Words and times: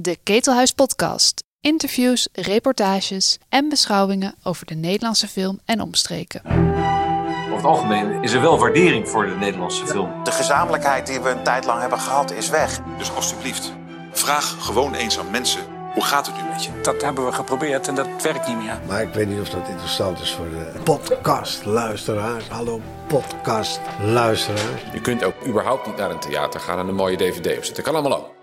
De 0.00 0.18
Ketelhuis 0.22 0.72
Podcast. 0.72 1.44
Interviews, 1.60 2.28
reportages 2.32 3.38
en 3.48 3.68
beschouwingen 3.68 4.34
over 4.42 4.66
de 4.66 4.74
Nederlandse 4.74 5.28
film 5.28 5.60
en 5.64 5.80
omstreken. 5.80 6.42
Over 6.44 7.56
het 7.56 7.64
algemeen 7.64 8.22
is 8.22 8.32
er 8.32 8.40
wel 8.40 8.58
waardering 8.58 9.08
voor 9.08 9.26
de 9.26 9.34
Nederlandse 9.34 9.86
film. 9.86 10.24
De 10.24 10.32
gezamenlijkheid 10.32 11.06
die 11.06 11.20
we 11.20 11.28
een 11.28 11.42
tijd 11.42 11.64
lang 11.64 11.80
hebben 11.80 11.98
gehad 11.98 12.32
is 12.32 12.48
weg. 12.48 12.80
Dus 12.98 13.14
alstublieft, 13.14 13.72
vraag 14.12 14.56
gewoon 14.64 14.94
eens 14.94 15.18
aan 15.18 15.30
mensen: 15.30 15.60
hoe 15.94 16.04
gaat 16.04 16.26
het 16.26 16.36
nu 16.36 16.42
met 16.48 16.64
je? 16.64 16.70
Dat 16.82 17.02
hebben 17.02 17.26
we 17.26 17.32
geprobeerd 17.32 17.88
en 17.88 17.94
dat 17.94 18.22
werkt 18.22 18.48
niet 18.48 18.58
meer. 18.58 18.80
Maar 18.86 19.02
ik 19.02 19.14
weet 19.14 19.28
niet 19.28 19.40
of 19.40 19.48
dat 19.48 19.68
interessant 19.68 20.20
is 20.20 20.32
voor 20.32 20.48
de 20.48 20.80
podcastluisteraars. 20.82 22.48
Hallo 22.48 22.80
podcastluisteraars. 23.06 24.82
Je 24.92 25.00
kunt 25.00 25.24
ook 25.24 25.46
überhaupt 25.46 25.86
niet 25.86 25.96
naar 25.96 26.10
een 26.10 26.20
theater 26.20 26.60
gaan 26.60 26.78
en 26.78 26.88
een 26.88 26.94
mooie 26.94 27.16
dvd 27.16 27.56
opzetten. 27.56 27.84
Kan 27.84 27.94
allemaal 27.94 28.18
ook. 28.18 28.37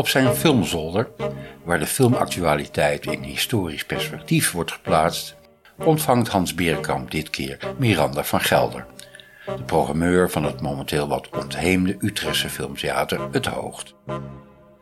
Op 0.00 0.08
zijn 0.08 0.34
filmzolder, 0.34 1.08
waar 1.64 1.78
de 1.78 1.86
filmactualiteit 1.86 3.06
in 3.06 3.22
historisch 3.22 3.84
perspectief 3.84 4.52
wordt 4.52 4.72
geplaatst, 4.72 5.36
ontvangt 5.76 6.28
Hans 6.28 6.54
Berenkamp 6.54 7.10
dit 7.10 7.30
keer 7.30 7.58
Miranda 7.78 8.24
van 8.24 8.40
Gelder, 8.40 8.86
de 9.44 9.62
programmeur 9.62 10.30
van 10.30 10.44
het 10.44 10.60
momenteel 10.60 11.08
wat 11.08 11.28
ontheemde 11.28 11.96
Utrechtse 11.98 12.48
filmtheater 12.48 13.20
Het 13.32 13.46
Hoogt. 13.46 13.94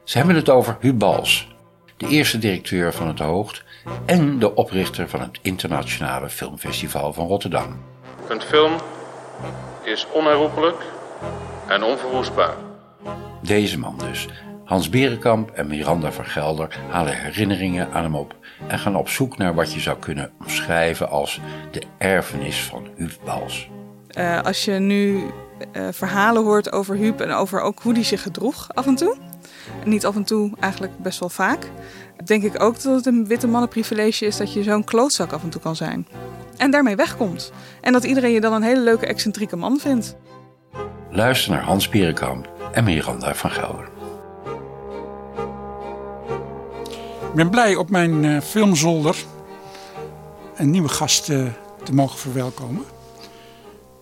Ze 0.04 0.18
hebben 0.18 0.36
het 0.36 0.48
over 0.48 0.76
Huub 0.80 0.98
Bals, 0.98 1.48
de 1.96 2.09
eerste 2.09 2.38
directeur 2.38 2.92
van 2.92 3.06
Het 3.06 3.18
Hoogt 3.18 3.64
en 4.06 4.38
de 4.38 4.54
oprichter 4.54 5.09
van 5.09 5.20
het 5.20 5.38
Internationale 5.42 6.28
Filmfestival 6.28 7.12
van 7.12 7.26
Rotterdam. 7.26 7.84
Een 8.28 8.40
film 8.40 8.73
is 9.84 10.06
onherroepelijk 10.12 10.82
en 11.68 11.82
onverwoestbaar. 11.82 12.54
Deze 13.43 13.78
man 13.78 13.98
dus, 13.98 14.28
Hans 14.69 14.88
Berenkamp 14.88 15.51
en 15.51 15.66
Miranda 15.66 16.13
van 16.13 16.24
Gelder 16.24 16.79
halen 16.91 17.16
herinneringen 17.16 17.93
aan 17.93 18.02
hem 18.02 18.15
op 18.15 18.37
en 18.66 18.79
gaan 18.79 18.97
op 18.97 19.09
zoek 19.09 19.37
naar 19.37 19.55
wat 19.55 19.73
je 19.73 19.80
zou 19.80 19.99
kunnen 19.99 20.30
omschrijven 20.41 21.09
als 21.09 21.41
de 21.71 21.83
erfenis 21.99 22.63
van 22.63 22.87
Huub 22.96 23.13
Bals. 23.24 23.69
Uh, 24.19 24.41
als 24.43 24.65
je 24.65 24.73
nu 24.73 25.16
uh, 25.16 25.89
verhalen 25.91 26.45
hoort 26.45 26.73
over 26.73 26.96
Huub 26.96 27.21
en 27.21 27.30
over 27.30 27.61
ook 27.61 27.80
hoe 27.80 27.93
hij 27.93 28.05
zich 28.05 28.23
gedroeg 28.23 28.69
af 28.74 28.87
en 28.87 28.95
toe, 28.95 29.16
niet 29.85 30.07
af 30.07 30.16
en 30.16 30.24
toe, 30.24 30.51
eigenlijk 30.61 30.99
best 30.99 31.21
wel 31.21 31.29
vaak, 31.29 31.71
denk 32.24 32.43
ik 32.43 32.63
ook 32.63 32.83
dat 32.83 32.95
het 32.95 33.07
een 33.07 33.27
witte 33.27 33.46
mannenprivilege 33.46 34.27
is 34.27 34.37
dat 34.37 34.52
je 34.52 34.63
zo'n 34.63 34.85
klootzak 34.85 35.33
af 35.33 35.43
en 35.43 35.51
toe 35.51 35.61
kan 35.61 35.77
zijn. 35.77 36.07
En 36.57 36.71
daarmee 36.71 36.96
wegkomt. 36.96 37.52
En 37.80 37.93
dat 37.93 38.05
iedereen 38.05 38.33
je 38.33 38.41
dan 38.41 38.52
een 38.52 38.63
hele 38.63 38.80
leuke, 38.80 39.07
excentrieke 39.07 39.57
man 39.57 39.79
vindt. 39.79 40.16
Luister 41.11 41.52
naar 41.52 41.63
Hans 41.63 41.89
Berenkamp 41.89 42.49
en 42.73 42.85
Miranda 42.85 43.35
van 43.35 43.51
Gelder. 43.51 43.98
Ik 47.29 47.34
ben 47.34 47.51
blij 47.51 47.74
op 47.74 47.90
mijn 47.90 48.24
uh, 48.24 48.40
filmzolder 48.40 49.24
een 50.57 50.71
nieuwe 50.71 50.88
gast 50.88 51.29
uh, 51.29 51.52
te 51.84 51.95
mogen 51.95 52.18
verwelkomen. 52.18 52.84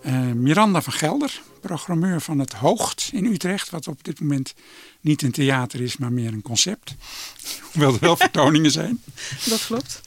Uh, 0.02 0.20
Miranda 0.20 0.82
van 0.82 0.92
Gelder, 0.92 1.42
programmeur 1.60 2.20
van 2.20 2.38
het 2.38 2.52
Hoogt 2.52 3.10
in 3.12 3.24
Utrecht, 3.24 3.70
wat 3.70 3.88
op 3.88 4.04
dit 4.04 4.20
moment 4.20 4.54
niet 5.00 5.22
een 5.22 5.30
theater 5.30 5.80
is, 5.80 5.96
maar 5.96 6.12
meer 6.12 6.32
een 6.32 6.42
concept. 6.42 6.94
Hoewel 7.72 7.92
er 7.92 8.00
wel 8.00 8.16
vertoningen 8.16 8.70
zijn. 8.70 9.02
Dat 9.50 9.66
klopt. 9.66 10.00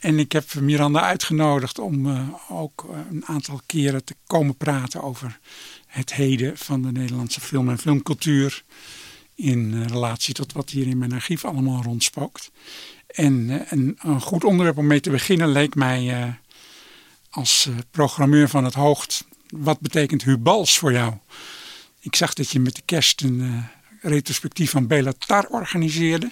En 0.00 0.18
ik 0.18 0.32
heb 0.32 0.54
Miranda 0.54 1.00
uitgenodigd 1.00 1.78
om 1.78 2.06
uh, 2.06 2.28
ook 2.48 2.86
een 3.10 3.26
aantal 3.26 3.60
keren 3.66 4.04
te 4.04 4.14
komen 4.26 4.56
praten 4.56 5.02
over 5.02 5.38
het 5.86 6.14
heden 6.14 6.58
van 6.58 6.82
de 6.82 6.92
Nederlandse 6.92 7.40
film 7.40 7.68
en 7.68 7.78
filmcultuur. 7.78 8.64
In 9.42 9.86
relatie 9.86 10.34
tot 10.34 10.52
wat 10.52 10.70
hier 10.70 10.86
in 10.86 10.98
mijn 10.98 11.12
archief 11.12 11.44
allemaal 11.44 11.82
rondspookt. 11.82 12.50
En 13.06 13.48
uh, 13.48 13.60
een, 13.68 13.98
een, 14.00 14.20
goed 14.20 14.44
onderwerp 14.44 14.78
om 14.78 14.86
mee 14.86 15.00
te 15.00 15.10
beginnen 15.10 15.48
leek 15.48 15.74
mij 15.74 16.22
uh, 16.22 16.32
als 17.30 17.68
programmeur 17.90 18.48
van 18.48 18.64
het 18.64 18.74
Hoogt. 18.74 19.24
Wat 19.48 19.80
betekent 19.80 20.24
Hubals 20.24 20.78
voor 20.78 20.92
jou? 20.92 21.14
Ik 22.00 22.16
zag 22.16 22.34
dat 22.34 22.50
je 22.50 22.60
met 22.60 22.74
de 22.74 22.82
kerst 22.84 23.22
een 23.22 23.64
retrospectief 24.00 24.70
van 24.70 24.86
Bela 24.86 25.12
Tar 25.26 25.46
organiseerde. 25.46 26.30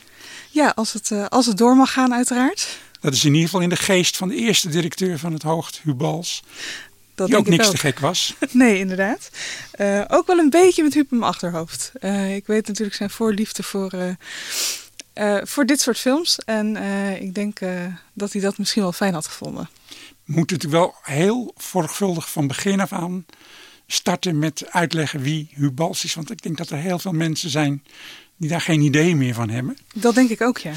Ja, 0.50 0.72
als 0.74 0.92
het, 0.92 1.30
als 1.30 1.46
het 1.46 1.56
door 1.56 1.76
mag 1.76 1.92
gaan 1.92 2.14
uiteraard. 2.14 2.78
Dat 3.00 3.12
is 3.12 3.24
in 3.24 3.32
ieder 3.32 3.44
geval 3.44 3.60
in 3.60 3.68
de 3.68 3.76
geest 3.76 4.16
van 4.16 4.28
de 4.28 4.34
eerste 4.34 4.68
directeur 4.68 5.18
van 5.18 5.32
het 5.32 5.42
Hoogt, 5.42 5.80
Hubals. 5.82 6.42
Dat 7.18 7.26
die 7.26 7.36
ook 7.36 7.48
niks 7.48 7.66
ook. 7.66 7.72
te 7.72 7.78
gek 7.78 7.98
was. 7.98 8.34
Nee, 8.52 8.78
inderdaad. 8.78 9.30
Uh, 9.80 10.04
ook 10.08 10.26
wel 10.26 10.38
een 10.38 10.50
beetje 10.50 10.82
met 10.82 10.94
Huub 10.94 11.12
in 11.12 11.18
mijn 11.18 11.30
achterhoofd. 11.30 11.92
Uh, 12.00 12.36
ik 12.36 12.46
weet 12.46 12.66
natuurlijk 12.66 12.96
zijn 12.96 13.10
voorliefde 13.10 13.62
voor, 13.62 13.92
uh, 15.14 15.38
voor 15.42 15.66
dit 15.66 15.80
soort 15.80 15.98
films. 15.98 16.38
En 16.38 16.76
ik 17.22 17.34
denk 17.34 17.58
dat 18.12 18.32
hij 18.32 18.40
dat 18.40 18.58
misschien 18.58 18.82
wel 18.82 18.92
fijn 18.92 19.14
had 19.14 19.26
gevonden. 19.26 19.68
We 20.24 20.32
moeten 20.32 20.56
natuurlijk 20.56 20.82
wel 20.82 20.94
heel 21.02 21.54
zorgvuldig 21.56 22.30
van 22.30 22.46
begin 22.46 22.80
af 22.80 22.92
aan 22.92 23.26
starten 23.86 24.38
met 24.38 24.70
uitleggen 24.70 25.20
wie 25.20 25.50
Huub 25.54 25.76
Bals 25.76 26.04
is. 26.04 26.14
Want 26.14 26.30
ik 26.30 26.42
denk 26.42 26.56
dat 26.56 26.70
er 26.70 26.78
heel 26.78 26.98
veel 26.98 27.12
mensen 27.12 27.50
zijn 27.50 27.84
die 28.36 28.48
daar 28.48 28.60
geen 28.60 28.80
idee 28.80 29.16
meer 29.16 29.34
van 29.34 29.50
hebben. 29.50 29.78
Dat 29.94 30.14
denk 30.14 30.30
ik 30.30 30.40
ook, 30.40 30.58
ja. 30.58 30.72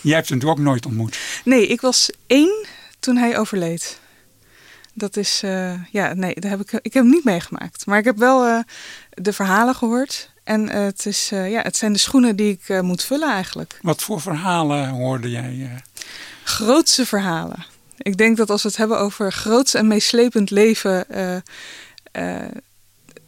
Jij 0.00 0.14
hebt 0.14 0.28
hem 0.28 0.38
natuurlijk 0.38 0.60
ook 0.60 0.66
nooit 0.66 0.86
ontmoet. 0.86 1.18
Nee, 1.44 1.66
ik 1.66 1.80
was 1.80 2.10
één 2.26 2.66
toen 2.98 3.16
hij 3.16 3.38
overleed. 3.38 4.00
Dat 4.94 5.16
is, 5.16 5.42
uh, 5.44 5.84
ja, 5.90 6.14
nee, 6.14 6.34
daar 6.34 6.50
heb 6.50 6.60
ik, 6.60 6.72
ik 6.72 6.92
heb 6.92 7.02
hem 7.02 7.12
niet 7.12 7.24
meegemaakt. 7.24 7.86
Maar 7.86 7.98
ik 7.98 8.04
heb 8.04 8.18
wel 8.18 8.46
uh, 8.46 8.60
de 9.10 9.32
verhalen 9.32 9.74
gehoord. 9.74 10.30
En 10.44 10.68
uh, 10.68 10.74
het, 10.74 11.06
is, 11.06 11.28
ja, 11.28 11.62
het 11.62 11.76
zijn 11.76 11.92
de 11.92 11.98
schoenen 11.98 12.36
die 12.36 12.58
ik 12.62 12.82
moet 12.82 13.04
vullen 13.04 13.30
eigenlijk. 13.30 13.78
Wat 13.82 14.02
voor 14.02 14.20
verhalen 14.20 14.88
hoorde 14.88 15.30
jij? 15.30 15.82
Grootse 16.44 17.06
verhalen. 17.06 17.64
Ik 17.98 18.16
denk 18.16 18.36
dat 18.36 18.50
als 18.50 18.62
we 18.62 18.68
het 18.68 18.76
hebben 18.76 18.98
over 18.98 19.32
groots 19.32 19.74
en 19.74 19.86
meeslepend 19.86 20.50
leven... 20.50 21.06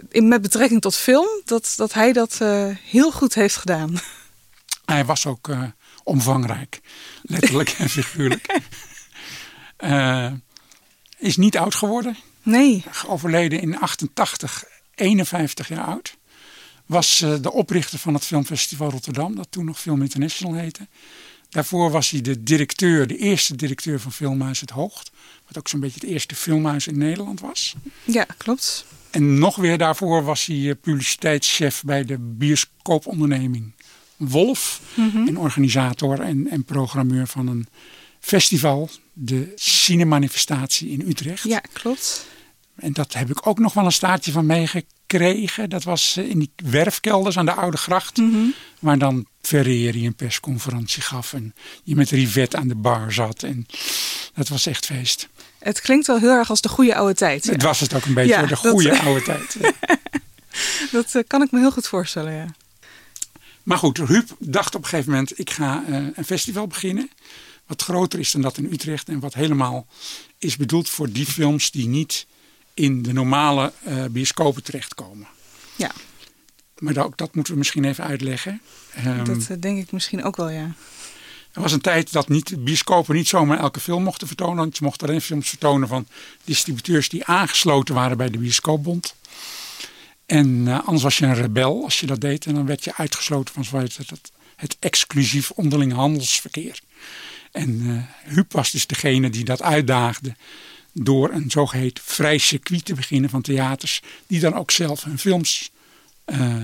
In, 0.09 0.29
met 0.29 0.43
betrekking 0.43 0.81
tot 0.81 0.97
film, 0.97 1.29
dat, 1.45 1.73
dat 1.77 1.93
hij 1.93 2.13
dat 2.13 2.41
heel 2.83 3.13
goed 3.13 3.35
heeft 3.35 3.57
gedaan. 3.57 3.95
Hij 4.85 5.05
was 5.05 5.27
ook 5.27 5.49
omvangrijk, 6.05 6.81
letterlijk 7.23 7.69
en 7.79 7.89
figuurlijk. 7.89 8.59
is 11.23 11.37
niet 11.37 11.57
oud 11.57 11.75
geworden. 11.75 12.17
Nee. 12.43 12.85
Overleden 13.07 13.61
in 13.61 13.79
88, 13.79 14.65
51 14.95 15.69
jaar 15.69 15.85
oud. 15.85 16.17
Was 16.87 17.21
uh, 17.21 17.35
de 17.41 17.53
oprichter 17.53 17.99
van 17.99 18.15
het 18.15 18.25
Filmfestival 18.25 18.91
Rotterdam, 18.91 19.37
dat 19.37 19.47
toen 19.51 19.65
nog 19.65 19.81
Film 19.81 20.03
International 20.03 20.55
heette. 20.55 20.89
Daarvoor 21.49 21.91
was 21.91 22.11
hij 22.11 22.21
de 22.21 22.43
directeur, 22.43 23.07
de 23.07 23.17
eerste 23.17 23.57
directeur 23.57 24.01
van 24.01 24.13
Filmhuis 24.13 24.61
Het 24.61 24.71
Hoogt. 24.71 25.11
Wat 25.47 25.59
ook 25.59 25.69
zo'n 25.69 25.81
beetje 25.81 26.01
het 26.01 26.09
eerste 26.09 26.35
filmhuis 26.35 26.87
in 26.87 26.99
Nederland 26.99 27.41
was. 27.41 27.75
Ja, 28.05 28.27
klopt. 28.37 28.87
En 29.11 29.39
nog 29.39 29.57
weer 29.57 29.79
daarvoor 29.79 30.25
was 30.25 30.47
hij 30.47 30.57
uh, 30.57 30.75
publiciteitschef 30.81 31.83
bij 31.85 32.05
de 32.05 32.19
bioscooponderneming 32.19 33.73
Wolf. 34.17 34.81
Mm 34.95 35.11
-hmm. 35.11 35.29
En 35.29 35.39
organisator 35.39 36.21
en, 36.21 36.49
en 36.51 36.65
programmeur 36.65 37.27
van 37.27 37.47
een 37.47 37.67
festival, 38.21 38.91
de 39.13 39.53
Cinemanifestatie 39.55 40.89
in 40.91 41.09
Utrecht. 41.09 41.43
Ja, 41.43 41.63
klopt. 41.73 42.27
En 42.75 42.93
dat 42.93 43.13
heb 43.13 43.31
ik 43.31 43.47
ook 43.47 43.59
nog 43.59 43.75
wel 43.75 43.85
een 43.85 43.93
staartje 43.93 44.33
van 44.33 44.47
meegekregen. 44.47 45.71
Dat 45.71 45.83
was 45.83 46.17
in 46.17 46.39
die 46.39 46.53
werfkelders 46.57 47.39
aan 47.39 47.45
de 47.45 47.53
Oude 47.53 47.77
Gracht. 47.77 48.17
Mhm. 48.17 48.27
Mm 48.27 48.33
-hmm. 48.33 48.55
Waar 48.79 48.99
dan 48.99 49.27
Ferreri 49.41 50.07
een 50.07 50.15
persconferentie 50.15 51.03
gaf. 51.03 51.33
En 51.33 51.55
je 51.85 51.95
met 51.95 52.11
Rivet 52.11 52.55
aan 52.57 52.69
de 52.69 52.75
bar 52.75 53.13
zat. 53.13 53.43
En 53.43 53.67
dat 54.35 54.49
was 54.49 54.67
echt 54.67 54.87
feest. 54.87 55.29
Het 55.59 55.81
klinkt 55.81 56.07
wel 56.07 56.19
heel 56.19 56.31
erg 56.31 56.51
als 56.51 56.61
de 56.61 56.69
goede 56.69 56.95
oude 56.95 57.15
tijd. 57.15 57.45
Het 57.45 57.61
ja. 57.61 57.67
was 57.67 57.81
het 57.81 57.95
ook 57.95 58.05
een 58.05 58.15
beetje, 58.15 58.33
ja, 58.33 58.47
de 58.47 58.57
goede 58.57 58.89
dat... 58.89 58.99
oude 59.07 59.23
tijd. 59.23 59.57
dat 60.93 61.15
uh, 61.15 61.23
kan 61.27 61.43
ik 61.43 61.51
me 61.51 61.59
heel 61.59 61.73
goed 61.73 61.89
voorstellen, 61.89 62.33
ja. 62.33 62.47
Maar 63.63 63.79
goed, 63.79 63.99
Huub 63.99 64.37
dacht 64.39 64.75
op 64.75 64.83
een 64.83 64.89
gegeven 64.89 65.11
moment, 65.11 65.39
ik 65.39 65.51
ga 65.51 65.83
uh, 65.89 65.97
een 66.15 66.25
festival 66.25 66.67
beginnen. 66.67 67.11
Wat 67.67 67.83
groter 67.83 68.19
is 68.19 68.31
dan 68.31 68.41
dat 68.43 68.59
in 68.59 68.73
Utrecht. 68.73 69.09
En 69.09 69.21
wat 69.21 69.35
helemaal 69.35 69.87
is 70.39 70.57
bedoeld 70.57 70.91
voor 70.91 71.11
die 71.11 71.27
films 71.27 71.71
die 71.71 71.89
niet 71.89 72.27
in 72.75 73.03
de 73.03 73.13
normale 73.13 73.73
uh, 73.89 74.05
bioscopen 74.05 74.63
terechtkomen. 74.63 75.27
Ja. 75.77 75.91
Maar 76.79 76.93
dat, 76.93 77.19
dat 77.19 77.35
moeten 77.35 77.53
we 77.53 77.59
misschien 77.59 77.85
even 77.85 78.05
uitleggen. 78.05 78.61
Um, 79.07 79.25
dat 79.25 79.49
uh, 79.51 79.57
denk 79.61 79.79
ik 79.79 79.93
misschien 79.93 80.25
ook 80.25 80.37
wel, 80.37 80.49
ja. 80.49 80.75
Er 81.53 81.61
was 81.61 81.73
een 81.73 81.81
tijd 81.81 82.13
dat 82.13 82.29
niet, 82.29 82.65
bioscopen 82.65 83.15
niet 83.15 83.29
zomaar 83.29 83.59
elke 83.59 83.81
film 83.81 84.03
mochten 84.03 84.27
vertonen. 84.27 84.57
Want 84.57 84.77
je 84.77 84.85
mocht 84.85 85.03
alleen 85.03 85.21
films 85.21 85.49
vertonen 85.49 85.89
van 85.89 86.07
distributeurs 86.45 87.09
die 87.09 87.25
aangesloten 87.25 87.95
waren 87.95 88.17
bij 88.17 88.31
de 88.31 88.39
bioscoopbond. 88.39 89.15
En 90.27 90.47
uh, 90.47 90.87
anders 90.87 91.03
was 91.03 91.19
je 91.19 91.27
een 91.27 91.35
rebel 91.35 91.85
als 91.85 92.01
je 92.01 92.07
dat 92.07 92.21
deed. 92.21 92.47
En 92.47 92.55
dan 92.55 92.67
werd 92.67 92.85
je 92.85 92.97
uitgesloten 92.97 93.55
van 93.55 93.65
zoals 93.65 93.97
het, 93.97 94.31
het 94.57 94.77
exclusief 94.81 95.51
onderling 95.51 95.93
handelsverkeer. 95.93 96.81
En 97.53 97.71
uh, 97.71 98.03
Huub 98.35 98.53
was 98.53 98.71
dus 98.71 98.87
degene 98.87 99.31
die 99.31 99.45
dat 99.45 99.63
uitdaagde 99.63 100.35
door 100.93 101.31
een 101.31 101.51
zogeheten 101.51 102.05
vrij 102.05 102.39
circuit 102.39 102.85
te 102.85 102.95
beginnen 102.95 103.31
van 103.31 103.43
theaters, 103.43 104.03
die 104.27 104.41
dan 104.41 104.55
ook 104.55 104.71
zelf 104.71 105.05
hun 105.05 105.19
films 105.19 105.71
uh, 106.27 106.57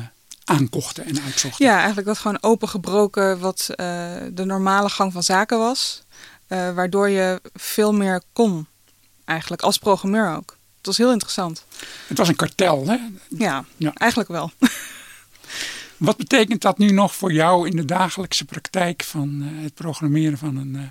aankochten 0.44 1.05
en 1.05 1.23
uitzochten. 1.23 1.67
Ja, 1.67 1.76
eigenlijk 1.76 2.06
dat 2.06 2.19
gewoon 2.19 2.43
opengebroken 2.43 3.38
wat 3.38 3.69
uh, 3.70 3.76
de 4.32 4.44
normale 4.44 4.88
gang 4.88 5.12
van 5.12 5.23
zaken 5.23 5.58
was, 5.58 6.02
waardoor 6.46 7.08
je 7.08 7.40
veel 7.55 7.93
meer 7.93 8.23
kon, 8.32 8.67
eigenlijk 9.25 9.62
als 9.62 9.79
programmeur 9.79 10.37
ook. 10.37 10.56
Het 10.76 10.87
was 10.87 10.96
heel 10.96 11.12
interessant. 11.12 11.64
Het 12.06 12.19
was 12.19 12.29
een 12.29 12.37
kartel, 12.37 12.87
hè? 12.87 12.96
Ja, 13.29 13.64
ja. 13.76 13.93
eigenlijk 13.94 14.31
wel. 14.31 14.50
Wat 15.99 16.17
betekent 16.17 16.61
dat 16.61 16.79
nu 16.79 16.91
nog 16.91 17.15
voor 17.15 17.33
jou 17.33 17.69
in 17.69 17.77
de 17.77 17.85
dagelijkse 17.85 18.45
praktijk 18.45 19.03
van 19.03 19.43
uh, 19.43 19.62
het 19.62 19.75
programmeren 19.75 20.39
van 20.39 20.56
een, 20.56 20.75
uh, 20.75 20.83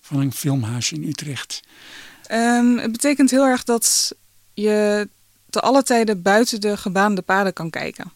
van 0.00 0.20
een 0.20 0.32
filmhuis 0.32 0.92
in 0.92 1.08
Utrecht? 1.08 1.60
Um, 2.30 2.78
het 2.78 2.92
betekent 2.92 3.30
heel 3.30 3.44
erg 3.44 3.64
dat 3.64 4.12
je 4.54 5.08
te 5.50 5.60
alle 5.60 5.82
tijden 5.82 6.22
buiten 6.22 6.60
de 6.60 6.76
gebaande 6.76 7.22
paden 7.22 7.52
kan 7.52 7.70
kijken. 7.70 8.12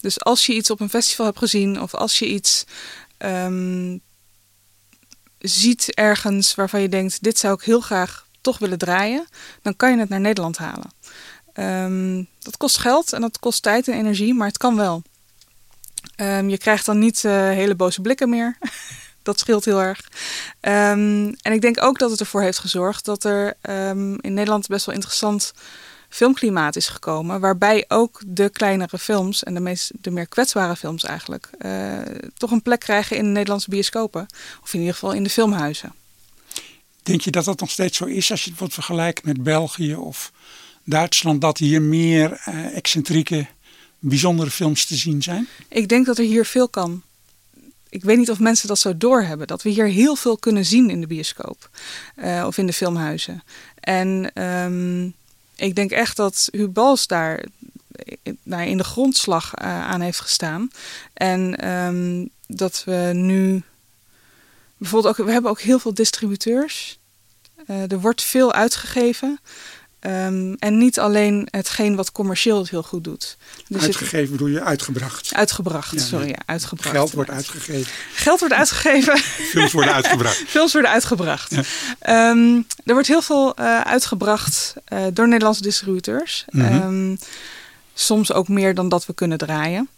Dus 0.00 0.20
als 0.20 0.46
je 0.46 0.54
iets 0.54 0.70
op 0.70 0.80
een 0.80 0.88
festival 0.88 1.26
hebt 1.26 1.38
gezien 1.38 1.80
of 1.80 1.94
als 1.94 2.18
je 2.18 2.28
iets 2.28 2.64
um, 3.18 4.00
ziet 5.38 5.94
ergens 5.94 6.54
waarvan 6.54 6.80
je 6.80 6.88
denkt: 6.88 7.22
dit 7.22 7.38
zou 7.38 7.54
ik 7.54 7.60
heel 7.60 7.80
graag 7.80 8.26
toch 8.40 8.58
willen 8.58 8.78
draaien, 8.78 9.26
dan 9.62 9.76
kan 9.76 9.90
je 9.90 9.98
het 9.98 10.08
naar 10.08 10.20
Nederland 10.20 10.58
halen. 10.58 10.92
Um, 11.54 12.28
dat 12.38 12.56
kost 12.56 12.78
geld 12.78 13.12
en 13.12 13.20
dat 13.20 13.38
kost 13.38 13.62
tijd 13.62 13.88
en 13.88 13.94
energie, 13.94 14.34
maar 14.34 14.46
het 14.46 14.58
kan 14.58 14.76
wel. 14.76 15.02
Um, 16.20 16.48
je 16.48 16.58
krijgt 16.58 16.86
dan 16.86 16.98
niet 16.98 17.22
uh, 17.24 17.32
hele 17.32 17.74
boze 17.74 18.00
blikken 18.00 18.28
meer. 18.28 18.58
dat 19.22 19.38
scheelt 19.38 19.64
heel 19.64 19.82
erg. 19.82 20.00
Um, 20.60 21.34
en 21.42 21.52
ik 21.52 21.60
denk 21.60 21.82
ook 21.82 21.98
dat 21.98 22.10
het 22.10 22.20
ervoor 22.20 22.42
heeft 22.42 22.58
gezorgd 22.58 23.04
dat 23.04 23.24
er 23.24 23.56
in 24.20 24.34
Nederland 24.34 24.66
best 24.66 24.86
wel 24.86 24.94
interessant 24.94 25.52
filmklimaat 26.08 26.76
is 26.76 26.88
gekomen. 26.88 27.40
Waarbij 27.40 27.84
ook 27.88 28.20
de 28.26 28.48
kleinere 28.50 28.98
films 28.98 29.44
en 29.44 29.54
de, 29.54 29.60
meest, 29.60 29.90
de 30.00 30.10
meer 30.10 30.26
kwetsbare 30.26 30.76
films 30.76 31.04
eigenlijk 31.04 31.50
uh, 31.58 31.98
toch 32.34 32.50
een 32.50 32.62
plek 32.62 32.80
krijgen 32.80 33.16
in 33.16 33.24
de 33.24 33.30
Nederlandse 33.30 33.70
bioscopen. 33.70 34.26
Of 34.62 34.74
in 34.74 34.78
ieder 34.78 34.94
geval 34.94 35.12
in 35.12 35.22
de 35.22 35.30
filmhuizen. 35.30 35.92
Denk 37.02 37.20
je 37.20 37.30
dat 37.30 37.44
dat 37.44 37.60
nog 37.60 37.70
steeds 37.70 37.96
zo 37.96 38.04
is 38.04 38.30
als 38.30 38.44
je 38.44 38.50
het 38.50 38.58
wordt 38.58 38.74
vergelijkt 38.74 39.24
met 39.24 39.42
België 39.42 39.94
of 39.94 40.32
Duitsland? 40.84 41.40
Dat 41.40 41.58
hier 41.58 41.82
meer 41.82 42.42
uh, 42.48 42.76
excentrieke 42.76 43.46
bijzondere 43.98 44.50
films 44.50 44.84
te 44.84 44.96
zien 44.96 45.22
zijn? 45.22 45.48
Ik 45.68 45.88
denk 45.88 46.06
dat 46.06 46.18
er 46.18 46.24
hier 46.24 46.44
veel 46.44 46.68
kan. 46.68 47.02
Ik 47.88 48.04
weet 48.04 48.18
niet 48.18 48.30
of 48.30 48.38
mensen 48.38 48.68
dat 48.68 48.78
zo 48.78 48.96
doorhebben. 48.96 49.46
Dat 49.46 49.62
we 49.62 49.70
hier 49.70 49.86
heel 49.86 50.16
veel 50.16 50.36
kunnen 50.36 50.64
zien 50.64 50.90
in 50.90 51.00
de 51.00 51.06
bioscoop. 51.06 51.70
Uh, 52.16 52.44
of 52.46 52.58
in 52.58 52.66
de 52.66 52.72
filmhuizen. 52.72 53.42
En 53.80 54.42
um, 54.42 55.14
ik 55.56 55.74
denk 55.74 55.90
echt 55.90 56.16
dat 56.16 56.48
Huub 56.50 56.74
Bals 56.74 57.06
daar 57.06 57.44
nou, 58.42 58.62
in 58.62 58.76
de 58.76 58.84
grondslag 58.84 59.52
uh, 59.62 59.86
aan 59.86 60.00
heeft 60.00 60.20
gestaan. 60.20 60.70
En 61.14 61.68
um, 61.68 62.30
dat 62.46 62.82
we 62.84 63.10
nu... 63.14 63.62
Bijvoorbeeld 64.76 65.18
ook, 65.18 65.26
we 65.26 65.32
hebben 65.32 65.50
ook 65.50 65.60
heel 65.60 65.78
veel 65.78 65.94
distributeurs. 65.94 66.98
Uh, 67.66 67.92
er 67.92 68.00
wordt 68.00 68.22
veel 68.22 68.52
uitgegeven. 68.52 69.40
Um, 70.08 70.54
en 70.58 70.78
niet 70.78 70.98
alleen 70.98 71.48
hetgeen 71.50 71.96
wat 71.96 72.12
commercieel 72.12 72.58
het 72.58 72.70
heel 72.70 72.82
goed 72.82 73.04
doet. 73.04 73.36
Dus 73.68 73.82
uitgegeven 73.82 74.18
het, 74.18 74.30
bedoel 74.30 74.46
je 74.46 74.62
uitgebracht? 74.62 75.34
Uitgebracht, 75.34 75.92
ja, 75.92 75.98
sorry, 75.98 76.28
ja, 76.28 76.38
uitgebracht. 76.46 76.90
Geld 76.90 77.12
wordt 77.12 77.30
uitgegeven. 77.30 77.92
Geld 78.14 78.40
wordt 78.40 78.54
uitgegeven. 78.54 79.18
Films 79.18 79.72
worden 79.72 79.94
uitgebracht. 79.94 80.42
Films 80.56 80.72
worden 80.72 80.90
uitgebracht. 80.90 81.54
Ja. 81.54 82.30
Um, 82.30 82.66
er 82.84 82.92
wordt 82.92 83.08
heel 83.08 83.22
veel 83.22 83.54
uh, 83.60 83.80
uitgebracht 83.80 84.74
uh, 84.92 85.06
door 85.12 85.28
Nederlandse 85.28 85.62
distributeurs. 85.62 86.44
Mm 86.50 86.60
-hmm. 86.60 86.82
um, 86.82 87.18
soms 87.94 88.32
ook 88.32 88.48
meer 88.48 88.74
dan 88.74 88.88
dat 88.88 89.06
we 89.06 89.14
kunnen 89.14 89.38
draaien. 89.38 89.88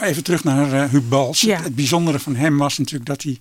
Even 0.00 0.24
terug 0.24 0.44
naar 0.44 0.72
uh, 0.72 0.90
Huub 0.90 1.08
Bals. 1.08 1.40
Ja. 1.40 1.62
Het 1.62 1.74
bijzondere 1.74 2.18
van 2.18 2.36
hem 2.36 2.58
was 2.58 2.78
natuurlijk 2.78 3.06
dat 3.06 3.22
hij 3.22 3.40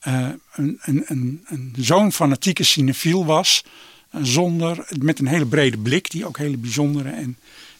een, 0.00 0.78
een, 0.82 1.02
een, 1.06 1.44
een 1.46 1.74
zo'n 1.78 2.12
fanatieke 2.12 2.64
cinefiel 2.64 3.24
was 3.24 3.64
zonder, 4.12 4.88
met 4.98 5.18
een 5.18 5.26
hele 5.26 5.46
brede 5.46 5.78
blik, 5.78 6.10
die 6.10 6.26
ook 6.26 6.38
hele 6.38 6.56
bijzondere 6.56 7.10
en 7.10 7.36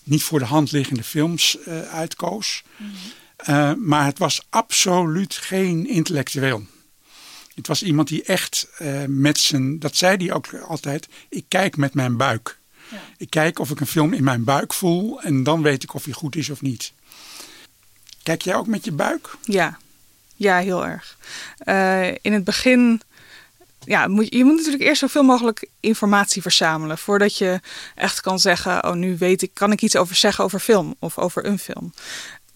niet 0.08 0.22
voor 0.22 0.38
de 0.38 0.44
hand 0.44 0.72
liggende 0.72 1.02
films 1.02 1.58
uh, 1.68 1.80
uitkoos. 1.80 2.62
Mm 2.76 2.86
-hmm. 2.86 3.54
uh, 3.54 3.72
maar 3.74 4.04
het 4.04 4.18
was 4.18 4.46
absoluut 4.48 5.34
geen 5.34 5.86
intellectueel. 5.88 6.66
Het 7.54 7.66
was 7.66 7.82
iemand 7.82 8.08
die 8.08 8.22
echt 8.22 8.68
uh, 8.78 9.04
met 9.06 9.38
zijn, 9.38 9.78
dat 9.78 9.96
zei 9.96 10.16
hij 10.16 10.32
ook 10.32 10.54
altijd, 10.54 11.08
ik 11.28 11.44
kijk 11.48 11.76
met 11.76 11.94
mijn 11.94 12.16
buik. 12.16 12.58
Ja. 12.90 13.00
Ik 13.16 13.30
kijk 13.30 13.58
of 13.58 13.70
ik 13.70 13.80
een 13.80 13.86
film 13.86 14.12
in 14.12 14.24
mijn 14.24 14.44
buik 14.44 14.72
voel 14.72 15.22
en 15.22 15.42
dan 15.42 15.62
weet 15.62 15.82
ik 15.82 15.94
of 15.94 16.04
hij 16.04 16.12
goed 16.12 16.36
is 16.36 16.50
of 16.50 16.62
niet. 16.62 16.92
Kijk 18.22 18.42
jij 18.42 18.54
ook 18.54 18.66
met 18.66 18.84
je 18.84 18.92
buik? 18.92 19.36
Ja, 19.42 19.78
ja 20.34 20.58
heel 20.58 20.86
erg. 20.86 21.16
in 22.22 22.32
het 22.32 22.44
begin 22.44 23.02
ja, 23.88 24.08
moet, 24.08 24.34
je 24.34 24.44
moet 24.44 24.56
natuurlijk 24.56 24.82
eerst 24.82 25.00
zoveel 25.00 25.22
mogelijk 25.22 25.68
informatie 25.80 26.42
verzamelen 26.42 26.98
voordat 26.98 27.38
je 27.38 27.60
echt 27.94 28.20
kan 28.20 28.38
zeggen: 28.38 28.84
Oh, 28.84 28.92
nu 28.92 29.16
weet 29.18 29.42
ik, 29.42 29.50
kan 29.54 29.72
ik 29.72 29.82
iets 29.82 29.96
over 29.96 30.16
zeggen 30.16 30.44
over 30.44 30.60
film 30.60 30.94
of 30.98 31.18
over 31.18 31.46
een 31.46 31.58
film. 31.58 31.92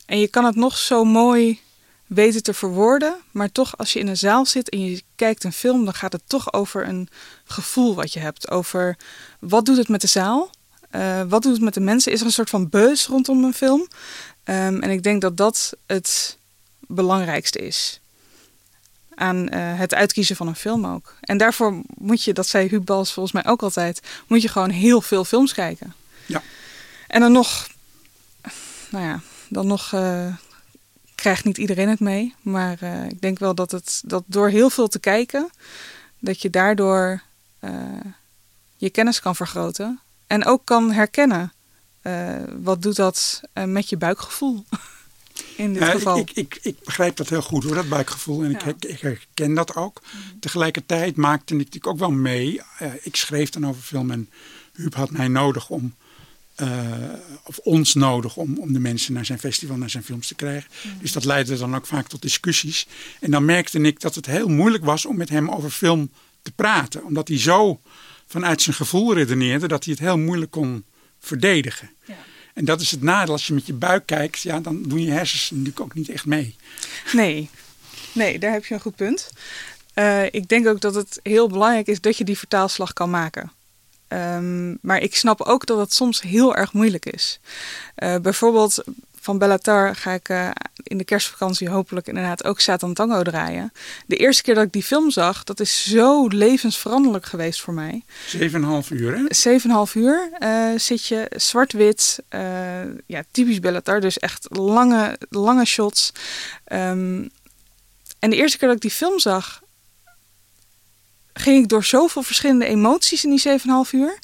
En 0.07 0.19
je 0.19 0.29
kan 0.29 0.45
het 0.45 0.57
nog 0.57 0.77
zo 0.79 1.05
mooi 1.05 1.61
weten 2.07 2.43
te 2.43 2.55
verwoorden, 2.55 3.17
maar 3.31 3.53
toch 3.53 3.79
als 3.79 3.93
je 3.93 3.99
in 3.99 4.09
een 4.09 4.17
zaal 4.17 4.47
zit 4.47 4.69
en 4.69 4.85
je 4.85 5.03
kijkt 5.17 5.45
een 5.45 5.53
film, 5.53 5.85
dan 5.85 5.95
gaat 5.95 6.13
het 6.13 6.23
toch 6.27 6.53
over 6.53 6.89
een 6.89 7.09
gevoel 7.45 7.95
wat 7.95 8.13
je 8.13 8.21
hebt. 8.21 8.51
Over 8.51 8.97
wat 9.41 9.65
doet 9.65 9.77
het 9.77 9.89
met 9.89 10.01
de 10.01 10.07
zaal? 10.07 10.51
Uh, 10.97 11.23
wat 11.29 11.43
doet 11.43 11.53
het 11.53 11.63
met 11.63 11.75
de 11.75 11.81
mensen? 11.81 12.13
Is 12.13 12.21
er 12.21 12.27
een 12.27 12.33
soort 12.33 12.51
van 12.51 12.69
beus 12.69 13.07
rondom 13.07 13.45
een 13.45 13.55
film? 13.55 13.81
Um, 13.81 14.83
en 14.83 14.91
ik 14.91 15.03
denk 15.03 15.21
dat 15.21 15.37
dat 15.37 15.73
het 15.87 16.39
belangrijkste 16.87 17.59
is 17.59 18.02
aan 19.15 19.37
uh, 19.37 19.79
het 19.79 19.95
uitkiezen 19.95 20.37
van 20.37 20.47
een 20.47 20.57
film 20.57 20.87
ook. 20.87 21.15
En 21.21 21.37
daarvoor 21.37 21.83
moet 21.95 22.23
je, 22.23 22.33
dat 22.33 22.47
zei 22.47 22.69
Huub 22.69 22.85
Bals 22.85 23.13
volgens 23.13 23.35
mij 23.35 23.53
ook 23.53 23.63
altijd, 23.63 24.01
moet 24.27 24.43
je 24.43 24.49
gewoon 24.49 24.71
heel 24.71 25.01
veel 25.01 25.25
films 25.25 25.53
kijken. 25.53 25.95
Ja. 26.27 26.43
En 27.07 27.21
dan 27.21 27.33
nog, 27.33 27.69
nou 28.91 29.05
ja, 29.05 29.21
dan 29.49 29.67
nog 29.67 29.93
uh, 29.93 30.35
krijgt 31.15 31.45
niet 31.45 31.59
iedereen 31.59 31.89
het 31.89 32.01
mee. 32.01 32.35
Maar 32.43 32.79
uh, 32.83 33.05
ik 33.05 33.21
denk 33.21 33.39
wel 33.39 33.55
dat 33.55 33.71
het 33.71 34.03
dat 34.05 34.23
door 34.27 34.49
heel 34.49 34.71
veel 34.71 34.89
te 34.89 34.99
kijken, 34.99 35.51
dat 36.19 36.43
je 36.43 36.51
daardoor 36.51 37.23
je 38.77 38.91
kennis 38.91 39.21
kan 39.21 39.37
vergroten. 39.37 40.01
En 40.27 40.45
ook 40.45 40.65
kan 40.65 40.93
herkennen. 40.93 41.53
wat 42.63 42.83
doet 42.83 42.97
dat 42.97 43.41
met 43.65 43.89
je 43.89 43.97
buikgevoel? 43.97 44.65
in 45.57 45.73
dit 45.73 45.83
ja, 45.83 45.91
geval. 45.91 46.19
Ik, 46.19 46.31
ik, 46.31 46.59
ik, 46.63 46.77
begrijp 46.85 47.17
dat 47.17 47.29
heel 47.29 47.43
goed 47.43 47.65
hoor, 47.65 47.75
dat 47.75 47.89
buikgevoel. 47.89 48.43
En 48.45 48.51
ja. 48.51 48.65
ik, 48.65 48.85
ik, 48.85 49.01
herken 49.01 49.55
dat 49.55 49.75
ook. 49.75 50.03
Mm. 50.03 50.41
Tegelijkertijd 50.41 51.17
maakte 51.17 51.53
ik 51.53 51.59
natuurlijk 51.59 51.87
ook 51.87 51.99
wel 51.99 52.11
mee. 52.11 52.61
Uh, 52.83 52.93
ik 53.03 53.17
schreef 53.17 53.51
dan 53.51 53.67
over 53.67 53.83
film 53.83 54.11
en 54.11 54.31
Huub 54.73 54.95
had 54.95 55.11
mij 55.11 55.29
nodig 55.29 55.69
om. 55.69 55.95
Uh, 56.63 56.69
of 57.45 57.59
ons 57.59 57.95
nodig 57.95 58.37
om, 58.37 58.59
om 58.59 58.73
de 58.73 58.79
mensen 58.79 59.13
naar 59.13 59.25
zijn 59.25 59.39
festival, 59.39 59.77
naar 59.77 59.91
zijn 59.91 60.05
films 60.05 60.27
te 60.27 60.35
krijgen. 60.35 60.71
Mm. 60.83 60.99
Dus 61.01 61.13
dat 61.13 61.25
leidde 61.25 61.59
dan 61.59 61.75
ook 61.75 61.87
vaak 61.87 62.09
tot 62.09 62.23
discussies. 62.23 62.87
En 63.21 63.31
dan 63.31 63.45
merkte 63.45 63.81
ik 63.81 64.01
dat 64.01 64.15
het 64.15 64.27
heel 64.27 64.49
moeilijk 64.49 64.85
was 64.85 65.07
om 65.07 65.17
met 65.17 65.29
hem 65.29 65.51
over 65.51 65.71
film 65.71 66.11
te 66.43 66.53
praten. 66.53 67.05
Omdat 67.05 67.29
hij 67.29 67.39
zo 67.39 67.81
vanuit 68.27 68.63
zijn 68.63 68.77
gevoel 68.77 69.15
redeneerde 69.15 69.69
dat 69.69 69.85
hij 69.85 69.93
het 69.93 70.03
heel 70.03 70.19
moeilijk 70.19 70.51
kon 70.51 70.85
verdedigen. 71.21 71.91
Ja. 72.05 72.15
En 72.53 72.65
dat 72.65 72.81
is 72.81 72.91
het 72.91 73.03
nadeel. 73.03 73.33
Als 73.33 73.47
je 73.47 73.55
met 73.55 73.67
je 73.67 73.73
buik 73.73 74.07
kijkt, 74.07 74.41
ja, 74.41 74.61
dan 74.61 74.83
doen 74.83 75.03
je 75.03 75.11
hersens 75.11 75.51
natuurlijk 75.51 75.81
ook 75.81 75.95
niet 75.95 76.09
echt 76.09 76.27
mee. 76.27 76.57
Nee, 77.13 77.51
nee 78.13 78.39
daar 78.39 78.53
heb 78.53 78.65
je 78.65 78.75
een 78.75 78.81
goed 78.81 78.97
punt. 78.97 79.31
Uh, 79.95 80.25
ik 80.25 80.49
denk 80.49 80.67
ook 80.67 80.81
dat 80.81 80.95
het 80.95 81.21
heel 81.23 81.49
belangrijk 81.49 81.87
is 81.87 82.01
dat 82.01 82.17
je 82.17 82.25
die 82.25 82.39
vertaalslag 82.39 82.93
kan 82.93 83.11
maken. 83.11 83.53
Um, 84.09 84.79
maar 84.83 85.01
ik 85.01 85.17
snap 85.17 85.41
ook 85.41 85.67
dat 85.67 85.79
het 85.79 85.95
soms 85.95 86.23
heel 86.23 86.57
erg 86.57 86.73
moeilijk 86.73 87.07
is. 87.07 87.41
Uh, 87.97 88.17
bijvoorbeeld 88.17 88.85
van 89.23 89.39
Bellatar 89.39 89.97
ga 89.97 90.13
ik 90.13 90.29
uh, 90.29 90.51
in 90.83 90.99
de 90.99 91.05
kerstvakantie 91.05 91.69
hopelijk 91.69 92.07
inderdaad 92.07 92.45
ook 92.45 92.61
Satan 92.61 92.95
Tango 92.95 93.23
draaien. 93.23 93.73
De 94.07 94.17
eerste 94.17 94.43
keer 94.43 94.55
dat 94.55 94.65
ik 94.65 94.73
die 94.73 94.83
film 94.83 95.11
zag, 95.11 95.45
dat 95.45 95.61
is 95.61 95.85
zo 95.85 96.27
levensveranderlijk 96.27 97.27
geweest 97.27 97.61
voor 97.61 97.75
mij. 97.75 98.05
7,5 98.37 98.43
uur 98.91 99.17
hè? 99.17 99.59
7,5 99.89 99.93
uur 99.95 100.31
uh, 100.39 100.79
zit 100.79 101.07
je, 101.07 101.31
zwart-wit, 101.37 102.23
uh, 102.31 102.41
ja, 103.07 103.23
typisch 103.31 103.61
Bellatar, 103.61 104.01
dus 104.01 104.19
echt 104.19 104.47
lange, 104.51 105.19
lange 105.29 105.65
shots. 105.65 106.13
Um, 106.73 107.31
en 108.19 108.31
de 108.31 108.37
eerste 108.37 108.59
keer 108.59 108.69
dat 108.69 108.77
ik 108.77 108.83
die 108.83 108.91
film 108.91 109.19
zag, 109.19 109.63
ging 111.33 111.63
ik 111.63 111.69
door 111.69 111.85
zoveel 111.85 112.23
verschillende 112.23 112.67
emoties 112.67 113.25
in 113.25 113.31
die 113.31 113.61
7,5 113.87 113.91
uur, 113.93 114.19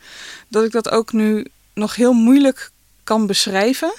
dat 0.49 0.65
ik 0.65 0.73
dat 0.73 0.91
ook 0.91 1.13
nu 1.13 1.47
nog 1.75 1.95
heel 1.95 2.13
moeilijk 2.13 2.71
kan 3.05 3.27
beschrijven. 3.27 3.93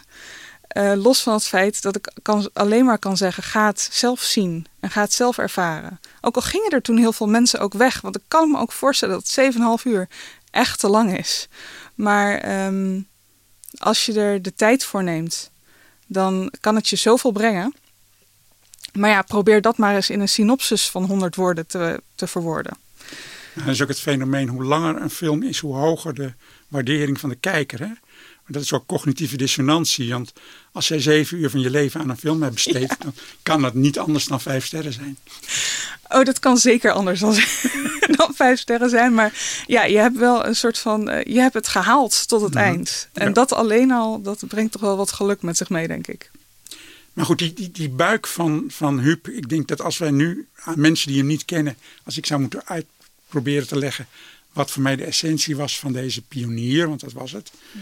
Uh, 0.78 0.94
los 0.96 1.22
van 1.22 1.34
het 1.34 1.48
feit 1.48 1.82
dat 1.82 1.96
ik 1.96 2.12
kan, 2.22 2.50
alleen 2.54 2.86
maar 2.86 3.00
kan 3.00 3.18
zeggen: 3.18 3.44
ga 3.44 3.66
het 3.66 3.90
zelf 3.92 4.22
zien. 4.22 4.66
En 4.80 4.90
ga 4.90 5.02
het 5.02 5.14
zelf 5.14 5.38
ervaren. 5.38 6.00
Ook 6.22 6.36
al 6.36 6.42
gingen 6.42 6.72
er 6.72 6.82
toen 6.82 6.98
heel 6.98 7.14
veel 7.14 7.28
mensen 7.28 7.60
ook 7.60 7.74
weg. 7.74 8.02
Want 8.02 8.16
ik 8.16 8.24
kan 8.28 8.52
me 8.52 8.58
ook 8.58 8.72
voorstellen 8.72 9.16
dat 9.16 9.54
7,5 9.80 9.84
uur 9.84 10.08
echt 10.52 10.80
te 10.80 10.90
lang 10.90 11.18
is. 11.18 11.48
Maar 11.96 12.38
ehm, 12.38 13.00
als 13.78 14.06
je 14.06 14.14
er 14.14 14.42
de 14.42 14.54
tijd 14.54 14.84
voor 14.84 15.04
neemt, 15.04 15.52
dan 16.08 16.54
kan 16.60 16.76
het 16.76 16.90
je 16.90 16.96
zoveel 16.96 17.32
brengen. 17.32 17.74
Maar 18.94 19.10
ja, 19.10 19.22
probeer 19.22 19.62
dat 19.62 19.78
maar 19.78 19.96
eens 19.96 20.10
in 20.10 20.20
een 20.20 20.30
synopsis 20.30 20.90
van 20.90 21.04
100 21.04 21.36
woorden 21.36 21.68
te, 21.68 22.02
te 22.16 22.28
verwoorden. 22.28 22.78
dat 23.54 23.68
is 23.68 23.82
ook 23.82 23.88
het 23.88 24.00
fenomeen, 24.00 24.48
hoe 24.48 24.64
langer 24.64 25.02
een 25.02 25.10
film 25.10 25.44
is, 25.44 25.60
hoe 25.60 25.76
hoger 25.76 26.14
de 26.14 26.34
waardering 26.68 27.20
van 27.20 27.30
de 27.30 27.36
kijker. 27.36 27.80
Hè? 27.80 27.92
Dat 28.52 28.62
is 28.62 28.74
ook 28.74 28.86
cognitieve 28.86 29.38
dissonantie. 29.38 30.10
Want 30.10 30.34
als 30.72 30.88
jij 30.88 31.00
zeven 31.00 31.38
uur 31.38 31.50
van 31.50 31.60
je 31.60 31.70
leven 31.70 32.02
aan 32.02 32.10
een 32.10 32.18
film 32.18 32.42
hebt 32.42 32.54
besteed, 32.54 32.96
dan 33.00 33.14
kan 33.44 33.62
dat 33.62 33.74
niet 33.74 34.00
anders 34.00 34.26
dan 34.26 34.42
vijf 34.42 34.66
sterren 34.66 34.94
zijn. 34.94 35.18
Oh, 36.08 36.24
dat 36.24 36.40
kan 36.40 36.58
zeker 36.58 36.92
anders 36.92 37.20
dan, 37.20 37.34
dan 38.18 38.34
vijf 38.36 38.60
sterren 38.60 38.90
zijn. 38.90 39.14
Maar 39.14 39.34
ja, 39.68 39.84
je 39.84 39.98
hebt 39.98 40.18
wel 40.18 40.46
een 40.46 40.56
soort 40.56 40.78
van. 40.78 41.10
Uh, 41.10 41.24
je 41.24 41.40
hebt 41.40 41.54
het 41.54 41.68
gehaald 41.68 42.28
tot 42.28 42.42
het 42.42 42.56
eind. 42.56 43.08
En 43.14 43.34
dat 43.34 43.54
alleen 43.54 43.92
al, 43.92 44.22
dat 44.22 44.44
brengt 44.48 44.72
toch 44.72 44.82
wel 44.82 44.98
wat 44.98 45.12
geluk 45.12 45.42
met 45.42 45.58
zich 45.58 45.70
mee, 45.70 45.88
denk 45.88 46.08
ik. 46.08 46.32
Maar 47.14 47.26
goed, 47.26 47.38
die, 47.38 47.54
die, 47.54 47.72
die 47.72 47.90
buik 47.90 48.28
van, 48.28 48.64
van 48.68 49.00
Huub. 49.00 49.28
Ik 49.28 49.50
denk 49.50 49.68
dat 49.68 49.82
als 49.82 49.98
wij 49.98 50.12
nu 50.12 50.48
aan 50.56 50.80
mensen 50.80 51.08
die 51.08 51.18
hem 51.18 51.28
niet 51.28 51.46
kennen. 51.46 51.78
Als 52.04 52.18
ik 52.18 52.26
zou 52.26 52.40
moeten 52.40 52.66
uitproberen 52.66 53.68
te 53.68 53.78
leggen. 53.78 54.08
Wat 54.54 54.72
voor 54.72 54.82
mij 54.82 54.96
de 54.96 55.04
essentie 55.06 55.56
was 55.56 55.80
van 55.80 55.92
deze 55.92 56.22
pionier, 56.22 56.88
want 56.88 57.00
dat 57.00 57.14
was 57.14 57.32
het. 57.32 57.52
Mm 57.72 57.82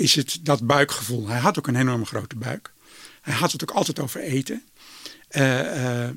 is 0.00 0.14
het 0.14 0.38
dat 0.42 0.66
buikgevoel. 0.66 1.28
Hij 1.28 1.38
had 1.38 1.58
ook 1.58 1.66
een 1.66 1.76
enorme 1.76 2.04
grote 2.04 2.36
buik. 2.36 2.72
Hij 3.20 3.34
had 3.34 3.52
het 3.52 3.62
ook 3.62 3.76
altijd 3.76 4.00
over 4.00 4.20
eten. 4.20 4.62
Uh, 5.30 6.04
uh, 6.04 6.08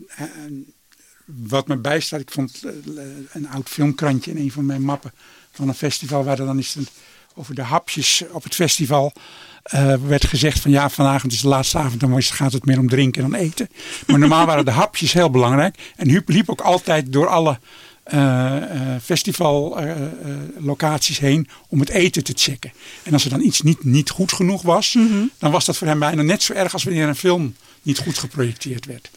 wat 1.26 1.68
me 1.68 1.78
bijstaat, 1.78 2.20
ik 2.20 2.32
vond 2.32 2.64
een 3.32 3.48
oud 3.50 3.70
filmkrantje 3.70 4.32
in 4.32 4.38
een 4.38 4.52
van 4.52 4.66
mijn 4.66 4.82
mappen 4.82 5.14
van 5.52 5.68
een 5.68 5.74
festival, 5.74 6.24
waar 6.24 6.40
er 6.40 6.46
dan 6.46 6.60
is 6.60 6.78
over 7.36 7.56
de 7.56 7.62
hapjes 7.62 8.24
op 8.32 8.44
het 8.44 8.56
festival 8.56 9.14
werd 10.08 10.26
gezegd 10.26 10.60
van 10.60 10.72
ja, 10.72 10.90
vanavond 10.90 11.34
is 11.34 11.42
de 11.42 11.48
laatste 11.48 11.78
avond, 11.78 12.00
dan 12.00 12.24
gaat 12.24 12.54
het 12.54 12.66
meer 12.66 12.80
om 12.80 12.90
drinken 12.90 13.22
dan 13.22 13.34
eten. 13.34 13.70
Maar 14.08 14.20
normaal 14.20 14.46
waren 14.46 14.66
de 14.66 14.72
hapjes 14.72 15.14
heel 15.14 15.30
belangrijk. 15.30 15.94
En 15.96 16.10
Huub 16.10 16.30
liep 16.30 16.50
ook 16.50 16.62
altijd 16.62 17.14
door 17.14 17.28
alle 17.28 17.60
festivallocaties 19.02 21.20
heen 21.20 21.48
om 21.68 21.80
het 21.80 21.90
eten 21.90 22.24
te 22.24 22.34
checken. 22.36 22.74
En 23.04 23.14
als 23.14 23.24
er 23.24 23.30
dan 23.30 23.42
iets 23.42 23.62
niet, 23.62 23.84
niet 23.84 24.10
goed 24.10 24.32
genoeg 24.32 24.62
was, 24.62 24.94
mhm. 24.94 25.24
dan 25.38 25.52
was 25.52 25.66
dat 25.66 25.78
voor 25.78 25.88
hem 25.88 26.00
bijna 26.00 26.22
net 26.22 26.44
zo 26.44 26.54
erg 26.54 26.74
als 26.74 26.84
wanneer 26.84 27.08
een 27.08 27.16
film 27.16 27.56
niet 27.82 28.00
goed 28.00 28.18
geprojecteerd 28.18 28.86
werd. 28.86 29.10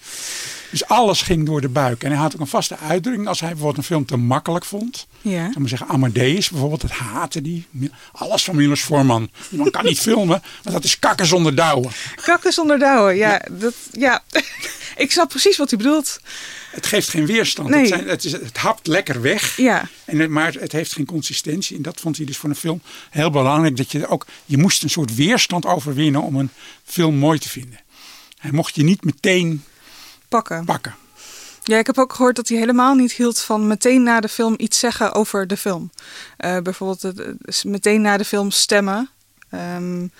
Dus 0.70 0.84
alles 0.84 1.22
ging 1.22 1.46
door 1.46 1.60
de 1.60 1.68
buik. 1.68 2.02
En 2.02 2.10
hij 2.10 2.20
had 2.20 2.34
ook 2.34 2.40
een 2.40 2.46
vaste 2.46 2.76
uitdrukking 2.76 3.28
als 3.28 3.40
hij 3.40 3.48
bijvoorbeeld 3.48 3.78
een 3.78 3.84
film 3.84 4.04
te 4.04 4.16
makkelijk 4.16 4.64
vond. 4.64 5.06
Ja. 5.22 5.42
Dan 5.42 5.60
maar 5.60 5.68
zeggen, 5.68 5.88
Amadeus 5.88 6.50
bijvoorbeeld, 6.50 6.82
het 6.82 6.90
haatte 6.90 7.42
die. 7.42 7.66
Alles 8.12 8.44
van 8.44 8.56
Milos 8.56 8.80
Forman. 8.80 9.30
Man 9.48 9.70
kan 9.70 9.84
niet 9.84 10.00
filmen, 10.00 10.42
want 10.62 10.74
dat 10.74 10.84
is 10.84 10.98
kakken 10.98 11.26
zonder 11.26 11.54
douwen. 11.54 11.90
Kakken 12.24 12.52
zonder 12.52 12.78
douwen, 12.78 13.16
ja. 13.16 13.30
ja. 13.30 13.42
Dat, 13.50 13.74
ja. 13.92 14.22
Ik 14.96 15.12
snap 15.12 15.28
precies 15.28 15.56
wat 15.56 15.72
u 15.72 15.76
bedoelt. 15.76 16.20
Het 16.70 16.86
geeft 16.86 17.08
geen 17.08 17.26
weerstand. 17.26 17.74
Het, 17.74 17.88
zijn, 17.88 18.08
het, 18.08 18.24
is, 18.24 18.32
het 18.32 18.56
hapt 18.56 18.86
lekker 18.86 19.20
weg. 19.20 19.56
Ja. 19.56 19.88
En, 20.04 20.32
maar 20.32 20.52
het 20.52 20.72
heeft 20.72 20.92
geen 20.92 21.04
consistentie. 21.04 21.76
En 21.76 21.82
dat 21.82 22.00
vond 22.00 22.16
hij 22.16 22.26
dus 22.26 22.36
voor 22.36 22.48
een 22.48 22.56
film 22.56 22.82
heel 23.10 23.30
belangrijk. 23.30 23.76
Dat 23.76 23.92
je 23.92 24.06
ook, 24.06 24.26
je 24.44 24.58
moest 24.58 24.82
een 24.82 24.90
soort 24.90 25.14
weerstand 25.14 25.66
overwinnen 25.66 26.22
om 26.22 26.36
een 26.36 26.50
film 26.84 27.16
mooi 27.16 27.38
te 27.38 27.48
vinden. 27.48 27.80
Hij 28.38 28.52
mocht 28.52 28.74
je 28.74 28.82
niet 28.82 29.04
meteen 29.04 29.64
pakken. 30.28 30.64
pakken. 30.64 30.94
Ja, 31.62 31.78
ik 31.78 31.86
heb 31.86 31.98
ook 31.98 32.12
gehoord 32.12 32.36
dat 32.36 32.48
hij 32.48 32.58
helemaal 32.58 32.94
niet 32.94 33.12
hield 33.12 33.40
van 33.40 33.66
meteen 33.66 34.02
na 34.02 34.20
de 34.20 34.28
film 34.28 34.54
iets 34.56 34.78
zeggen 34.78 35.12
over 35.12 35.46
de 35.46 35.56
film. 35.56 35.90
Uh, 36.38 36.58
bijvoorbeeld 36.58 37.12
meteen 37.64 38.00
na 38.00 38.16
de 38.16 38.24
film 38.24 38.50
stemmen. 38.50 39.10
Um, 39.54 40.10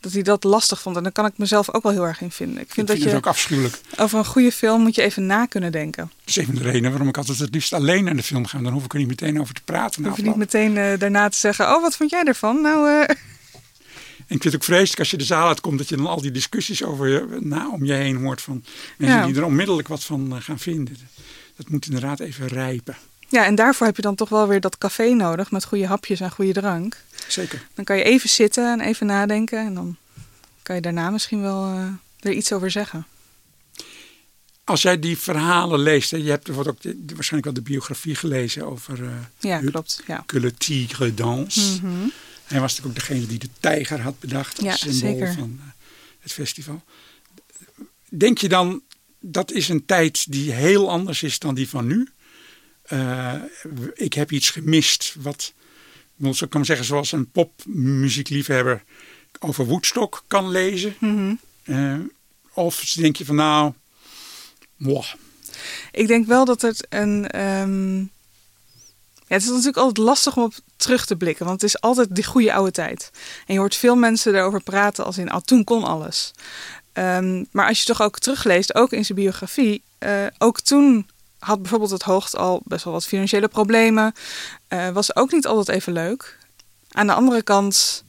dat 0.00 0.12
hij 0.12 0.22
dat 0.22 0.44
lastig 0.44 0.80
vond. 0.80 0.96
En 0.96 1.02
daar 1.02 1.12
kan 1.12 1.26
ik 1.26 1.38
mezelf 1.38 1.74
ook 1.74 1.82
wel 1.82 1.92
heel 1.92 2.06
erg 2.06 2.20
in 2.20 2.30
vinden. 2.30 2.62
Ik 2.62 2.72
vind, 2.72 2.86
dat 2.86 3.02
je 3.02 3.14
ook 3.14 3.26
afschuwelijk. 3.26 3.80
Over 3.96 4.18
een 4.18 4.24
goede 4.24 4.52
film 4.52 4.82
moet 4.82 4.94
je 4.94 5.02
even 5.02 5.26
na 5.26 5.46
kunnen 5.46 5.72
denken. 5.72 6.10
Dat 6.18 6.28
is 6.28 6.36
even 6.36 6.54
de 6.54 6.62
reden 6.62 6.90
waarom 6.90 7.08
ik 7.08 7.16
altijd 7.16 7.38
het 7.38 7.54
liefst 7.54 7.72
alleen 7.72 8.04
naar 8.04 8.16
de 8.16 8.22
film 8.22 8.46
ga. 8.46 8.58
Dan 8.58 8.72
hoef 8.72 8.84
ik 8.84 8.92
er 8.92 8.98
niet 8.98 9.08
meteen 9.08 9.40
over 9.40 9.54
te 9.54 9.62
praten. 9.64 10.02
Dan 10.02 10.10
hoef 10.10 10.20
je 10.20 10.26
niet 10.26 10.36
meteen 10.36 10.76
uh, 10.76 10.98
daarna 10.98 11.28
te 11.28 11.38
zeggen: 11.38 11.74
Oh, 11.74 11.82
wat 11.82 11.96
vond 11.96 12.10
jij 12.10 12.24
ervan? 12.24 12.60
Nou. 12.60 13.06
En 14.26 14.34
ik 14.34 14.42
vind 14.42 14.44
het 14.44 14.54
ook 14.54 14.68
vreselijk 14.68 14.98
als 14.98 15.10
je 15.10 15.16
de 15.16 15.24
zaal 15.24 15.48
uitkomt 15.48 15.78
dat 15.78 15.88
je 15.88 15.96
dan 15.96 16.06
al 16.06 16.20
die 16.20 16.30
discussies 16.30 16.84
over 16.84 17.08
je, 17.08 17.38
na, 17.40 17.70
om 17.70 17.84
je 17.84 17.92
heen 17.92 18.16
hoort 18.16 18.42
van 18.42 18.64
mensen 18.98 19.26
die 19.26 19.36
er 19.36 19.44
onmiddellijk 19.44 19.88
wat 19.88 20.04
van 20.04 20.34
uh, 20.34 20.40
gaan 20.40 20.58
vinden. 20.58 20.96
Dat 21.56 21.68
moet 21.68 21.86
inderdaad 21.86 22.20
even 22.20 22.46
rijpen. 22.46 22.96
Ja, 23.28 23.44
en 23.44 23.54
daarvoor 23.54 23.86
heb 23.86 23.96
je 23.96 24.02
dan 24.02 24.14
toch 24.14 24.28
wel 24.28 24.48
weer 24.48 24.60
dat 24.60 24.78
café 24.78 25.08
nodig 25.08 25.50
met 25.50 25.64
goede 25.64 25.86
hapjes 25.86 26.20
en 26.20 26.30
goede 26.30 26.52
drank. 26.52 27.04
Zeker. 27.28 27.66
Dan 27.74 27.84
kan 27.84 27.96
je 27.96 28.02
even 28.02 28.28
zitten 28.28 28.72
en 28.72 28.80
even 28.80 29.06
nadenken 29.06 29.58
en 29.58 29.74
dan 29.74 29.96
kan 30.62 30.74
je 30.74 30.82
daarna 30.82 31.10
misschien 31.10 31.40
wel 31.40 31.68
uh, 31.68 31.86
er 32.20 32.32
iets 32.32 32.52
over 32.52 32.70
zeggen. 32.70 33.06
Als 34.64 34.82
jij 34.82 34.98
die 34.98 35.18
verhalen 35.18 35.80
leest, 35.80 36.10
je 36.10 36.30
hebt 36.30 36.44
bijvoorbeeld 36.44 36.76
ook 36.76 36.82
de, 36.82 37.14
waarschijnlijk 37.14 37.54
wel 37.54 37.64
de 37.64 37.70
biografie 37.70 38.14
gelezen 38.14 38.66
over 38.66 39.00
uh, 39.00 39.10
ja, 39.38 39.58
klopt, 39.58 40.02
ja. 40.06 40.22
Que 40.26 40.40
le 40.40 40.54
tigre 40.54 41.14
danse. 41.14 41.60
Mm 41.60 41.78
-hmm. 41.80 42.12
Hij 42.46 42.60
was 42.60 42.76
natuurlijk 42.76 42.98
ook 42.98 43.08
degene 43.08 43.26
die 43.26 43.38
de 43.38 43.48
tijger 43.60 44.00
had 44.00 44.18
bedacht 44.20 44.58
als 44.58 44.66
ja, 44.66 44.76
symbool 44.76 44.98
zeker. 44.98 45.32
van 45.32 45.58
uh, 45.60 45.66
het 46.18 46.32
festival. 46.32 46.84
Denk 48.08 48.38
je 48.38 48.48
dan, 48.48 48.82
dat 49.20 49.52
is 49.52 49.68
een 49.68 49.84
tijd 49.84 50.32
die 50.32 50.52
heel 50.52 50.90
anders 50.90 51.22
is 51.22 51.38
dan 51.38 51.54
die 51.54 51.68
van 51.68 51.86
nu? 51.86 52.08
Uh, 52.92 53.34
ik 53.94 54.12
heb 54.12 54.32
iets 54.32 54.50
gemist 54.50 55.14
wat, 55.18 55.52
ik 56.18 56.50
kan 56.50 56.64
zeggen, 56.64 56.86
zoals 56.86 57.12
een 57.12 57.30
popmuziekliefhebber 57.30 58.82
over 59.38 59.66
Woodstock 59.66 60.24
kan 60.26 60.50
lezen. 60.50 60.96
Mm 60.98 61.38
-hmm. 61.64 62.12
of 62.52 62.92
denk 62.92 63.16
je 63.16 63.24
van 63.24 63.36
nou, 63.36 63.72
wow. 64.76 65.04
Ik 65.92 66.06
denk 66.06 66.26
wel 66.26 66.44
dat 66.44 66.62
het 66.62 66.86
een. 66.88 67.40
Um... 67.40 68.14
Ja, 69.28 69.34
het 69.34 69.42
is 69.42 69.48
natuurlijk 69.48 69.76
altijd 69.76 70.06
lastig 70.06 70.36
om 70.36 70.42
op 70.42 70.54
terug 70.76 71.06
te 71.06 71.16
blikken, 71.16 71.46
want 71.46 71.60
het 71.60 71.70
is 71.70 71.80
altijd 71.80 72.14
die 72.14 72.24
goede 72.24 72.52
oude 72.52 72.70
tijd. 72.70 73.10
En 73.46 73.54
je 73.54 73.60
hoort 73.60 73.74
veel 73.74 73.96
mensen 73.96 74.32
daarover 74.32 74.62
praten 74.62 75.04
als 75.04 75.18
in, 75.18 75.30
ah, 75.30 75.40
toen 75.40 75.64
kon 75.64 75.84
alles. 75.84 76.32
Um, 76.92 77.46
maar 77.50 77.68
als 77.68 77.78
je 77.78 77.84
toch 77.84 78.02
ook 78.02 78.18
terugleest, 78.18 78.74
ook 78.74 78.92
in 78.92 79.04
zijn 79.04 79.18
biografie, 79.18 79.82
uh, 79.98 80.26
ook 80.38 80.60
toen 80.60 81.08
had 81.38 81.60
bijvoorbeeld 81.60 81.90
het 81.90 82.02
hoogte 82.02 82.36
al 82.36 82.60
best 82.64 82.84
wel 82.84 82.92
wat 82.92 83.06
financiële 83.06 83.48
problemen. 83.48 84.14
Uh, 84.68 84.88
was 84.88 85.16
ook 85.16 85.32
niet 85.32 85.46
altijd 85.46 85.76
even 85.76 85.92
leuk. 85.92 86.38
Aan 86.90 87.06
de 87.06 87.12
andere 87.12 87.42
kant, 87.42 88.04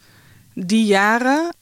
die 0.54 0.86
jaren 0.86 1.56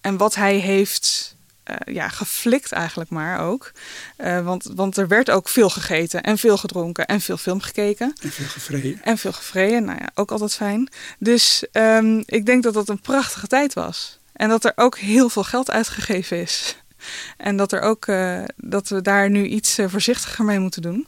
en 0.00 0.16
wat 0.16 0.34
hij 0.34 0.56
heeft 0.56 1.33
uh, 1.70 1.94
ja, 1.94 2.08
geflikt 2.08 2.72
eigenlijk 2.72 3.10
maar 3.10 3.40
ook. 3.40 3.72
Uh, 4.18 4.44
want, 4.44 4.70
want 4.74 4.96
er 4.96 5.08
werd 5.08 5.30
ook 5.30 5.48
veel 5.48 5.70
gegeten 5.70 6.22
en 6.22 6.38
veel 6.38 6.56
gedronken 6.56 7.06
en 7.06 7.20
veel 7.20 7.36
film 7.36 7.60
gekeken. 7.60 8.12
En 8.20 8.30
veel 8.30 8.46
gevreden. 8.46 9.02
En 9.02 9.18
veel 9.18 9.32
gevreden, 9.32 9.84
nou 9.84 9.98
ja, 9.98 10.10
ook 10.14 10.30
altijd 10.30 10.54
fijn. 10.54 10.88
Dus 11.18 11.64
um, 11.72 12.22
ik 12.26 12.46
denk 12.46 12.62
dat 12.62 12.74
dat 12.74 12.88
een 12.88 13.00
prachtige 13.00 13.46
tijd 13.46 13.74
was. 13.74 14.18
En 14.32 14.48
dat 14.48 14.64
er 14.64 14.72
ook 14.74 14.98
heel 14.98 15.28
veel 15.28 15.44
geld 15.44 15.70
uitgegeven 15.70 16.40
is. 16.40 16.76
En 17.36 17.56
dat, 17.56 17.72
er 17.72 17.80
ook, 17.80 18.06
uh, 18.06 18.44
dat 18.56 18.88
we 18.88 19.02
daar 19.02 19.30
nu 19.30 19.46
iets 19.46 19.78
voorzichtiger 19.86 20.44
mee 20.44 20.58
moeten 20.58 20.82
doen. 20.82 21.06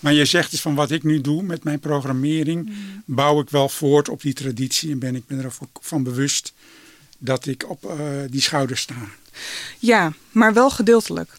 Maar 0.00 0.12
je 0.12 0.24
zegt 0.24 0.50
dus 0.50 0.60
van 0.60 0.74
wat 0.74 0.90
ik 0.90 1.02
nu 1.02 1.20
doe 1.20 1.42
met 1.42 1.64
mijn 1.64 1.80
programmering, 1.80 2.68
mm. 2.68 3.02
bouw 3.06 3.40
ik 3.40 3.50
wel 3.50 3.68
voort 3.68 4.08
op 4.08 4.22
die 4.22 4.32
traditie 4.32 4.90
en 4.90 4.98
ben 4.98 5.14
ik 5.14 5.22
me 5.26 5.48
van 5.80 6.02
bewust 6.02 6.52
dat 7.18 7.46
ik 7.46 7.68
op 7.68 7.84
uh, 7.84 8.00
die 8.30 8.40
schouders 8.40 8.80
sta. 8.80 8.94
Ja, 9.78 10.12
maar 10.30 10.52
wel 10.52 10.70
gedeeltelijk. 10.70 11.30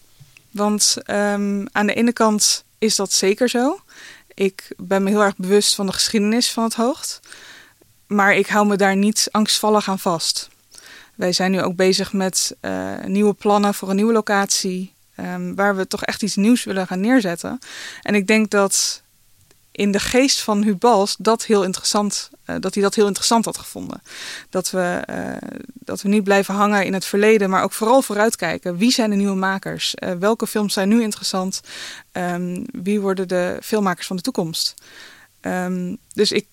Want 0.52 0.96
um, 1.08 1.68
aan 1.72 1.88
de 1.88 1.94
ene 1.94 2.14
kant 2.14 2.64
is 2.78 2.96
dat 2.96 3.14
zeker 3.14 3.50
zo. 3.50 3.82
Ik 4.34 4.68
ben 4.78 5.04
me 5.04 5.10
heel 5.10 5.24
erg 5.24 5.36
bewust 5.36 5.76
van 5.76 5.86
de 5.86 5.94
geschiedenis 5.94 6.52
van 6.52 6.64
het 6.64 6.74
Hoogt. 6.74 7.20
Maar 8.08 8.36
ik 8.36 8.48
hou 8.48 8.68
me 8.68 8.76
daar 8.76 8.96
niet 8.96 9.28
angstvallig 9.32 9.90
aan 9.90 10.00
vast. 10.00 10.50
Wij 11.16 11.32
zijn 11.32 11.52
nu 11.52 11.62
ook 11.62 11.76
bezig 11.76 12.14
met 12.14 12.56
uh, 12.62 13.04
nieuwe 13.06 13.34
plannen 13.34 13.74
voor 13.74 13.90
een 13.90 13.96
nieuwe 13.96 14.14
locatie. 14.14 14.94
Um, 15.20 15.56
waar 15.56 15.76
we 15.76 15.88
toch 15.88 16.04
echt 16.06 16.24
iets 16.24 16.36
nieuws 16.36 16.64
willen 16.64 16.88
gaan 16.88 17.00
neerzetten. 17.00 17.60
En 18.02 18.16
ik 18.16 18.28
denk 18.28 18.50
dat 18.50 19.02
in 19.80 19.92
de 19.92 20.00
geest 20.00 20.42
van 20.42 20.64
Hubals 20.64 21.16
dat 21.20 21.46
heel 21.46 21.64
interessant, 21.64 22.30
uh, 22.46 22.56
dat 22.60 22.74
hij 22.74 22.84
dat 22.84 22.96
heel 22.96 23.08
interessant 23.08 23.46
had 23.46 23.58
gevonden. 23.58 24.02
Dat 24.50 24.70
we, 24.70 25.04
uh, 25.10 25.50
dat 25.74 26.02
we 26.02 26.10
niet 26.10 26.24
blijven 26.24 26.54
hangen 26.54 26.86
in 26.86 26.94
het 26.94 27.06
verleden, 27.06 27.50
maar 27.50 27.64
ook 27.64 27.74
vooral 27.74 28.02
vooruitkijken. 28.02 28.78
Wie 28.78 28.92
zijn 28.92 29.10
de 29.10 29.16
nieuwe 29.16 29.36
makers? 29.36 29.96
Uh, 30.00 30.12
welke 30.12 30.48
films 30.48 30.74
zijn 30.74 30.90
nu 30.90 31.02
interessant? 31.02 31.62
Um, 32.12 32.66
wie 32.72 33.00
worden 33.00 33.28
de 33.28 33.58
filmmakers 33.64 34.08
van 34.08 34.16
de 34.16 34.22
toekomst? 34.22 34.74
Um, 35.42 35.98
dus 36.14 36.32
ik 36.32 36.46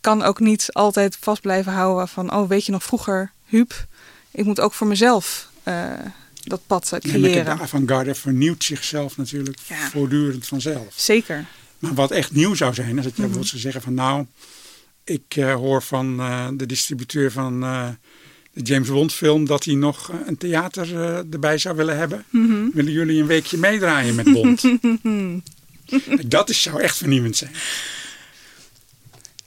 kan 0.00 0.22
ook 0.22 0.40
niet 0.40 0.68
altijd 0.72 1.16
vast 1.20 1.40
blijven 1.40 1.72
houden 1.72 2.08
van, 2.08 2.32
oh 2.34 2.48
weet 2.48 2.66
je 2.66 2.72
nog 2.72 2.82
vroeger, 2.82 3.32
Huub, 3.44 3.86
ik 4.30 4.44
moet 4.44 4.60
ook 4.60 4.72
voor 4.72 4.86
mezelf 4.86 5.48
dat 6.42 6.60
pad 6.66 6.96
creëren. 6.98 7.44
de 7.44 7.62
avant-garde 7.62 8.14
vernieuwt 8.14 8.64
zichzelf 8.64 9.16
natuurlijk 9.16 9.58
Ja. 9.66 9.88
voortdurend 9.88 10.46
vanzelf. 10.46 10.86
Zeker. 10.94 11.46
Maar 11.80 11.94
wat 11.94 12.10
echt 12.10 12.32
nieuw 12.32 12.54
zou 12.54 12.74
zijn, 12.74 12.88
is 12.88 12.94
dat 12.94 13.02
je 13.04 13.08
Mhm. 13.10 13.16
bijvoorbeeld 13.20 13.48
zou 13.48 13.60
zeggen 13.60 13.82
van 13.82 13.94
nou, 13.94 14.26
ik 15.04 15.22
eh, 15.28 15.54
hoor 15.54 15.82
van 15.82 16.20
eh, 16.20 16.48
de 16.52 16.66
distributeur 16.66 17.32
van 17.32 17.62
eh, 17.62 17.88
de 18.52 18.62
James 18.62 18.88
Bond 18.88 19.12
film 19.14 19.46
dat 19.46 19.64
hij 19.64 19.74
nog 19.74 20.12
een 20.26 20.36
theater 20.38 20.94
erbij 21.32 21.58
zou 21.58 21.76
willen 21.76 21.96
hebben. 21.96 22.24
Mhm. 22.30 22.68
Willen 22.72 22.92
jullie 22.92 23.20
een 23.20 23.26
weekje 23.26 23.56
meedraaien 23.58 24.14
met 24.14 24.32
Bond? 24.32 24.62
dat 26.30 26.48
is, 26.48 26.62
zou 26.62 26.80
echt 26.80 26.96
vernieuwend 26.96 27.36
zijn. 27.36 27.52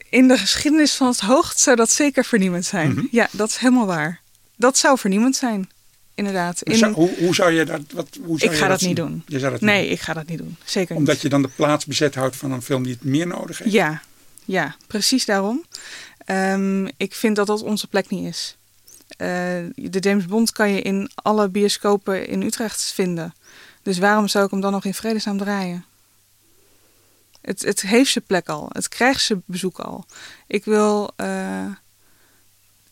In 0.08 0.28
de 0.28 0.38
geschiedenis 0.38 0.92
van 0.92 1.06
het 1.08 1.20
hoogst 1.20 1.58
zou 1.58 1.76
dat 1.76 1.90
zeker 1.90 2.24
vernieuwend 2.24 2.64
zijn. 2.64 2.90
Mhm. 2.90 3.06
Ja, 3.10 3.28
dat 3.30 3.48
is 3.48 3.56
helemaal 3.56 3.86
waar. 3.86 4.20
Dat 4.56 4.78
zou 4.78 4.98
vernieuwend 4.98 5.36
zijn. 5.36 5.68
Inderdaad. 6.14 6.62
In... 6.62 6.76
Zou- 6.76 6.92
hoe, 6.92 7.10
hoe 7.18 7.34
zou 7.34 7.52
je 7.52 7.64
dat, 7.64 7.80
wat, 7.92 8.18
hoe 8.24 8.38
zou 8.38 8.52
ik 8.52 8.58
ga 8.58 8.68
dat, 8.68 8.80
niet 8.80 8.96
doen. 8.96 9.22
Je 9.26 9.38
zou 9.38 9.50
dat 9.52 9.60
niet 9.60 9.70
nee, 9.70 9.82
doen. 9.82 9.92
ik 9.92 10.00
ga 10.00 10.12
dat 10.12 10.26
niet 10.26 10.38
doen. 10.38 10.56
Zeker 10.64 10.96
Omdat 10.96 11.14
niet. 11.14 11.22
je 11.22 11.28
dan 11.28 11.42
de 11.42 11.48
plaats 11.48 11.84
bezet 11.84 12.14
houdt 12.14 12.36
van 12.36 12.52
een 12.52 12.62
film 12.62 12.82
die 12.82 12.92
het 12.92 13.04
meer 13.04 13.26
nodig 13.26 13.58
heeft. 13.58 13.72
Ja, 13.72 14.02
ja, 14.44 14.76
precies 14.86 15.24
daarom. 15.24 15.64
Ehm, 16.18 16.86
ik 16.96 17.14
vind 17.14 17.36
dat 17.36 17.46
dat 17.46 17.62
onze 17.62 17.86
plek 17.86 18.10
niet 18.10 18.26
is. 18.26 18.56
Eh, 19.08 19.28
de 19.74 19.98
James 20.00 20.26
Bond 20.26 20.52
kan 20.52 20.70
je 20.70 20.82
in 20.82 21.10
alle 21.14 21.48
bioscopen 21.48 22.28
in 22.28 22.42
Utrecht 22.42 22.82
vinden. 22.82 23.34
Dus 23.82 23.98
waarom 23.98 24.28
zou 24.28 24.44
ik 24.44 24.50
hem 24.50 24.60
dan 24.60 24.72
nog 24.72 24.84
in 24.84 24.94
vredesnaam 24.94 25.38
draaien? 25.38 25.84
Het, 27.40 27.62
het 27.62 27.80
heeft 27.80 28.10
zijn 28.10 28.24
plek 28.24 28.48
al. 28.48 28.68
Het 28.72 28.88
krijgt 28.88 29.22
zijn 29.22 29.42
bezoek 29.46 29.78
al. 29.78 30.06
Ik 30.46 30.64
wil 30.64 31.10
eh, 31.16 31.66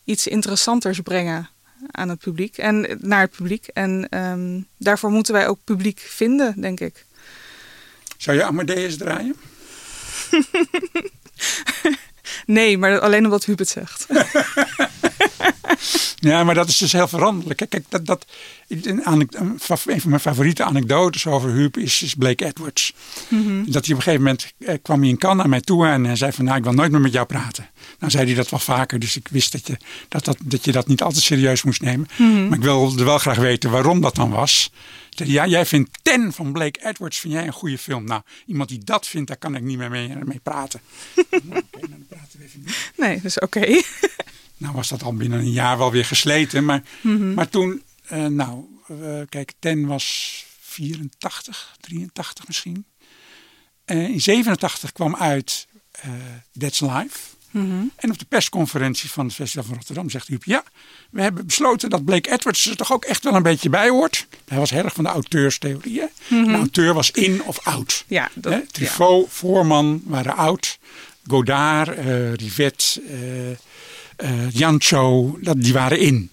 iets 0.04 0.26
interessanters 0.26 1.00
brengen 1.00 1.48
aan 1.90 2.08
het 2.08 2.18
publiek 2.18 2.56
en 2.56 2.98
naar 3.00 3.20
het 3.20 3.30
publiek. 3.30 3.66
En 3.66 4.08
ehm, 4.08 4.60
daarvoor 4.78 5.10
moeten 5.10 5.34
wij 5.34 5.48
ook 5.48 5.58
publiek 5.64 6.00
vinden, 6.00 6.60
denk 6.60 6.80
ik. 6.80 7.06
Zou 8.16 8.36
je 8.36 8.44
Amadeus 8.44 8.96
draaien? 8.96 9.34
Nee, 12.46 12.78
maar 12.78 13.00
alleen 13.00 13.24
omdat 13.24 13.44
Huub 13.44 13.58
het 13.58 13.68
zegt. 13.68 14.06
Ja, 16.28 16.44
maar 16.44 16.54
dat 16.54 16.68
is 16.68 16.76
dus 16.76 16.92
heel 16.92 17.08
veranderlijk. 17.08 17.66
Kijk, 17.68 17.84
dat, 17.88 18.06
dat, 18.06 18.26
een, 18.68 19.00
een 19.04 19.58
van 19.58 20.00
mijn 20.04 20.20
favoriete 20.20 20.64
anekdotes 20.64 21.26
over 21.26 21.50
Huub 21.50 21.76
is, 21.76 22.02
is 22.02 22.14
Blake 22.14 22.44
Edwards. 22.44 22.92
Mhm. 23.28 23.64
Dat 23.64 23.86
hij 23.86 23.94
op 23.94 24.00
een 24.00 24.02
gegeven 24.02 24.20
moment 24.20 24.52
eh, 24.58 24.74
kwam 24.82 25.00
hij 25.00 25.08
in 25.08 25.18
Cannes 25.18 25.38
naar 25.38 25.48
mij 25.48 25.60
toe 25.60 25.86
en 25.86 26.04
hij 26.04 26.16
zei 26.16 26.32
van 26.32 26.44
nou 26.44 26.56
ik 26.56 26.64
wil 26.64 26.72
nooit 26.72 26.90
meer 26.90 27.00
met 27.00 27.12
jou 27.12 27.26
praten. 27.26 27.70
Nou 27.98 28.12
zei 28.12 28.26
hij 28.26 28.34
dat 28.34 28.50
wel 28.50 28.60
vaker, 28.60 28.98
dus 28.98 29.16
ik 29.16 29.28
wist 29.30 29.52
dat 29.52 29.66
je 29.66 29.76
dat, 30.08 30.24
dat, 30.24 30.36
dat, 30.44 30.64
je 30.64 30.72
dat 30.72 30.86
niet 30.86 31.02
altijd 31.02 31.24
serieus 31.24 31.62
moest 31.62 31.82
nemen. 31.82 32.08
Mhm. 32.16 32.48
Maar 32.48 32.58
ik 32.58 32.64
wilde 32.64 33.04
wel 33.04 33.18
graag 33.18 33.38
weten 33.38 33.70
waarom 33.70 34.00
dat 34.00 34.14
dan 34.14 34.30
was. 34.30 34.70
Ja, 35.08 35.46
jij 35.46 35.66
vindt 35.66 35.98
Ten 36.02 36.32
van 36.32 36.52
Blake 36.52 36.86
Edwards 36.86 37.18
vind 37.18 37.32
jij 37.32 37.46
een 37.46 37.52
goede 37.52 37.78
film. 37.78 38.04
Nou, 38.04 38.22
iemand 38.46 38.68
die 38.68 38.84
dat 38.84 39.06
vindt, 39.06 39.28
daar 39.28 39.36
kan 39.36 39.54
ik 39.54 39.62
niet 39.62 39.78
meer 39.78 39.90
mee, 39.90 40.16
mee 40.24 40.40
praten. 40.42 40.80
nou, 41.14 41.62
oké, 41.72 41.86
nou, 41.86 41.88
dan 41.88 42.06
praten 42.08 42.38
we 42.38 42.44
even 42.44 42.62
niet. 42.64 42.92
Nee, 42.96 43.20
dus 43.20 43.38
oké. 43.38 43.66
Nou 44.62 44.74
was 44.74 44.88
dat 44.88 45.02
al 45.02 45.14
binnen 45.14 45.38
een 45.38 45.50
jaar 45.52 45.78
wel 45.78 45.90
weer 45.90 46.04
gesleten. 46.04 46.64
Maar, 46.64 46.82
Mhm. 47.00 47.34
maar 47.34 47.48
toen, 47.48 47.82
eh, 48.06 48.26
nou, 48.26 48.64
eh, 48.88 48.96
kijk, 49.28 49.52
Ten 49.58 49.86
was 49.86 50.44
84, 50.60 51.76
83 51.80 52.46
misschien. 52.46 52.84
Eh, 53.84 54.08
in 54.08 54.20
87 54.20 54.92
kwam 54.92 55.16
uit 55.16 55.66
That's 56.58 56.80
Life. 56.80 57.18
Mhm. 57.50 57.84
En 57.96 58.10
op 58.10 58.18
de 58.18 58.24
persconferentie 58.24 59.10
van 59.10 59.24
het 59.26 59.34
Festival 59.34 59.64
van 59.64 59.74
Rotterdam 59.74 60.10
zegt 60.10 60.28
Huub... 60.28 60.44
ja, 60.44 60.64
we 61.10 61.22
hebben 61.22 61.46
besloten 61.46 61.90
dat 61.90 62.04
Blake 62.04 62.30
Edwards 62.30 62.66
er 62.66 62.76
toch 62.76 62.92
ook 62.92 63.04
echt 63.04 63.24
wel 63.24 63.34
een 63.34 63.42
beetje 63.42 63.68
bij 63.68 63.88
hoort. 63.88 64.26
Hij 64.48 64.58
was 64.58 64.70
heel 64.70 64.84
erg 64.84 64.94
van 64.94 65.04
de 65.04 65.10
auteurstheorieën. 65.10 66.08
Mhm. 66.28 66.44
De 66.44 66.52
auteur 66.52 66.94
was 66.94 67.10
in 67.10 67.42
of 67.42 67.66
out. 67.66 68.04
Ja, 68.06 68.30
dat, 68.34 68.72
Truffaut, 68.72 69.26
Voorman 69.30 70.02
waren 70.04 70.36
oud. 70.36 70.78
Godard, 71.26 71.88
Rivet, 72.40 73.00
eh 74.22 74.44
eh 74.46 74.50
Jancho, 74.52 75.38
dat, 75.40 75.62
die 75.62 75.72
waren 75.72 75.98
in. 75.98 76.30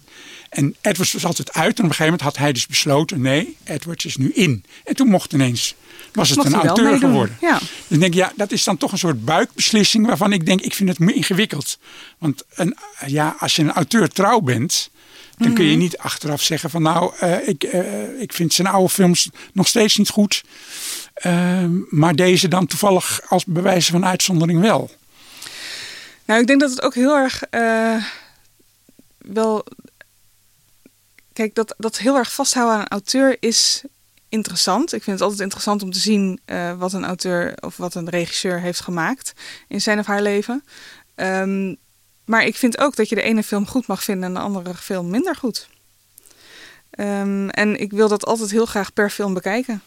En 0.49 0.75
Edwards 0.81 1.13
was 1.13 1.25
altijd 1.25 1.53
uit. 1.53 1.77
En 1.79 1.83
op 1.83 1.89
een 1.89 1.95
gegeven 1.95 2.03
moment 2.05 2.21
had 2.21 2.37
hij 2.37 2.51
dus 2.53 2.67
besloten... 2.67 3.21
nee, 3.21 3.57
Edwards 3.63 4.05
is 4.05 4.17
nu 4.17 4.31
in. 4.33 4.63
En 4.83 4.95
toen 4.95 5.07
mocht 5.07 5.33
ineens... 5.33 5.75
was 6.13 6.29
het 6.29 6.45
een 6.45 6.53
auteur 6.53 6.97
geworden. 6.97 7.37
ja. 7.41 7.57
Dus 7.59 7.69
ik 7.87 7.99
denk, 7.99 8.13
ja, 8.13 8.31
dat 8.35 8.51
is 8.51 8.63
dan 8.63 8.77
toch 8.77 8.91
een 8.91 8.97
soort 8.97 9.25
buikbeslissing... 9.25 10.05
waarvan 10.05 10.33
ik 10.33 10.45
denk, 10.45 10.61
ik 10.61 10.73
vind 10.73 10.89
het 10.89 10.99
ingewikkeld. 10.99 11.77
Want 12.17 12.43
een, 12.55 12.77
ja, 13.05 13.35
als 13.39 13.55
je 13.55 13.61
een 13.61 13.71
auteur 13.71 14.09
trouw 14.09 14.39
bent... 14.39 14.89
dan 15.37 15.53
kun 15.53 15.65
je 15.65 15.71
Mhm. 15.71 15.79
niet 15.79 15.97
achteraf 15.97 16.41
zeggen 16.41 16.69
van... 16.69 16.81
nou, 16.81 17.13
eh, 17.19 17.47
ik, 17.47 17.63
eh, 17.63 18.21
ik 18.21 18.33
vind 18.33 18.53
zijn 18.53 18.67
oude 18.67 18.89
films 18.89 19.29
nog 19.53 19.67
steeds 19.67 19.97
niet 19.97 20.09
goed... 20.09 20.43
Maar 21.89 22.15
deze 22.15 22.47
dan 22.47 22.67
toevallig 22.67 23.21
als 23.27 23.45
bewijs 23.45 23.87
van 23.87 24.05
uitzondering 24.05 24.61
wel. 24.61 24.91
Nou, 26.29 26.41
ik 26.41 26.47
denk 26.47 26.59
dat 26.59 26.69
het 26.69 26.81
ook 26.81 26.93
heel 26.93 27.15
erg 27.15 27.43
eh, 27.43 28.03
wel. 29.17 29.63
Kijk, 31.33 31.55
dat, 31.55 31.75
dat 31.77 31.97
heel 31.97 32.15
erg 32.15 32.33
vasthouden 32.33 32.75
aan 32.75 32.81
een 32.81 32.87
auteur 32.87 33.37
is 33.39 33.83
interessant. 34.29 34.93
Ik 34.93 35.03
vind 35.03 35.15
het 35.15 35.21
altijd 35.21 35.41
interessant 35.41 35.83
om 35.83 35.91
te 35.91 35.99
zien 35.99 36.39
eh, 36.45 36.77
wat 36.77 36.93
een 36.93 37.05
auteur 37.05 37.53
of 37.59 37.77
wat 37.77 37.95
een 37.95 38.09
regisseur 38.09 38.59
heeft 38.59 38.79
gemaakt 38.79 39.33
in 39.67 39.81
zijn 39.81 39.99
of 39.99 40.05
haar 40.05 40.21
leven. 40.21 40.63
Ehm, 41.15 41.75
maar 42.25 42.45
ik 42.45 42.55
vind 42.55 42.77
ook 42.77 42.95
dat 42.95 43.09
je 43.09 43.15
de 43.15 43.21
ene 43.21 43.43
film 43.43 43.67
goed 43.67 43.87
mag 43.87 44.03
vinden 44.03 44.23
en 44.23 44.33
de 44.33 44.39
andere 44.39 44.75
film 44.75 45.09
minder 45.09 45.35
goed. 45.35 45.67
Ehm, 46.89 47.49
en 47.49 47.79
ik 47.79 47.91
wil 47.91 48.07
dat 48.07 48.25
altijd 48.25 48.51
heel 48.51 48.65
graag 48.65 48.93
per 48.93 49.09
film 49.09 49.33
bekijken. 49.33 49.81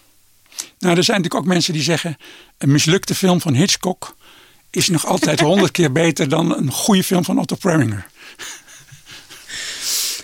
Nou, 0.78 0.96
er 0.96 1.04
zijn 1.04 1.16
natuurlijk 1.16 1.44
ook 1.44 1.52
mensen 1.54 1.72
die 1.72 1.82
zeggen... 1.82 2.16
een 2.58 2.72
mislukte 2.72 3.14
film 3.14 3.40
van 3.40 3.54
Hitchcock... 3.54 4.14
is 4.76 4.88
nog 4.88 5.06
altijd 5.06 5.40
honderd 5.40 5.70
keer 5.70 5.92
beter 5.92 6.28
dan 6.28 6.56
een 6.56 6.70
goede 6.70 7.04
film 7.04 7.24
van 7.24 7.38
Otto 7.38 7.56
Preminger. 7.56 8.06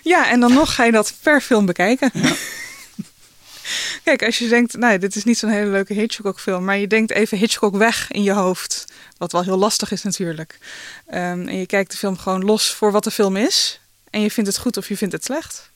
Ja, 0.02 0.30
en 0.30 0.40
dan 0.40 0.52
nog 0.52 0.74
ga 0.74 0.84
je 0.84 0.92
dat 0.92 1.14
per 1.22 1.40
film 1.40 1.66
bekijken. 1.66 2.11
Kijk, 4.04 4.22
als 4.24 4.38
je 4.38 4.48
denkt, 4.48 4.76
nou, 4.76 4.98
dit 4.98 5.16
is 5.16 5.24
niet 5.24 5.38
zo'n 5.38 5.50
hele 5.50 5.70
leuke 5.70 5.92
Hitchcock-film, 5.94 6.64
maar 6.64 6.76
je 6.78 6.87
denkt 6.87 7.11
even 7.11 7.38
Hitchcock 7.38 7.76
weg 7.76 8.11
in 8.11 8.22
je 8.22 8.32
hoofd, 8.32 8.92
wat 9.16 9.32
wel 9.32 9.42
heel 9.42 9.56
lastig 9.56 9.90
is 9.90 10.02
natuurlijk. 10.02 10.58
Ehm, 11.06 11.48
en 11.48 11.56
je 11.58 11.66
kijkt 11.66 11.90
de 11.90 11.96
film 11.96 12.18
gewoon 12.18 12.44
los 12.44 12.74
voor 12.74 12.92
wat 12.92 13.04
de 13.04 13.11
film 13.11 13.37
is, 13.37 13.80
en 14.11 14.20
je 14.20 14.30
vindt 14.30 14.50
het 14.50 14.58
goed 14.58 14.76
of 14.76 14.88
je 14.88 14.96
vindt 14.96 15.14
het 15.14 15.24
slecht. 15.24 15.70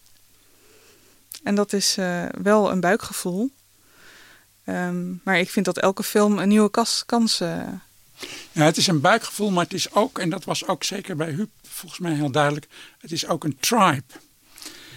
En 1.42 1.54
dat 1.54 1.72
is 1.72 1.96
eh, 1.98 2.24
wel 2.42 2.70
een 2.70 2.80
buikgevoel. 2.80 3.50
Ehm, 4.64 5.12
maar 5.22 5.38
ik 5.38 5.50
vind 5.50 5.64
dat 5.64 5.78
elke 5.78 6.02
film 6.02 6.38
een 6.38 6.48
nieuwe 6.48 6.70
kans. 7.06 7.40
eh, 7.40 7.58
Ja, 8.52 8.64
het 8.64 8.76
is 8.76 8.86
een 8.86 9.00
buikgevoel, 9.00 9.50
maar 9.50 9.64
het 9.64 9.72
is 9.72 9.92
ook... 9.92 10.18
en 10.18 10.30
dat 10.30 10.44
was 10.44 10.66
ook 10.66 10.84
zeker 10.84 11.16
bij 11.16 11.30
Huub 11.30 11.50
volgens 11.68 12.00
mij 12.00 12.12
heel 12.14 12.30
duidelijk... 12.30 12.66
het 13.00 13.12
is 13.12 13.26
ook 13.26 13.44
een 13.44 13.56
tribe. 13.60 14.02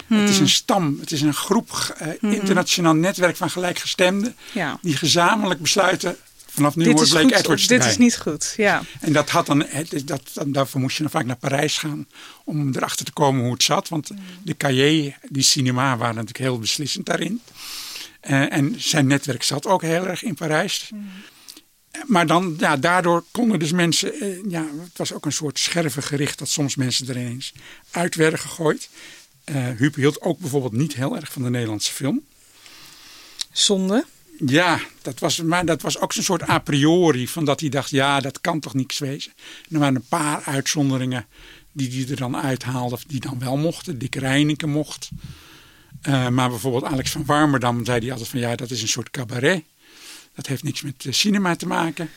Het 0.08 0.30
is 0.30 0.40
een 0.40 0.50
stam, 0.50 0.98
het 1.00 1.12
is 1.12 1.22
een 1.22 1.34
groep, 1.34 1.96
Mhm. 2.22 2.34
internationaal 2.34 2.94
netwerk 2.94 3.36
van 3.36 3.50
gelijkgestemden... 3.50 4.36
ja. 4.52 4.80
die 4.82 4.98
gezamenlijk 4.98 5.62
besluiten... 5.62 6.18
vanaf 6.50 6.76
nu 6.76 6.84
dit 6.84 6.94
wordt 6.94 7.10
Blake 7.10 7.36
Edwards 7.36 7.68
dit 7.68 7.78
erbij. 7.78 7.92
is 7.92 7.98
niet 7.98 8.18
goed. 8.18 8.54
Ja. 8.58 8.82
En 9.00 9.14
dat 9.14 9.30
had 9.30 9.46
dan, 9.46 9.66
dat, 10.06 10.22
dan, 10.34 10.52
daarvoor 10.52 10.82
moest 10.82 10.98
je 10.98 11.04
dan 11.04 11.12
vaak 11.12 11.26
naar 11.26 11.36
Parijs 11.36 11.78
gaan 11.78 12.08
om 12.44 12.76
erachter 12.76 13.06
te 13.06 13.12
komen 13.14 13.42
hoe 13.44 13.54
het 13.54 13.64
zat. 13.64 13.90
Want 13.90 14.10
de 14.44 14.58
cahiers, 14.58 15.16
die 15.30 15.44
cinema, 15.44 15.98
waren 15.98 16.16
natuurlijk 16.16 16.44
heel 16.44 16.60
beslissend 16.60 17.06
daarin. 17.06 17.42
Eh, 18.20 18.54
en 18.54 18.76
zijn 18.78 19.08
netwerk 19.08 19.44
zat 19.44 19.66
ook 19.66 19.82
heel 19.82 20.08
erg 20.08 20.24
in 20.24 20.34
Parijs. 20.36 20.92
Maar 22.06 22.28
dan, 22.28 22.56
ja, 22.60 22.78
daardoor 22.78 23.24
konden 23.32 23.60
dus 23.60 23.72
mensen, 23.72 24.14
eh, 24.14 24.38
ja, 24.48 24.66
het 24.84 24.98
was 24.98 25.14
ook 25.14 25.26
een 25.26 25.32
soort 25.32 25.60
schervengericht 25.60 26.40
dat 26.40 26.50
soms 26.50 26.76
mensen 26.76 27.08
er 27.08 27.18
ineens 27.18 27.54
uit 27.92 28.16
werden 28.16 28.40
gegooid. 28.40 28.90
Eh 29.44 29.70
Huub 29.78 29.96
hield 29.96 30.22
ook 30.22 30.40
bijvoorbeeld 30.40 30.74
niet 30.74 30.96
heel 30.96 31.16
erg 31.16 31.32
van 31.32 31.44
de 31.44 31.50
Nederlandse 31.50 31.94
film. 31.94 32.22
Zonde. 33.52 34.06
Ja, 34.46 34.80
dat 35.02 35.20
was, 35.20 35.42
maar 35.42 35.66
dat 35.66 35.82
was 35.82 36.00
ook 36.00 36.14
zo'n 36.14 36.24
soort 36.24 36.50
a 36.50 36.60
priori. 36.60 37.28
Van 37.28 37.46
dat 37.46 37.60
hij 37.60 37.70
dacht, 37.70 37.90
ja, 37.90 38.20
dat 38.20 38.42
kan 38.42 38.60
toch 38.60 38.74
niks 38.74 39.00
wezen. 39.00 39.32
En 39.38 39.74
er 39.74 39.80
waren 39.80 39.96
een 39.96 40.08
paar 40.10 40.44
uitzonderingen 40.46 41.26
die 41.72 41.92
hij 41.92 42.12
er 42.12 42.16
dan 42.16 42.38
uithaalde. 42.38 42.98
Die 43.08 43.20
dan 43.20 43.40
wel 43.40 43.58
mochten. 43.58 43.98
Dick 43.98 44.16
Reineke 44.16 44.68
mocht. 44.68 45.10
Eh, 46.02 46.28
maar 46.28 46.50
bijvoorbeeld 46.50 46.84
Alex 46.84 47.12
van 47.12 47.26
Warmerdam 47.26 47.86
zei 47.86 48.00
hij 48.00 48.12
altijd 48.12 48.30
van... 48.30 48.40
Ja, 48.40 48.56
dat 48.56 48.72
is 48.72 48.82
een 48.82 48.88
soort 48.88 49.10
cabaret. 49.10 49.64
Dat 50.36 50.48
heeft 50.48 50.64
niks 50.64 50.82
met 50.82 51.06
eh, 51.06 51.14
cinema 51.14 51.56
te 51.56 51.68
maken. 51.68 52.10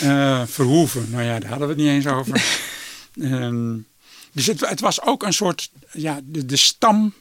Eh, 0.00 0.42
Verhoeven, 0.46 1.06
nou 1.10 1.22
ja, 1.22 1.38
daar 1.38 1.48
hadden 1.48 1.68
we 1.68 1.74
het 1.74 1.82
niet 1.82 1.92
eens 1.92 2.06
over. 2.06 2.42
Ehm, 3.20 3.76
dus 4.32 4.46
het, 4.46 4.68
het 4.68 4.80
was 4.80 5.02
ook 5.02 5.22
een 5.22 5.32
soort... 5.32 5.70
Ja, 5.92 6.20
de, 6.24 6.46
de 6.46 6.56
stam 6.56 7.12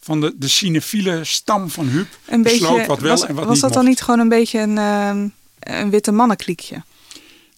van 0.00 0.20
de, 0.20 0.34
de 0.36 0.48
cinefiele 0.48 1.24
stam 1.24 1.70
van 1.70 1.86
Huub. 1.86 2.18
Een 2.24 2.42
beetje, 2.42 2.86
wat 2.86 3.00
wel 3.00 3.10
was, 3.10 3.26
en 3.26 3.34
wat 3.34 3.44
was 3.44 3.52
niet 3.52 3.62
dat 3.62 3.72
dan 3.72 3.84
niet 3.84 4.00
gewoon 4.00 4.20
een 4.20 4.28
beetje 4.28 4.58
een, 4.58 4.78
ehm, 4.78 5.28
een 5.58 5.90
witte 5.90 6.12
mannenkliekje? 6.12 6.82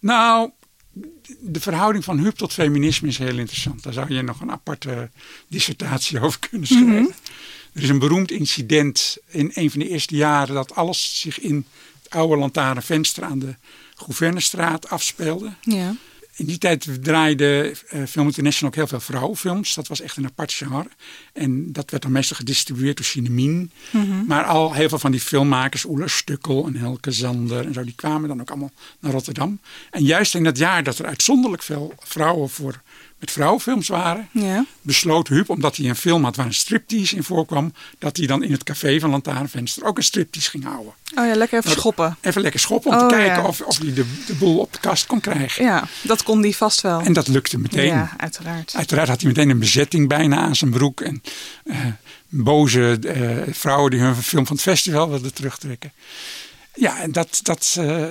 Nou, 0.01 0.51
de 1.41 1.61
verhouding 1.61 2.05
van 2.05 2.19
Huub 2.19 2.37
tot 2.37 2.53
feminisme 2.53 3.09
is 3.09 3.19
heel 3.19 3.39
interessant. 3.39 3.83
Daar 3.83 3.93
zou 3.93 4.15
je 4.15 4.23
nog 4.23 4.41
een 4.41 4.51
aparte 4.51 5.11
dissertatie 5.49 6.21
over 6.25 6.39
kunnen 6.39 6.67
schrijven. 6.67 6.93
Mhm. 6.93 7.11
Er 7.73 7.83
is 7.83 7.89
een 7.89 7.99
beroemd 7.99 8.31
incident 8.31 9.17
in 9.27 9.51
een 9.55 9.71
van 9.71 9.81
de 9.81 9.89
eerste 9.89 10.17
jaren 10.17 10.55
dat 10.55 10.75
alles 10.75 11.21
zich 11.21 11.41
in 11.41 11.67
het 12.09 12.18
oude 12.18 12.37
lantaarnvenster 12.37 13.25
aan 13.25 13.38
de 13.38 13.55
Gouvernestraat 13.94 14.90
afspeelde. 14.90 15.53
Ja. 15.61 15.94
In 16.37 16.47
die 16.47 16.59
tijd 16.59 17.05
draaide 17.05 17.75
uh, 17.92 18.05
Film 18.07 18.27
International 18.27 18.71
ook 18.71 18.77
heel 18.77 18.87
veel 18.87 19.01
vrouwenfilms. 19.01 19.75
Dat 19.75 19.88
was 19.88 20.01
echt 20.01 20.16
een 20.16 20.25
apart 20.25 20.53
genre. 20.53 20.88
En 21.33 21.73
dat 21.73 21.90
werd 21.90 22.03
dan 22.03 22.12
meestal 22.12 22.37
gedistribueerd 22.37 22.97
door 22.97 23.07
Cinemien. 23.07 23.71
Mhm. 23.90 24.25
Maar 24.27 24.44
al 24.44 24.73
heel 24.73 24.88
veel 24.88 24.99
van 24.99 25.11
die 25.11 25.21
filmmakers, 25.21 25.85
Oela 25.85 26.07
Stukkel 26.07 26.66
en 26.66 26.77
Helke 26.77 27.12
Zander 27.12 27.66
en 27.66 27.75
zo, 27.75 27.85
die 27.85 27.94
kwamen 27.97 28.29
dan 28.29 28.40
ook 28.40 28.51
allemaal 28.51 28.73
naar 29.01 29.12
Rotterdam. 29.12 29.61
En 29.90 30.05
juist 30.05 30.35
in 30.35 30.44
dat 30.44 30.59
jaar 30.59 30.83
dat 30.83 30.99
er 30.99 31.07
uitzonderlijk 31.07 31.62
veel 31.62 31.94
vrouwen 31.99 32.49
voor 32.49 32.81
met 33.19 33.31
vrouwenfilms 33.31 33.89
waren, 33.89 34.29
Ja. 34.33 34.65
besloot 34.83 35.29
Huub, 35.29 35.49
omdat 35.51 35.77
hij 35.77 35.89
een 35.89 35.97
film 35.97 36.25
had 36.25 36.37
waar 36.37 36.47
een 36.47 36.55
striptease 36.55 37.17
in 37.17 37.23
voorkwam, 37.25 37.73
dat 37.99 38.17
hij 38.17 38.27
dan 38.27 38.43
in 38.43 38.53
het 38.53 38.63
café 38.65 39.01
van 39.01 39.11
Lantaarnvenster 39.11 39.85
ook 39.85 39.97
een 39.97 40.03
striptease 40.03 40.51
ging 40.51 40.65
houden. 40.65 40.93
Oh 41.15 41.27
ja, 41.27 41.35
lekker 41.35 41.59
even 41.59 41.69
Nou, 41.71 41.81
schoppen. 41.81 42.17
Even 42.21 42.43
lekker 42.43 42.61
schoppen 42.61 42.91
om 42.91 42.97
Oh, 42.99 43.09
te 43.09 43.15
kijken 43.15 43.43
ja. 43.43 43.49
of, 43.49 43.61
of 43.61 43.79
hij 43.79 43.93
de, 43.95 44.05
de 44.27 44.35
boel 44.35 44.59
op 44.59 44.73
de 44.73 44.79
kast 44.81 45.07
kon 45.07 45.21
krijgen. 45.21 45.65
Ja, 45.65 45.89
dat 46.03 46.23
kon 46.23 46.41
die 46.41 46.57
vast 46.57 46.81
wel. 46.81 47.01
En 47.01 47.13
dat 47.13 47.29
lukte 47.29 47.59
meteen. 47.59 47.87
Ja, 47.87 48.15
uiteraard. 48.17 48.75
Uiteraard 48.77 49.09
had 49.09 49.21
hij 49.21 49.29
meteen 49.31 49.51
een 49.51 49.59
bezetting 49.59 50.09
bijna 50.09 50.37
aan 50.37 50.57
zijn 50.57 50.71
broek. 50.71 51.01
En 51.01 51.23
eh, 51.65 51.77
boze 52.29 52.99
eh, 53.03 53.55
vrouwen 53.55 53.91
die 53.91 54.01
hun 54.01 54.17
film 54.17 54.47
van 54.47 54.57
het 54.57 54.65
festival 54.65 55.09
wilden 55.11 55.35
terugtrekken. 55.35 55.93
Ja, 56.75 57.01
en 57.01 57.13
dat, 57.13 57.41
dat, 57.43 57.77
eh, 57.79 58.05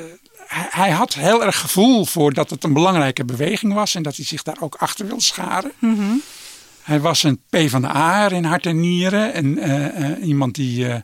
hij, 0.48 0.92
had 0.92 1.14
heel 1.14 1.44
erg 1.44 1.60
gevoel 1.60 2.06
voor 2.06 2.34
dat 2.34 2.50
het 2.50 2.64
een 2.64 2.74
belangrijke 2.74 3.26
beweging 3.26 3.74
was. 3.74 3.96
En 3.96 4.04
dat 4.04 4.16
hij 4.16 4.26
zich 4.26 4.44
daar 4.44 4.58
ook 4.60 4.76
achter 4.76 5.06
wilde 5.06 5.24
scharen. 5.24 5.72
Mhm. 5.80 6.04
Hij 6.84 7.00
was 7.00 7.24
een 7.24 7.40
P 7.50 7.58
van 7.70 7.82
de 7.82 7.88
A 7.88 8.32
in 8.32 8.44
hart 8.44 8.66
en 8.66 8.80
nieren. 8.80 9.34
En 9.34 9.58
eh, 9.58 10.12
eh, 10.12 10.28
iemand 10.28 10.56
die 10.56 10.88
eh, 10.88 10.96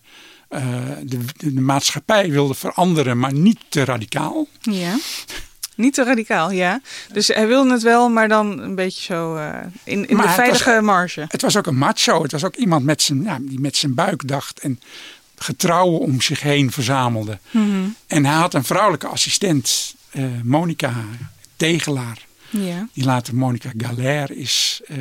de, 1.03 1.19
de, 1.37 1.61
maatschappij 1.61 2.29
wilde 2.31 2.53
veranderen, 2.53 3.19
maar 3.19 3.33
niet 3.33 3.59
te 3.69 3.85
radicaal. 3.85 4.47
Ja. 4.59 4.97
Niet 5.75 5.93
te 5.93 6.03
radicaal, 6.03 6.51
ja. 6.51 6.81
Dus 7.11 7.27
hij 7.27 7.47
wilde 7.47 7.71
het 7.71 7.81
wel, 7.81 8.09
maar 8.09 8.27
dan 8.27 8.59
een 8.59 8.75
beetje 8.75 9.01
zo 9.01 9.35
in, 9.83 10.07
in 10.07 10.17
de 10.17 10.29
veilige 10.29 10.73
was- 10.73 10.83
marge. 10.83 11.25
Het 11.27 11.41
was 11.41 11.57
ook 11.57 11.65
een 11.65 11.77
macho. 11.77 12.21
Het 12.21 12.31
was 12.31 12.43
ook 12.43 12.55
iemand 12.55 12.85
met 12.85 13.01
zijn, 13.01 13.23
ja, 13.23 13.37
die 13.41 13.59
met 13.59 13.77
zijn 13.77 13.93
buik 13.93 14.27
dacht 14.27 14.59
en 14.59 14.79
getrouwen 15.43 15.99
om 15.99 16.21
zich 16.21 16.41
heen 16.41 16.71
verzamelde. 16.71 17.39
Mhm. 17.51 17.83
En 18.07 18.25
hij 18.25 18.35
had 18.35 18.53
een 18.53 18.63
vrouwelijke 18.63 19.07
assistent, 19.07 19.95
eh 20.11 20.23
Monica 20.43 20.93
Tegelaar. 21.55 22.25
Ja. 22.49 22.87
Die 22.93 23.03
later 23.03 23.35
Monica 23.35 23.71
Galer 23.77 24.31
is, 24.31 24.81
eh, 24.87 24.97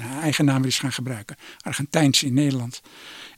haar 0.00 0.22
eigen 0.22 0.44
naam 0.44 0.64
is 0.64 0.78
gaan 0.78 0.92
gebruiken. 0.92 1.36
Argentijnse 1.60 2.26
in 2.26 2.34
Nederland. 2.34 2.80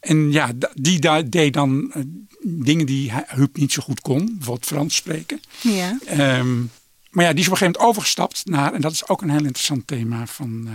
En 0.01 0.33
ja, 0.33 0.51
die 0.75 1.29
deed 1.29 1.53
dan 1.53 1.93
eh, 1.93 2.03
dingen 2.43 2.87
die 2.87 3.13
hij- 3.13 3.25
Huub 3.29 3.57
niet 3.57 3.73
zo 3.73 3.83
goed 3.83 4.01
kon. 4.01 4.25
Bijvoorbeeld 4.25 4.67
Frans 4.67 4.95
spreken. 4.97 5.41
Ja. 5.61 5.99
Ehm, 6.07 6.61
maar 7.11 7.25
ja, 7.25 7.31
die 7.31 7.41
is 7.41 7.47
op 7.47 7.53
een 7.53 7.59
gegeven 7.59 7.67
moment 7.67 7.79
overgestapt 7.79 8.43
naar, 8.47 8.73
en 8.73 8.81
dat 8.81 8.93
is 8.93 9.09
ook 9.09 9.23
een 9.23 9.31
heel 9.31 9.45
interessant 9.45 9.87
thema 9.87 10.27
van 10.27 10.69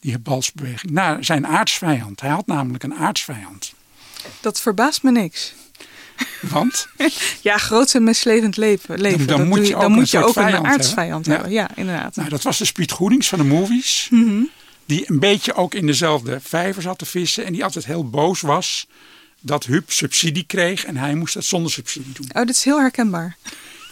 die 0.00 0.18
balsbeweging, 0.18 0.92
naar 0.92 1.24
zijn 1.24 1.46
aardsvijand. 1.46 2.20
Hij 2.20 2.30
had 2.30 2.46
namelijk 2.46 2.82
een 2.84 2.94
aardsvijand. 2.94 3.72
Dat 4.40 4.60
verbaast 4.60 5.02
me 5.02 5.10
niks. 5.10 5.54
Want 6.40 6.88
Ja, 7.40 7.58
groot 7.58 7.94
en 7.94 8.04
mislevend 8.04 8.56
leven. 8.56 8.98
dan 9.26 9.26
Dat 9.26 9.46
moet 9.46 9.66
je 9.66 9.72
dan 9.72 9.82
ook 9.82 9.88
moet 9.88 10.12
een 10.12 10.18
je 10.18 10.26
ook 10.26 10.36
een 10.36 10.42
vijand 10.42 10.66
aardsvijand 10.66 11.26
hebben. 11.26 11.50
Ja, 11.50 11.70
inderdaad. 11.74 12.16
nou, 12.16 12.28
dat 12.28 12.42
was 12.42 12.58
de 12.58 12.72
Piet 12.72 12.90
Goedings 12.90 13.28
van 13.28 13.38
de 13.38 13.44
movies. 13.44 14.08
Mhm. 14.10 14.42
Die 14.86 15.10
een 15.10 15.18
beetje 15.18 15.54
ook 15.54 15.74
in 15.74 15.86
dezelfde 15.86 16.40
vijver 16.42 16.82
zat 16.82 16.98
te 16.98 17.06
vissen. 17.06 17.44
En 17.44 17.52
die 17.52 17.64
altijd 17.64 17.86
heel 17.86 18.10
boos 18.10 18.40
was 18.40 18.86
dat 19.40 19.64
Huub 19.64 19.90
subsidie 19.90 20.44
kreeg. 20.46 20.84
En 20.84 20.96
hij 20.96 21.14
moest 21.14 21.34
dat 21.34 21.44
zonder 21.44 21.72
subsidie 21.72 22.12
doen. 22.12 22.28
Oh, 22.32 22.46
dit 22.46 22.56
is 22.56 22.64
heel 22.64 22.80
herkenbaar. 22.80 23.36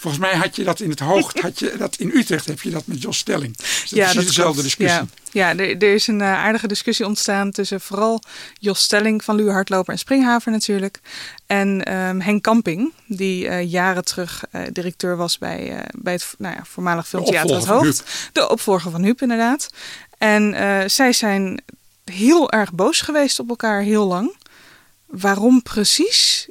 Volgens 0.00 0.22
mij 0.22 0.36
had 0.36 0.56
je 0.56 0.64
dat 0.64 0.80
in 0.80 0.90
het 0.90 1.00
hoogte, 1.00 1.40
had 1.40 1.58
je 1.58 1.74
dat 1.78 1.96
in 1.96 2.10
Utrecht 2.14 2.46
heb 2.46 2.60
je 2.60 2.70
dat 2.70 2.86
met 2.86 3.02
Jos 3.02 3.18
Stelling. 3.18 3.56
Dus 3.56 3.66
dat 3.66 3.98
is 3.98 4.04
precies 4.04 4.14
dezelfde 4.14 4.42
klopt. 4.42 4.62
discussie. 4.62 5.08
Ja, 5.30 5.52
ja 5.52 5.56
er, 5.56 5.76
er 5.76 5.94
is 5.94 6.06
een 6.06 6.20
eh, 6.20 6.32
aardige 6.32 6.66
discussie 6.66 7.06
ontstaan 7.06 7.50
tussen 7.50 7.80
vooral 7.80 8.22
Jos 8.58 8.80
Stelling 8.80 9.24
van 9.24 9.36
Luwe 9.36 9.50
Hardloper 9.50 9.92
en 9.92 9.98
Springhaver 9.98 10.52
natuurlijk. 10.52 11.00
En 11.46 11.84
ehm, 11.84 12.20
Henk 12.20 12.42
Kamping, 12.42 12.92
die 13.06 13.48
eh, 13.48 13.70
jaren 13.70 14.04
terug 14.04 14.44
eh, 14.50 14.62
directeur 14.72 15.16
was 15.16 15.38
bij, 15.38 15.84
bij 15.94 16.12
het 16.12 16.34
nou 16.38 16.54
ja, 16.54 16.64
voormalig 16.64 17.08
filmtheater 17.08 17.56
Het 17.56 17.66
Hoofd. 17.66 18.30
De 18.32 18.48
opvolger 18.48 18.90
van 18.90 19.02
Huub 19.02 19.22
inderdaad. 19.22 19.70
En 20.18 20.54
zij 20.90 21.12
zijn 21.12 21.62
heel 22.04 22.50
erg 22.50 22.72
boos 22.72 23.00
geweest 23.00 23.38
op 23.38 23.48
elkaar 23.48 23.82
heel 23.82 24.06
lang. 24.06 24.36
Waarom 25.06 25.62
precies, 25.62 26.48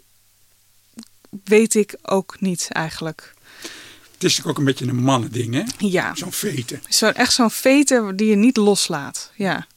weet 1.44 1.76
ik 1.76 1.96
ook 2.02 2.36
niet 2.40 2.68
eigenlijk. 2.70 3.34
Het 4.20 4.30
is 4.30 4.38
natuurlijk 4.38 4.48
ook 4.48 4.58
een 4.68 4.72
beetje 4.74 4.88
een 4.98 5.04
mannending, 5.04 5.54
hè? 5.54 5.64
Ja. 5.78 6.16
Zo'n 6.16 6.32
veten. 6.32 6.82
Zo, 6.90 7.08
echt 7.08 7.34
zo'n 7.34 7.52
vete 7.52 8.12
die 8.16 8.30
je 8.30 8.36
niet 8.36 8.58
loslaat. 8.58 9.32
Ja, 9.36 9.68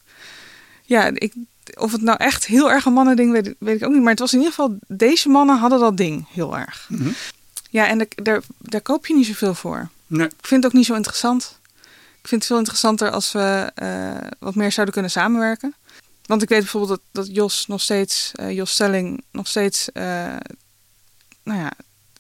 ja 0.85 1.11
ik, 1.15 1.33
of 1.75 1.93
het 1.93 2.03
nou 2.03 2.19
echt 2.19 2.47
heel 2.47 2.71
erg 2.71 2.85
een 2.85 2.93
mannending 2.93 3.33
weet, 3.33 3.55
weet 3.59 3.77
ik 3.77 3.85
ook 3.87 3.93
niet. 3.93 4.01
Maar 4.03 4.11
het 4.11 4.19
was 4.21 4.33
in 4.33 4.39
ieder 4.39 4.55
geval, 4.55 4.79
deze 4.89 5.29
mannen 5.29 5.59
hadden 5.59 5.79
dat 5.81 5.97
ding 5.97 6.27
heel 6.31 6.59
erg. 6.59 6.87
Mhm. 6.89 7.09
Ja, 7.71 7.87
en 7.89 7.99
daar- 7.99 8.09
daar, 8.15 8.43
daar 8.59 8.81
koop 8.81 9.07
je 9.07 9.15
niet 9.15 9.27
zoveel 9.27 9.55
voor. 9.55 9.89
Nee. 10.07 10.27
Ik 10.27 10.47
vind 10.47 10.63
het 10.63 10.73
ook 10.73 10.79
niet 10.79 10.87
zo 10.87 10.95
interessant. 10.95 11.59
Ik 12.23 12.29
vind 12.29 12.41
het 12.41 12.47
veel 12.47 12.59
interessanter 12.59 13.11
als 13.11 13.33
we 13.33 13.71
eh, 13.75 14.29
wat 14.39 14.55
meer 14.55 14.73
zouden 14.73 14.95
kunnen 14.95 15.11
samenwerken. 15.13 15.75
Want 16.27 16.43
ik 16.43 16.49
weet 16.49 16.59
bijvoorbeeld 16.61 17.01
dat, 17.13 17.27
dat 17.27 17.35
Jos 17.35 17.67
nog 17.67 17.81
steeds, 17.81 18.31
eh, 18.35 18.51
Jos 18.51 18.71
Stelling 18.71 19.23
nog 19.31 19.49
steeds, 19.49 19.93
eh, 19.93 20.05
nou 21.43 21.59
ja, 21.61 21.73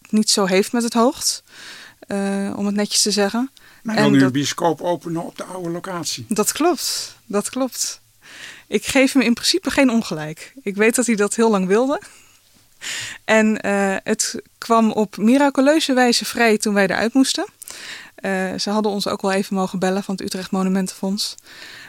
niet 0.09 0.31
zo 0.31 0.45
heeft 0.45 0.73
met 0.73 0.83
het 0.83 0.93
hoofd. 0.95 1.43
Eh, 2.07 2.53
om 2.57 2.67
het 2.67 2.75
netjes 2.75 3.03
te 3.03 3.11
zeggen. 3.11 3.51
Maar 3.83 3.97
En 3.97 4.03
wil 4.03 4.11
nu 4.11 4.19
dat- 4.19 4.27
een 4.27 4.33
bioscoop 4.33 4.81
openen 4.81 5.23
op 5.25 5.37
de 5.37 5.45
oude 5.45 5.69
locatie. 5.71 6.25
dat 6.29 6.53
klopt, 6.53 7.17
dat 7.27 7.51
klopt. 7.51 8.01
Ik 8.67 8.85
geef 8.87 9.13
hem 9.13 9.23
in 9.23 9.35
principe 9.35 9.71
geen 9.71 9.91
ongelijk. 9.91 10.53
Ik 10.63 10.77
weet 10.77 10.95
dat 10.95 11.07
hij 11.07 11.15
dat 11.15 11.35
heel 11.35 11.51
lang 11.51 11.67
wilde. 11.67 12.01
En 13.25 13.61
eh, 13.61 13.97
het 14.05 14.43
kwam 14.59 14.91
op 14.93 15.17
miraculeuze 15.17 15.93
wijze 15.93 16.25
vrij 16.25 16.59
toen 16.59 16.75
wij 16.75 16.85
eruit 16.85 17.15
moesten. 17.15 17.45
Eh, 18.15 18.55
ze 18.59 18.71
hadden 18.71 18.93
ons 18.93 19.07
ook 19.07 19.23
wel 19.23 19.33
even 19.33 19.57
mogen 19.57 19.79
bellen 19.79 20.03
van 20.03 20.15
het 20.15 20.25
Utrecht 20.25 20.51
Monumentenfonds. 20.51 21.35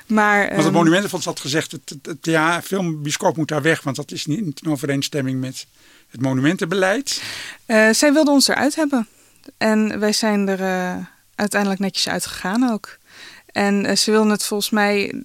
Maar, 0.08 0.40
Want 0.40 0.56
het 0.56 0.66
ehm, 0.66 0.74
Monumentenfonds 0.74 1.26
had 1.26 1.40
gezegd, 1.40 1.72
het, 1.72 1.90
het, 1.90 2.06
het 2.06 2.18
ja, 2.26 2.62
filmbioscoop 2.62 3.38
moet 3.38 3.48
daar 3.48 3.62
weg, 3.62 3.82
want 3.82 3.96
dat 3.96 4.12
is 4.12 4.26
niet 4.26 4.62
in 4.62 4.72
overeenstemming 4.72 5.40
met 5.40 5.66
het 6.10 6.22
monumentenbeleid. 6.22 7.22
zij 7.92 8.14
wilden 8.14 8.34
ons 8.34 8.48
eruit 8.48 8.76
hebben. 8.76 9.08
En 9.58 10.00
wij 10.00 10.14
zijn 10.14 10.48
er 10.48 10.62
eh, 10.62 11.06
uiteindelijk 11.36 11.82
netjes 11.82 12.10
uitgegaan 12.10 12.72
ook. 12.72 12.98
En 13.46 13.86
eh, 13.86 13.96
ze 13.96 14.12
wilden 14.12 14.32
het 14.32 14.44
volgens 14.44 14.70
mij 14.70 15.22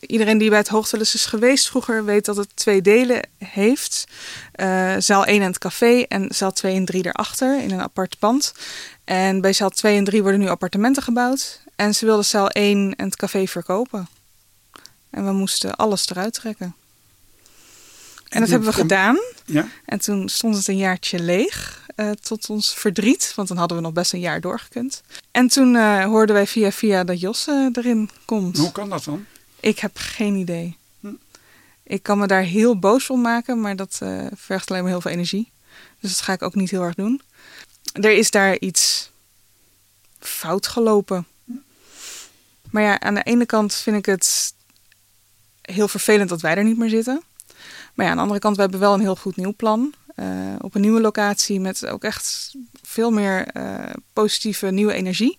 iedereen 0.00 0.38
die 0.38 0.48
bij 0.48 0.58
het 0.58 0.68
Hoogteles 0.68 1.14
is 1.14 1.26
geweest 1.26 1.68
vroeger 1.68 2.04
weet 2.04 2.24
dat 2.24 2.36
het 2.36 2.48
twee 2.54 2.82
delen 2.82 3.28
heeft. 3.38 4.04
Eh, 4.52 4.94
zaal 4.98 5.26
1 5.26 5.40
en 5.40 5.46
het 5.46 5.58
café 5.58 6.02
en 6.08 6.34
zaal 6.34 6.52
2 6.52 6.74
en 6.74 6.84
3 6.84 7.06
erachter 7.06 7.62
in 7.62 7.70
een 7.70 7.80
apart 7.80 8.18
pand. 8.18 8.52
En 9.04 9.40
bij 9.40 9.52
zaal 9.52 9.70
2 9.70 9.96
en 9.96 10.04
3 10.04 10.22
worden 10.22 10.40
nu 10.40 10.48
appartementen 10.48 11.02
gebouwd. 11.02 11.60
En 11.76 11.94
ze 11.94 12.04
wilden 12.04 12.24
zaal 12.24 12.48
1 12.48 12.94
en 12.96 13.04
het 13.04 13.16
café 13.16 13.46
verkopen. 13.46 14.08
En 15.10 15.24
we 15.24 15.32
moesten 15.32 15.76
alles 15.76 16.08
eruit 16.10 16.34
trekken. 16.34 16.74
En 18.28 18.40
dat 18.40 18.50
hebben 18.50 18.68
we 18.68 18.74
gedaan. 18.74 19.18
Ja. 19.44 19.68
En 19.84 20.00
toen 20.00 20.28
stond 20.28 20.56
het 20.56 20.68
een 20.68 20.76
jaartje 20.76 21.18
leeg, 21.18 21.85
eh, 21.96 22.10
tot 22.10 22.50
ons 22.50 22.74
verdriet, 22.74 23.32
want 23.36 23.48
dan 23.48 23.56
hadden 23.56 23.76
we 23.76 23.82
nog 23.82 23.92
best 23.92 24.12
een 24.12 24.20
jaar 24.20 24.40
doorgekund. 24.40 25.02
En 25.30 25.48
toen 25.48 25.76
eh, 25.76 26.04
hoorden 26.04 26.34
wij 26.34 26.46
via 26.46 26.72
via 26.72 27.04
dat 27.04 27.20
Jos 27.20 27.46
eh, 27.46 27.68
erin 27.72 28.10
komt. 28.24 28.58
Hoe 28.58 28.72
kan 28.72 28.88
dat 28.88 29.04
dan? 29.04 29.24
Ik 29.60 29.78
heb 29.78 29.90
geen 29.94 30.34
idee. 30.34 30.76
Ik 31.82 32.02
kan 32.02 32.18
me 32.18 32.26
daar 32.26 32.42
heel 32.42 32.78
boos 32.78 33.10
om 33.10 33.20
maken, 33.20 33.60
maar 33.60 33.76
dat 33.76 34.00
vergt 34.34 34.70
alleen 34.70 34.82
maar 34.82 34.90
heel 34.90 35.00
veel 35.00 35.10
energie. 35.10 35.52
Dus 36.00 36.10
dat 36.10 36.20
ga 36.20 36.32
ik 36.32 36.42
ook 36.42 36.54
niet 36.54 36.70
heel 36.70 36.82
erg 36.82 36.94
doen. 36.94 37.20
Er 37.92 38.10
is 38.10 38.30
daar 38.30 38.58
iets 38.58 39.10
fout 40.18 40.66
gelopen. 40.66 41.26
Maar 42.70 42.82
ja, 42.82 43.00
aan 43.00 43.14
de 43.14 43.22
ene 43.22 43.46
kant 43.46 43.74
vind 43.74 43.96
ik 43.96 44.06
het 44.06 44.54
heel 45.62 45.88
vervelend 45.88 46.28
dat 46.28 46.40
wij 46.40 46.56
er 46.56 46.64
niet 46.64 46.78
meer 46.78 46.88
zitten. 46.88 47.22
Maar 47.94 48.04
ja, 48.04 48.10
aan 48.10 48.16
de 48.16 48.22
andere 48.22 48.40
kant, 48.40 48.56
we 48.56 48.62
hebben 48.62 48.80
wel 48.80 48.94
een 48.94 49.00
heel 49.00 49.16
goed 49.16 49.36
nieuw 49.36 49.54
plan. 49.56 49.94
Eh, 50.16 50.54
op 50.60 50.74
een 50.74 50.80
nieuwe 50.80 51.00
locatie 51.00 51.60
met 51.60 51.86
ook 51.86 52.04
echt 52.04 52.54
veel 52.82 53.10
meer 53.10 53.46
eh, 53.46 53.92
positieve 54.12 54.66
nieuwe 54.66 54.92
energie. 54.92 55.38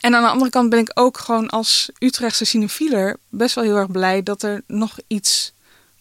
En 0.00 0.14
aan 0.14 0.22
de 0.22 0.28
andere 0.28 0.50
kant 0.50 0.70
ben 0.70 0.78
ik 0.78 0.90
ook 0.94 1.18
gewoon 1.18 1.48
als 1.48 1.90
Utrechtse 1.98 2.44
cinefieler 2.44 3.16
best 3.28 3.54
wel 3.54 3.64
heel 3.64 3.76
erg 3.76 3.90
blij 3.90 4.22
dat 4.22 4.42
er 4.42 4.62
nog 4.66 4.98
iets 5.06 5.52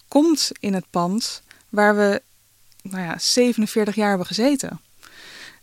komt 0.08 0.52
in 0.60 0.74
het 0.74 0.86
pand 0.90 1.42
waar 1.70 1.96
we 1.96 2.22
nou 2.82 3.04
ja, 3.04 3.18
47 3.18 3.96
jaar 3.96 4.10
hebben 4.10 4.28
gezeten. 4.28 4.82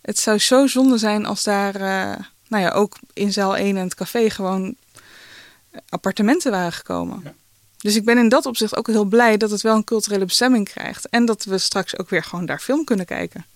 Het 0.02 0.18
zou 0.18 0.38
zo 0.38 0.66
zonde 0.66 0.98
zijn 0.98 1.26
als 1.26 1.42
daar, 1.42 1.74
eh, 1.74 2.24
nou 2.48 2.62
ja, 2.62 2.70
ook 2.70 2.96
in 3.12 3.32
zaal 3.32 3.56
1 3.56 3.76
en 3.76 3.84
het 3.84 3.94
café 3.94 4.30
gewoon 4.30 4.76
appartementen 5.88 6.50
waren 6.50 6.72
gekomen. 6.72 7.34
Dus 7.82 7.96
ik 7.96 8.04
ben 8.04 8.18
in 8.18 8.28
dat 8.28 8.46
opzicht 8.46 8.76
ook 8.76 8.86
heel 8.86 9.04
blij 9.04 9.36
dat 9.36 9.50
het 9.50 9.62
wel 9.62 9.76
een 9.76 9.84
culturele 9.84 10.24
bestemming 10.24 10.68
krijgt. 10.68 11.08
En 11.08 11.24
dat 11.24 11.44
we 11.44 11.58
straks 11.58 11.98
ook 11.98 12.10
weer 12.10 12.24
gewoon 12.24 12.46
daar 12.46 12.60
film 12.60 12.84
kunnen 12.84 13.06
kijken. 13.06 13.46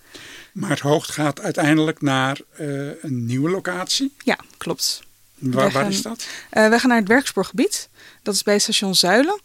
Maar 0.53 0.71
het 0.71 0.81
hoogte 0.81 1.13
gaat 1.13 1.41
uiteindelijk 1.41 2.03
naar 2.03 2.41
uh, 2.61 2.91
een 3.03 3.27
nieuwe 3.27 3.51
locatie. 3.51 4.15
Ja, 4.25 4.39
klopt. 4.57 5.03
Waar, 5.35 5.71
waar 5.71 5.89
is 5.89 6.03
dat? 6.03 6.27
Uh, 6.53 6.69
we 6.69 6.79
gaan 6.79 6.89
naar 6.89 6.99
het 6.99 7.09
werkspoorgebied. 7.09 7.89
Dat 8.23 8.35
is 8.35 8.43
bij 8.43 8.59
station 8.59 8.95
Zuilen. 8.95 9.41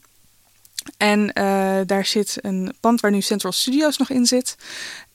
En 0.98 1.32
uh, 1.34 1.80
daar 1.86 2.06
zit 2.06 2.38
een 2.42 2.74
pand 2.80 3.02
waar 3.02 3.12
nu 3.12 3.22
Central 3.22 3.52
Studios 3.52 3.98
nog 3.98 4.10
in 4.10 4.26
zit. 4.26 4.56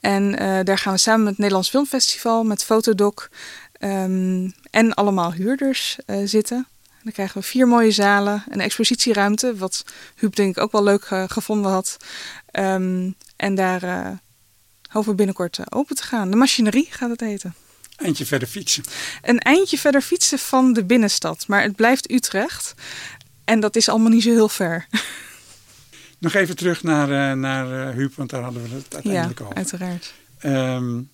En 0.01 0.33
daar 0.65 0.79
gaan 0.79 0.93
we 0.93 0.99
samen 0.99 1.21
met 1.21 1.29
het 1.29 1.39
Nederlands 1.39 1.71
Filmfestival, 1.71 2.45
met 2.45 2.65
Fotodoc 2.65 3.29
um, 3.81 4.55
en 4.71 4.95
allemaal 4.95 5.33
huurders 5.33 5.99
zitten. 6.25 6.67
Dan 7.07 7.15
krijgen 7.15 7.41
we 7.41 7.47
vier 7.47 7.69
mooie 7.69 7.91
zalen, 7.91 8.45
een 8.49 8.61
expositieruimte, 8.61 9.57
wat 9.57 9.85
Huub 10.15 10.35
denk 10.35 10.57
ik 10.57 10.63
ook 10.63 10.73
wel 10.73 10.83
leuk 10.83 11.11
uh, 11.11 11.25
gevonden 11.27 11.73
had. 11.73 11.97
Um, 12.53 13.15
en 13.37 13.55
daar 13.55 13.85
uh, 13.85 14.09
hopen 14.89 15.11
we 15.11 15.17
binnenkort 15.17 15.59
uh, 15.59 15.67
open 15.69 15.97
te 15.97 16.03
gaan. 16.03 16.31
De 16.31 16.37
machinerie 16.37 16.87
gaat 16.91 17.11
het 17.11 17.21
heten. 17.21 17.55
Eindje 17.97 18.27
verder 18.27 18.49
fietsen. 18.49 18.85
Een 19.23 19.39
eindje 19.39 19.79
verder 19.79 20.01
fietsen 20.01 20.39
van 20.39 20.73
de 20.73 20.85
binnenstad, 20.85 21.45
maar 21.49 21.63
het 21.63 21.77
blijft 21.77 22.11
Utrecht. 22.11 22.75
En 23.45 23.61
dat 23.61 23.77
is 23.77 23.89
allemaal 23.89 24.11
niet 24.11 24.23
zo 24.23 24.31
heel 24.31 24.49
ver. 24.49 24.87
Nog 26.19 26.35
even 26.35 26.57
terug 26.57 26.83
naar, 26.83 27.37
naar 27.37 27.93
Huub, 27.93 28.15
want 28.15 28.31
daar 28.31 28.43
hadden 28.43 28.63
we 28.63 28.69
het 28.69 28.95
uiteindelijk 28.95 29.39
ja, 29.39 29.45
over. 29.45 29.57
uiteraard. 29.57 30.15
Um, 30.45 31.11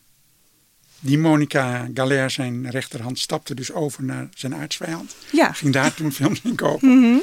die 1.04 1.18
Monica 1.18 1.88
Galer, 1.94 2.30
zijn 2.30 2.70
rechterhand, 2.70 3.18
stapte 3.18 3.54
dus 3.54 3.72
over 3.72 4.04
naar 4.04 4.28
zijn 4.34 4.54
aardsvijand. 4.54 5.14
Ja. 5.32 5.52
Ging 5.52 5.72
daar 5.72 5.94
toen 5.94 6.12
films 6.12 6.40
in 6.42 6.54
kopen. 6.54 6.88
Mm 6.88 7.02
-hmm. 7.02 7.22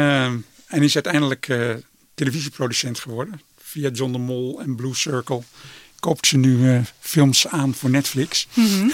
um, 0.00 0.44
en 0.66 0.82
is 0.82 0.94
uiteindelijk 0.94 1.48
uh, 1.48 1.74
televisieproducent 2.14 2.98
geworden. 2.98 3.40
Via 3.62 3.90
John 3.90 4.12
de 4.12 4.18
Mol 4.18 4.60
en 4.60 4.76
Blue 4.76 4.94
Circle 4.94 5.42
koopt 6.00 6.26
ze 6.26 6.36
nu 6.36 6.56
uh, 6.56 6.80
films 7.00 7.46
aan 7.46 7.74
voor 7.74 7.90
Netflix. 7.90 8.46
Mm 8.54 8.66
-hmm. 8.66 8.92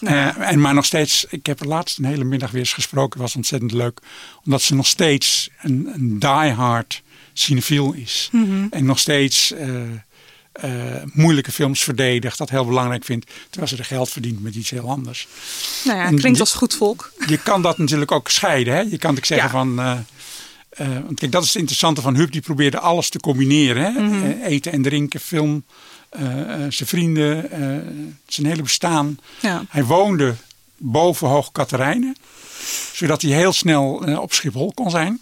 uh, 0.00 0.50
en 0.50 0.60
maar 0.60 0.74
nog 0.74 0.84
steeds, 0.84 1.26
ik 1.28 1.46
heb 1.46 1.60
er 1.60 1.66
laatst 1.66 1.98
een 1.98 2.04
hele 2.04 2.24
middag 2.24 2.50
weer 2.50 2.60
eens 2.60 2.72
gesproken, 2.72 3.20
was 3.20 3.36
ontzettend 3.36 3.72
leuk. 3.72 4.00
Omdat 4.44 4.62
ze 4.62 4.74
nog 4.74 4.86
steeds 4.86 5.48
een, 5.62 5.90
een 5.94 6.18
diehard 6.18 7.02
cinefiel 7.32 7.92
is. 7.92 8.28
Mm 8.32 8.44
-hmm. 8.44 8.66
En 8.70 8.84
nog 8.84 8.98
steeds 8.98 9.54
uh, 10.64 10.70
moeilijke 11.12 11.52
films 11.52 11.82
verdedigt, 11.82 12.38
dat 12.38 12.50
heel 12.50 12.64
belangrijk 12.64 13.04
vindt, 13.04 13.30
terwijl 13.50 13.72
ze 13.72 13.76
er 13.78 13.84
geld 13.84 14.10
verdient 14.10 14.42
met 14.42 14.54
iets 14.54 14.70
heel 14.70 14.90
anders. 14.90 15.28
Nou 15.84 15.98
ja, 15.98 16.08
klinkt 16.08 16.40
als 16.40 16.52
goed 16.52 16.74
volk. 16.74 17.12
Je 17.26 17.38
kan 17.38 17.62
dat 17.62 17.78
natuurlijk 17.78 18.12
ook 18.12 18.30
scheiden. 18.30 18.74
Hè? 18.74 18.80
Je 18.80 18.98
kan 18.98 19.16
ik 19.16 19.24
zeggen 19.24 19.46
ja. 19.46 19.52
van. 19.52 19.80
Uh, 19.80 19.98
uh, 20.80 20.88
want 21.04 21.18
kijk, 21.18 21.32
dat 21.32 21.42
is 21.42 21.48
het 21.48 21.56
interessante 21.56 22.00
van 22.00 22.14
Huub. 22.14 22.32
Die 22.32 22.40
probeerde 22.40 22.78
alles 22.78 23.08
te 23.08 23.20
combineren. 23.20 23.82
Hè? 23.82 23.90
Mhm. 23.90 24.02
Mm 24.02 24.22
-hmm. 24.22 24.42
eten 24.42 24.72
en 24.72 24.82
drinken, 24.82 25.20
film, 25.20 25.64
zijn 26.68 26.88
vrienden, 26.88 27.48
zijn 28.26 28.46
hele 28.46 28.62
bestaan. 28.62 29.18
Ja. 29.40 29.64
Hij 29.68 29.84
woonde 29.84 30.34
boven 30.76 31.28
Hoog 31.28 31.52
Katerijnen. 31.52 32.16
Zodat 32.92 33.22
hij 33.22 33.30
heel 33.30 33.52
snel 33.52 33.92
op 34.20 34.32
Schiphol 34.32 34.72
kon 34.74 34.90
zijn. 34.90 35.20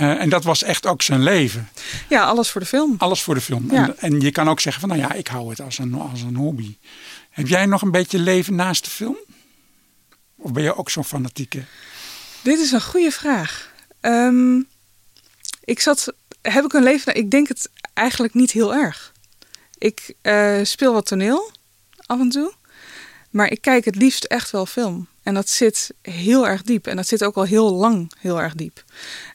Uh, 0.00 0.20
en 0.20 0.28
dat 0.28 0.44
was 0.44 0.62
echt 0.62 0.86
ook 0.86 1.02
zijn 1.02 1.22
leven. 1.22 1.68
Ja, 2.08 2.24
alles 2.24 2.50
voor 2.50 2.60
de 2.60 2.66
film. 2.66 2.94
Alles 2.98 3.22
voor 3.22 3.34
de 3.34 3.40
film. 3.40 3.70
Ja. 3.70 3.86
En, 3.86 3.98
en, 3.98 4.20
je 4.20 4.30
kan 4.30 4.48
ook 4.48 4.60
zeggen 4.60 4.80
van, 4.80 4.90
nou 4.98 5.00
ja, 5.00 5.12
ik 5.12 5.26
hou 5.26 5.50
het 5.50 5.60
als 5.60 5.78
een, 5.78 5.94
als 5.94 6.22
een 6.22 6.36
hobby. 6.36 6.76
Heb 7.30 7.48
jij 7.48 7.66
nog 7.66 7.82
een 7.82 7.90
beetje 7.90 8.18
leven 8.18 8.54
naast 8.54 8.84
de 8.84 8.90
film? 8.90 9.16
Of 10.36 10.52
ben 10.52 10.62
je 10.62 10.76
ook 10.76 10.90
zo'n 10.90 11.04
fanatieke? 11.04 11.64
Dit 12.42 12.58
is 12.58 12.72
een 12.72 12.82
goede 12.82 13.10
vraag. 13.10 13.72
Um, 14.00 14.66
ik 15.64 15.80
zat, 15.80 16.12
heb 16.42 16.64
ik 16.64 16.72
een 16.72 16.82
leven? 16.82 17.14
Ik 17.14 17.30
denk 17.30 17.48
het 17.48 17.70
eigenlijk 17.94 18.34
niet 18.34 18.50
heel 18.50 18.74
erg. 18.74 19.12
Ik 19.78 20.14
uh, 20.22 20.58
speel 20.62 20.92
wat 20.92 21.06
toneel 21.06 21.50
af 22.06 22.20
en 22.20 22.28
toe. 22.28 22.52
Maar 23.30 23.50
ik 23.50 23.60
kijk 23.60 23.84
het 23.84 23.96
liefst 23.96 24.24
echt 24.24 24.50
wel 24.50 24.66
film. 24.66 25.08
En 25.28 25.34
dat 25.34 25.48
zit 25.48 25.94
heel 26.02 26.48
erg 26.48 26.62
diep. 26.62 26.86
En 26.86 26.96
dat 26.96 27.06
zit 27.06 27.24
ook 27.24 27.36
al 27.36 27.42
heel 27.42 27.72
lang 27.72 28.12
heel 28.18 28.40
erg 28.40 28.54
diep. 28.54 28.84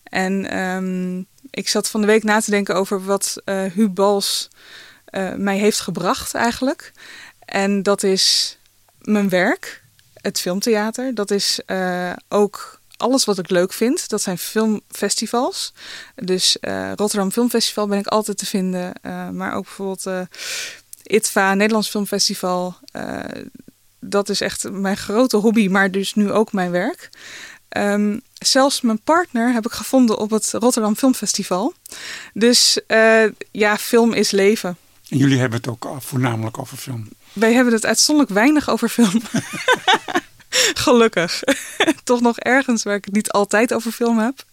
En 0.03 0.57
um, 0.57 1.27
ik 1.49 1.69
zat 1.69 1.89
van 1.89 2.01
de 2.01 2.07
week 2.07 2.23
na 2.23 2.39
te 2.39 2.51
denken 2.51 2.75
over 2.75 3.05
wat 3.05 3.41
uh, 3.45 5.33
mij 5.35 5.57
heeft 5.57 5.79
gebracht 5.79 6.33
eigenlijk. 6.33 6.91
En 7.39 7.83
dat 7.83 8.03
is 8.03 8.57
mijn 9.01 9.29
werk, 9.29 9.83
het 10.13 10.39
filmtheater. 10.39 11.15
Dat 11.15 11.31
is 11.31 11.59
uh, 11.67 12.13
ook 12.29 12.79
alles 12.97 13.25
wat 13.25 13.37
ik 13.37 13.49
leuk 13.49 13.73
vind. 13.73 14.09
Dat 14.09 14.21
zijn 14.21 14.37
filmfestivals. 14.37 15.73
Dus 16.15 16.57
Rotterdam 16.95 17.31
Filmfestival 17.31 17.87
ben 17.87 17.99
ik 17.99 18.07
altijd 18.07 18.37
te 18.37 18.45
vinden. 18.45 18.93
maar 19.31 19.53
ook 19.53 19.63
bijvoorbeeld 19.63 20.27
ITVA, 21.03 21.53
Nederlands 21.53 21.89
Filmfestival. 21.89 22.75
Dat 24.03 24.29
is 24.29 24.41
echt 24.41 24.71
mijn 24.71 24.97
grote 24.97 25.37
hobby, 25.37 25.67
maar 25.67 25.91
dus 25.91 26.13
nu 26.13 26.31
ook 26.31 26.51
mijn 26.51 26.71
werk. 26.71 27.09
Um, 27.77 28.21
zelfs 28.33 28.81
mijn 28.81 28.99
partner 28.99 29.53
heb 29.53 29.65
ik 29.65 29.71
gevonden 29.71 30.17
op 30.17 30.29
het 30.29 30.51
Rotterdam 30.51 30.95
Filmfestival. 30.95 31.73
Dus 32.33 32.79
uh, 32.87 33.23
ja, 33.51 33.77
film 33.77 34.13
is 34.13 34.31
leven. 34.31 34.77
En 35.09 35.17
jullie 35.17 35.39
hebben 35.39 35.57
het 35.57 35.67
ook 35.67 35.87
voornamelijk 35.99 36.57
over 36.57 36.77
film. 36.77 37.07
Wij 37.33 37.53
hebben 37.53 37.73
het 37.73 37.85
uitzonderlijk 37.85 38.35
weinig 38.35 38.69
over 38.69 38.89
film. 38.89 39.21
Gelukkig. 40.83 41.43
Toch 42.03 42.21
nog 42.21 42.39
ergens 42.39 42.83
waar 42.83 42.95
ik 42.95 43.05
het 43.05 43.13
niet 43.13 43.31
altijd 43.31 43.73
over 43.73 43.91
film 43.91 44.19
heb. 44.19 44.45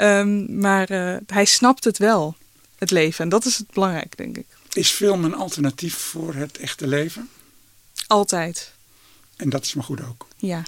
Um, 0.00 0.58
maar 0.60 0.90
uh, 0.90 1.16
hij 1.26 1.44
snapt 1.44 1.84
het 1.84 1.98
wel, 1.98 2.36
het 2.78 2.90
leven. 2.90 3.24
En 3.24 3.28
dat 3.28 3.44
is 3.44 3.58
het 3.58 3.70
belangrijk, 3.72 4.16
denk 4.16 4.36
ik. 4.36 4.46
Is 4.72 4.90
film 4.90 5.24
een 5.24 5.34
alternatief 5.34 5.94
voor 5.94 6.34
het 6.34 6.58
echte 6.58 6.86
leven? 6.86 7.28
Altijd. 8.06 8.72
En 9.36 9.48
dat 9.48 9.64
is 9.64 9.74
maar 9.74 9.84
goed 9.84 10.04
ook. 10.04 10.26
Ja. 10.36 10.62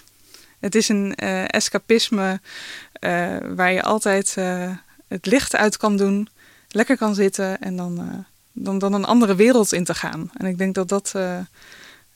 Het 0.59 0.75
is 0.75 0.89
een 0.89 1.15
uh, 1.23 1.55
escapisme 1.55 2.41
uh, 3.01 3.37
waar 3.55 3.73
je 3.73 3.83
altijd 3.83 4.35
uh, 4.39 4.77
het 5.07 5.27
licht 5.27 5.57
uit 5.57 5.77
kan 5.77 5.97
doen, 5.97 6.29
lekker 6.69 6.97
kan 6.97 7.15
zitten 7.15 7.61
en 7.61 7.77
dan, 7.77 8.25
dan, 8.53 8.79
dan 8.79 8.93
een 8.93 9.05
andere 9.05 9.35
wereld 9.35 9.73
in 9.73 9.85
te 9.85 9.95
gaan. 9.95 10.31
En 10.35 10.47
ik 10.47 10.59
denk 10.59 10.75
dat 10.75 10.89
dat, 10.89 11.15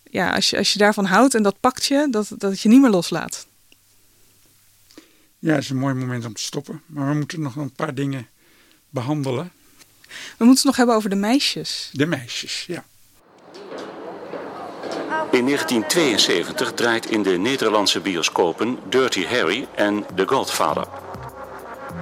ja, 0.02 0.34
als 0.34 0.50
je, 0.50 0.56
als 0.58 0.72
je 0.72 0.78
daarvan 0.78 1.04
houdt 1.04 1.34
en 1.34 1.42
dat 1.42 1.60
pakt 1.60 1.84
je, 1.84 2.06
dat, 2.10 2.28
dat 2.28 2.50
het 2.50 2.60
je 2.60 2.68
niet 2.68 2.80
meer 2.80 2.90
loslaat. 2.90 3.46
Ja, 5.38 5.54
het 5.54 5.62
is 5.62 5.70
een 5.70 5.76
mooi 5.78 5.94
moment 5.94 6.24
om 6.24 6.34
te 6.34 6.42
stoppen. 6.42 6.82
Maar 6.86 7.08
we 7.08 7.14
moeten 7.14 7.40
nog 7.40 7.56
een 7.56 7.72
paar 7.72 7.94
dingen 7.94 8.28
behandelen. 8.88 9.52
We 10.08 10.44
moeten 10.44 10.54
het 10.54 10.64
nog 10.64 10.76
hebben 10.76 10.94
over 10.94 11.10
de 11.10 11.16
meisjes. 11.16 11.90
De 11.92 12.06
meisjes, 12.06 12.64
ja. 12.66 12.84
In 15.32 15.44
1972 15.44 16.72
draait 16.72 17.10
in 17.10 17.22
de 17.22 17.30
Nederlandse 17.30 18.00
bioscopen 18.00 18.78
Dirty 18.88 19.26
Harry 19.26 19.66
en 19.74 20.06
The 20.14 20.26
Godfather. 20.26 20.84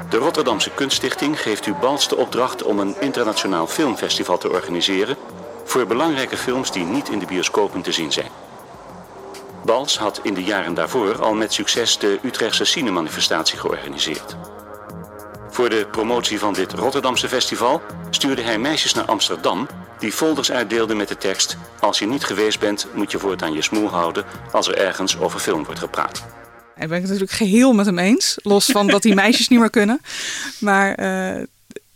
De 0.08 0.16
Rotterdamse 0.16 0.70
Kunststichting 0.70 1.40
geeft 1.40 1.66
u 1.66 1.74
Bals 1.74 2.08
de 2.08 2.16
opdracht 2.16 2.62
om 2.62 2.78
een 2.78 2.94
internationaal 3.00 3.66
filmfestival 3.66 4.38
te 4.38 4.50
organiseren 4.50 5.16
voor 5.64 5.86
belangrijke 5.86 6.36
films 6.36 6.72
die 6.72 6.84
niet 6.84 7.08
in 7.08 7.18
de 7.18 7.26
bioscopen 7.26 7.82
te 7.82 7.92
zien 7.92 8.12
zijn. 8.12 8.30
Bals 9.64 9.98
had 9.98 10.20
in 10.22 10.34
de 10.34 10.44
jaren 10.44 10.74
daarvoor 10.74 11.22
al 11.22 11.34
met 11.34 11.52
succes 11.52 11.98
de 11.98 12.18
Utrechtse 12.22 12.64
Cinemanifestatie 12.64 13.58
georganiseerd. 13.58 14.36
Voor 15.50 15.68
de 15.68 15.86
promotie 15.90 16.38
van 16.38 16.52
dit 16.52 16.72
Rotterdamse 16.72 17.28
festival 17.28 17.82
stuurde 18.10 18.42
hij 18.42 18.58
meisjes 18.58 18.94
naar 18.94 19.04
Amsterdam 19.04 19.66
die 20.00 20.12
folders 20.12 20.50
uitdeelden 20.50 20.96
met 20.96 21.08
de 21.08 21.16
tekst: 21.16 21.56
Als 21.80 21.98
je 21.98 22.06
niet 22.06 22.24
geweest 22.24 22.60
bent, 22.60 22.86
moet 22.94 23.10
je 23.10 23.18
voortaan 23.18 23.52
je 23.52 23.62
smoel 23.62 23.88
houden 23.88 24.24
als 24.52 24.68
er 24.68 24.76
ergens 24.76 25.18
over 25.18 25.40
film 25.40 25.64
wordt 25.64 25.80
gepraat. 25.80 26.24
Ik 26.76 26.88
ben 26.88 27.00
het 27.00 27.02
natuurlijk 27.02 27.30
geheel 27.30 27.72
met 27.72 27.86
hem 27.86 27.98
eens, 27.98 28.38
los 28.42 28.64
van 28.66 28.86
dat 28.86 29.02
die 29.02 29.14
meisjes 29.14 29.48
niet 29.48 29.58
meer 29.58 29.70
kunnen. 29.70 30.00
Maar 30.60 31.00
uh, 31.00 31.44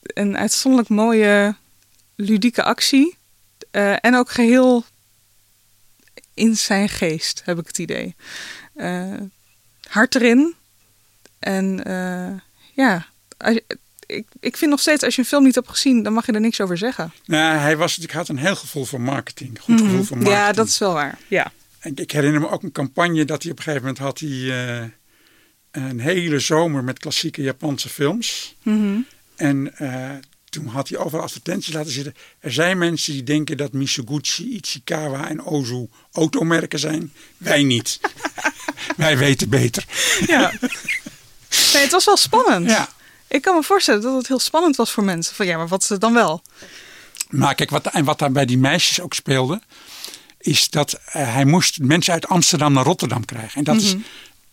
een 0.01 0.37
uitzonderlijk 0.37 0.91
mooie, 0.91 1.57
ludieke 2.15 2.63
actie. 2.63 3.17
Uh, 3.73 3.97
en 4.01 4.15
ook 4.15 4.31
geheel 4.31 4.85
in 6.35 6.57
zijn 6.57 6.89
geest, 6.89 7.43
heb 7.45 7.59
ik 7.59 7.67
het 7.67 7.79
idee. 7.79 8.15
Uh, 8.77 9.21
hard 9.89 10.15
erin. 10.15 10.55
En 11.39 11.83
ja, 12.73 13.07
ik, 14.07 14.27
ik 14.41 14.57
vind 14.57 14.71
nog 14.71 14.81
steeds, 14.81 15.03
als 15.03 15.15
je 15.15 15.21
een 15.21 15.27
film 15.27 15.45
niet 15.45 15.55
hebt 15.55 15.69
gezien, 15.69 16.03
dan 16.03 16.13
mag 16.13 16.27
je 16.27 16.33
er 16.33 16.41
niks 16.41 16.61
over 16.61 16.79
zeggen. 16.79 17.13
Nou, 17.25 17.59
hij 17.59 17.77
was, 17.77 17.99
ik 17.99 18.11
had 18.11 18.29
een 18.29 18.39
heel 18.39 18.57
gevoel 18.57 18.85
voor 18.85 19.01
marketing. 19.01 19.61
Goed 19.61 19.81
gevoel 19.81 20.03
voor 20.05 20.17
marketing. 20.17 20.47
Ja, 20.47 20.53
dat 20.53 20.67
is 20.67 20.79
wel 20.79 20.93
waar. 20.93 21.19
Ja. 21.29 21.53
Ik 21.95 22.11
herinner 22.11 22.41
me 22.41 22.49
ook 22.49 22.63
een 22.63 22.73
campagne 22.73 23.25
dat 23.25 23.43
hij 23.43 23.53
op 23.53 23.59
een 23.59 23.65
gegeven 23.65 23.87
moment 23.87 24.05
had 24.05 24.19
hij 24.19 24.29
uh, 24.29 24.85
een 25.71 26.01
hele 26.01 26.39
zomer 26.39 26.85
met 26.85 26.99
klassieke 26.99 27.43
Japanse 27.43 27.89
films. 27.89 28.57
Mm 28.63 28.81
-hmm. 28.81 29.07
En 29.37 29.75
uh, 29.79 30.11
toen 30.45 30.67
had 30.67 30.89
hij 30.89 30.99
overal 30.99 31.25
advertenties 31.25 31.75
laten 31.75 31.93
zitten. 31.93 32.15
Er 32.41 32.53
zijn 32.53 32.79
mensen 32.79 33.13
die 33.13 33.23
denken 33.23 33.57
dat 33.57 33.73
Mitsubishi, 33.73 34.57
Ichikawa 34.57 35.29
en 35.29 35.45
Ozu 35.45 35.87
automerken 36.13 36.79
zijn. 36.79 37.13
Wij 37.37 37.63
niet. 37.63 38.01
Wij 38.97 39.19
weten 39.19 39.49
beter. 39.49 39.85
Ja. 40.27 40.53
Nee, 41.73 41.83
het 41.83 41.91
was 41.91 42.05
wel 42.05 42.17
spannend. 42.17 42.71
Ja. 42.71 42.89
Ik 43.29 43.43
kan 43.43 43.55
me 43.55 43.63
voorstellen 43.63 44.03
dat 44.03 44.15
het 44.17 44.29
heel 44.29 44.39
spannend 44.39 44.77
was 44.77 44.91
voor 44.91 45.05
mensen. 45.05 45.35
Van 45.35 45.47
ja, 45.47 45.57
maar 45.57 45.69
wat 45.69 45.83
is 45.83 45.89
het 45.89 46.01
dan 46.01 46.15
wel? 46.15 46.43
Maar 47.29 47.55
kijk, 47.55 47.71
wat, 47.71 47.87
en 47.87 48.05
wat 48.05 48.19
daar 48.19 48.33
bij 48.33 48.45
die 48.45 48.59
meisjes 48.59 49.01
ook 49.01 49.15
speelde, 49.15 49.61
is 50.39 50.71
dat 50.71 50.93
eh, 50.93 51.33
hij 51.35 51.45
moest 51.45 51.79
mensen 51.81 52.13
uit 52.13 52.27
Amsterdam 52.29 52.73
naar 52.73 52.85
Rotterdam 52.85 53.25
krijgen. 53.25 53.59
En 53.59 53.65
dat 53.65 53.77
is, 53.77 53.95
Mhm. 53.95 54.03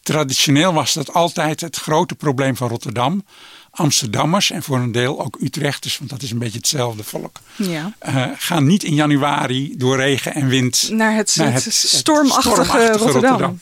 traditioneel 0.03 0.73
was 0.73 0.93
dat 0.93 1.13
altijd 1.13 1.62
het 1.62 1.75
grote 1.75 2.15
probleem 2.15 2.55
van 2.55 2.67
Rotterdam. 2.69 3.25
Amsterdammers 3.71 4.51
en 4.51 4.63
voor 4.63 4.77
een 4.77 4.91
deel 4.91 5.21
ook 5.21 5.38
Utrechters, 5.41 5.97
want 5.97 6.10
dat 6.10 6.21
is 6.21 6.31
een 6.31 6.38
beetje 6.39 6.57
hetzelfde 6.57 7.03
volk. 7.03 7.39
Ja. 7.55 7.93
eh, 7.99 8.25
gaan 8.38 8.65
niet 8.67 8.84
in 8.84 8.93
januari 8.93 9.73
door 9.77 9.97
regen 9.97 10.34
en 10.34 10.47
wind 10.47 10.89
Naar 10.91 11.15
het, 11.15 11.36
naar 11.36 11.53
het 11.53 11.67
stormachtige, 11.73 12.91
Rotterdam. 12.91 13.60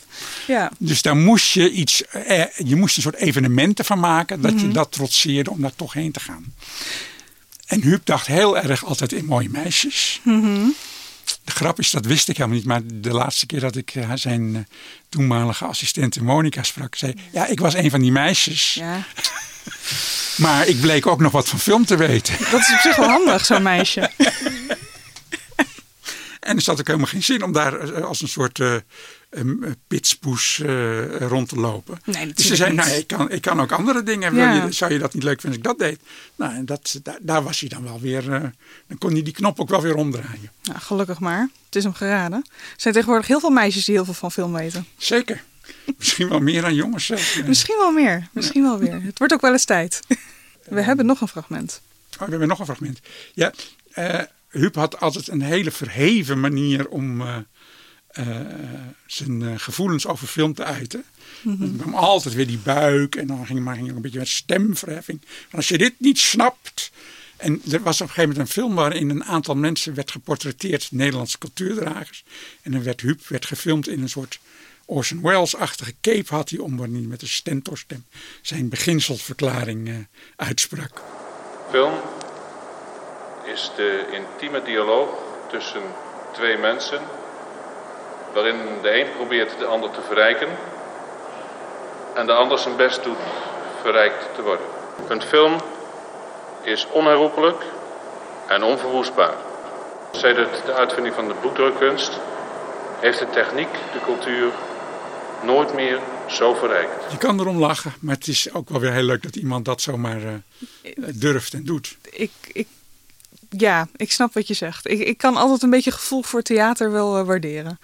Ja. 0.48 0.72
Dus 0.78 1.02
daar 1.02 1.18
moest 1.18 1.52
je 1.52 1.72
iets, 1.72 2.04
eh, 2.06 2.44
je 2.58 2.76
moest 2.76 2.96
een 2.96 3.02
soort 3.02 3.16
evenementen 3.16 3.86
van 3.86 4.00
maken 4.00 4.42
dat 4.42 4.52
je 4.60 4.66
Mhm. 4.66 4.74
dat 4.74 4.92
trotseerde 4.92 5.50
om 5.52 5.62
daar 5.62 5.76
toch 5.76 5.94
heen 5.94 6.12
te 6.12 6.20
gaan. 6.20 6.54
En 7.66 7.82
Huub 7.82 8.06
dacht 8.06 8.28
heel 8.28 8.58
erg 8.58 8.86
altijd 8.86 9.12
in 9.12 9.26
mooie 9.26 9.50
meisjes. 9.50 10.20
Mhm. 10.24 10.66
De 11.44 11.52
grap 11.52 11.80
is, 11.80 11.92
dat 11.92 12.06
wist 12.06 12.30
ik 12.30 12.38
helemaal 12.38 12.58
niet. 12.58 12.68
Maar 12.68 12.82
de 12.94 13.14
laatste 13.14 13.46
keer 13.46 13.60
dat 13.60 13.76
ik 13.76 13.92
eh, 13.96 14.12
zijn 14.16 14.68
toenmalige 15.10 15.66
assistente 15.66 16.24
Monica 16.24 16.64
sprak, 16.64 16.96
zei 16.96 17.14
ja, 17.32 17.46
ik 17.48 17.60
was 17.60 17.74
een 17.74 17.90
van 17.90 18.02
die 18.02 18.12
meisjes. 18.12 18.74
Ja. 18.74 19.04
Maar 20.38 20.68
ik 20.68 20.82
bleek 20.82 21.08
ook 21.08 21.20
nog 21.20 21.32
wat 21.32 21.50
van 21.50 21.60
film 21.60 21.86
te 21.86 21.96
weten. 21.96 22.36
Dat 22.52 22.60
is 22.60 22.72
op 22.74 22.80
zich 22.80 22.96
wel 22.96 23.10
handig, 23.10 23.46
zo'n 23.46 23.64
meisje. 23.64 24.12
En 26.40 26.56
er 26.56 26.62
zat 26.62 26.80
ook 26.80 26.88
helemaal 26.88 27.08
geen 27.08 27.24
zin 27.24 27.44
om 27.44 27.52
daar 27.52 27.80
eh, 27.80 28.04
als 28.04 28.22
een 28.22 28.28
soort 28.28 28.60
um, 28.60 28.84
eh, 29.30 29.72
pitspoes 29.88 30.62
rond 31.20 31.50
te 31.50 31.56
lopen. 31.56 32.00
Nee, 32.06 32.34
dus 32.34 32.48
ze 32.48 32.56
zei, 32.56 32.74
nou, 32.74 32.90
ik 32.90 33.08
kan, 33.08 33.32
ik 33.32 33.42
kan 33.42 33.62
ook 33.62 33.72
andere 33.72 34.04
dingen. 34.04 34.36
Ja. 34.36 34.54
je, 34.54 34.72
zou 34.72 34.94
je 34.94 35.00
dat 35.00 35.14
niet 35.14 35.24
leuk 35.24 35.42
vinden 35.42 35.60
als 35.62 35.72
ik 35.72 35.80
dat 35.80 35.88
deed? 35.88 36.00
Nou, 36.36 36.56
en 36.56 36.66
dat, 36.66 37.00
daar, 37.04 37.18
daar 37.22 37.44
was 37.44 37.60
hij 37.60 37.70
dan 37.70 37.84
wel 37.84 38.00
weer. 38.00 38.24
dan 38.88 38.98
kon 38.98 39.12
hij 39.12 39.24
die 39.24 39.34
knop 39.34 39.60
ook 39.60 39.70
wel 39.70 39.82
weer 39.82 39.96
omdraaien. 39.96 40.52
Nou, 40.64 40.80
gelukkig 40.80 41.20
maar. 41.20 41.50
Het 41.66 41.76
is 41.76 41.84
hem 41.84 41.94
geraden. 41.94 42.46
Er 42.50 42.74
zijn 42.78 42.94
tegenwoordig 42.94 43.28
heel 43.28 43.40
veel 43.40 43.50
meisjes 43.50 43.86
die 43.86 43.96
heel 43.96 44.06
veel 44.06 44.14
van 44.14 44.32
film 44.32 44.54
weten. 44.54 44.86
Zeker. 44.98 45.44
Misschien 45.98 46.30
wel 46.30 46.40
meer 46.40 46.62
dan 46.62 46.76
jongens 46.76 47.06
zelfs. 47.06 47.42
Misschien 47.46 47.78
wel 47.78 47.92
meer. 47.92 48.28
Misschien 48.32 48.64
wel 48.64 48.80
weer. 48.80 49.02
Het 49.02 49.18
wordt 49.18 49.34
ook 49.34 49.42
wel 49.42 49.52
eens 49.52 49.66
tijd. 49.66 50.00
We 50.64 50.82
hebben 50.82 51.06
nog 51.06 51.22
een 51.22 51.28
fragment. 51.28 51.82
Oh, 52.14 52.20
we 52.20 52.30
hebben 52.30 52.48
nog 52.48 52.60
een 52.60 52.66
fragment. 52.66 53.00
Ja, 53.34 53.54
eh 53.92 54.22
Huub 54.50 54.76
had 54.76 55.00
altijd 55.00 55.28
een 55.28 55.42
hele 55.42 55.72
verheven 55.72 56.40
manier 56.40 56.88
om 56.88 57.22
eh, 57.22 57.38
eh, 58.08 58.38
zijn 59.06 59.60
gevoelens 59.60 60.08
over 60.08 60.28
film 60.28 60.54
te 60.54 60.64
uiten. 60.64 61.04
Er 61.46 61.70
kwam 61.78 61.96
altijd 61.96 62.36
weer 62.36 62.48
die 62.48 62.58
buik 62.58 63.16
en 63.16 63.28
dan 63.28 63.46
ging 63.46 63.60
maar 63.60 63.76
ging 63.76 63.90
ook 63.90 63.96
een 63.96 64.02
beetje 64.02 64.20
met 64.20 64.28
stemverheffing. 64.28 65.22
Van 65.50 65.60
als 65.60 65.68
je 65.68 65.78
dit 65.78 65.94
niet 65.98 66.20
snapt. 66.20 66.92
En 67.38 67.62
er 67.72 67.82
was 67.82 68.02
op 68.02 68.08
een 68.08 68.14
gegeven 68.14 68.30
moment 68.30 68.48
een 68.48 68.62
film 68.62 68.76
waarin 68.76 69.10
een 69.10 69.24
aantal 69.24 69.56
mensen 69.56 69.94
werd 69.94 70.12
geportretteerd, 70.12 70.92
Nederlandse 70.92 71.38
cultuurdragers. 71.38 72.24
En 72.62 72.72
dan 72.72 72.84
werd 72.84 73.02
Huub 73.02 73.28
werd 73.28 73.46
gefilmd 73.46 73.88
in 73.88 74.02
een 74.02 74.10
soort 74.10 74.40
Orson 74.90 75.22
Welles-achtige 75.22 75.94
cape 76.02 76.36
had 76.36 76.50
hij 76.50 76.60
om, 76.60 76.78
waarin 76.78 76.96
hij 76.96 77.06
met 77.06 77.22
een 77.22 77.28
stentorstem 77.28 78.06
zijn 78.42 78.70
beginselverklaring 78.70 79.88
eh, 79.88 79.96
uitsprak. 80.36 81.02
Film 81.70 81.94
is 83.44 83.72
de 83.76 84.06
intieme 84.12 84.64
dialoog 84.64 85.10
tussen 85.50 85.82
twee 86.32 86.58
mensen, 86.58 87.02
waarin 88.34 88.58
de 88.82 89.00
een 89.00 89.12
probeert 89.16 89.60
de 89.60 89.66
ander 89.66 89.92
te 89.92 90.02
verrijken 90.02 90.48
en 92.16 92.26
de 92.26 92.34
ander 92.34 92.60
zijn 92.60 92.76
best 92.76 93.04
doet 93.04 93.18
verrijkt 93.82 94.36
te 94.36 94.42
worden. 94.42 94.66
Een 95.08 95.22
film 95.22 95.56
is 96.62 96.88
onherroepelijk 96.92 97.64
en 98.48 98.64
onverwoestbaar. 98.64 99.36
Sedert 100.12 100.66
de 100.66 100.74
uitvinding 100.74 101.16
van 101.16 101.28
de 101.28 101.36
boekdrukkunst 101.42 102.20
heeft 103.00 103.20
de 103.20 103.30
techniek 103.30 103.72
de 103.94 104.00
cultuur 104.06 104.52
nooit 105.44 105.74
meer 105.74 106.00
zo 106.28 106.54
verrijkt. 106.54 107.12
Je 107.12 107.18
kan 107.18 107.40
erom 107.40 107.58
lachen, 107.58 107.94
maar 108.00 108.16
het 108.16 108.28
is 108.28 108.54
ook 108.54 108.70
wel 108.70 108.80
weer 108.80 108.94
heel 108.94 109.04
leuk 109.04 109.24
dat 109.24 109.36
iemand 109.36 109.66
dat 109.66 109.82
zomaar 109.82 110.22
eh, 110.24 110.34
durft 111.14 111.54
en 111.54 111.64
doet. 111.64 111.98
Ik, 112.10 112.32
ik, 112.52 112.68
ja, 113.50 113.88
ik 113.96 114.12
snap 114.12 114.34
wat 114.34 114.48
je 114.48 114.54
zegt. 114.54 114.88
Ik, 114.88 115.00
ik 115.00 115.18
kan 115.18 115.36
altijd 115.36 115.62
een 115.62 115.70
beetje 115.70 115.92
gevoel 115.92 116.24
voor 116.24 116.42
theater 116.42 116.92
wel 116.92 117.18
eh, 117.18 117.26
waarderen. 117.26 117.80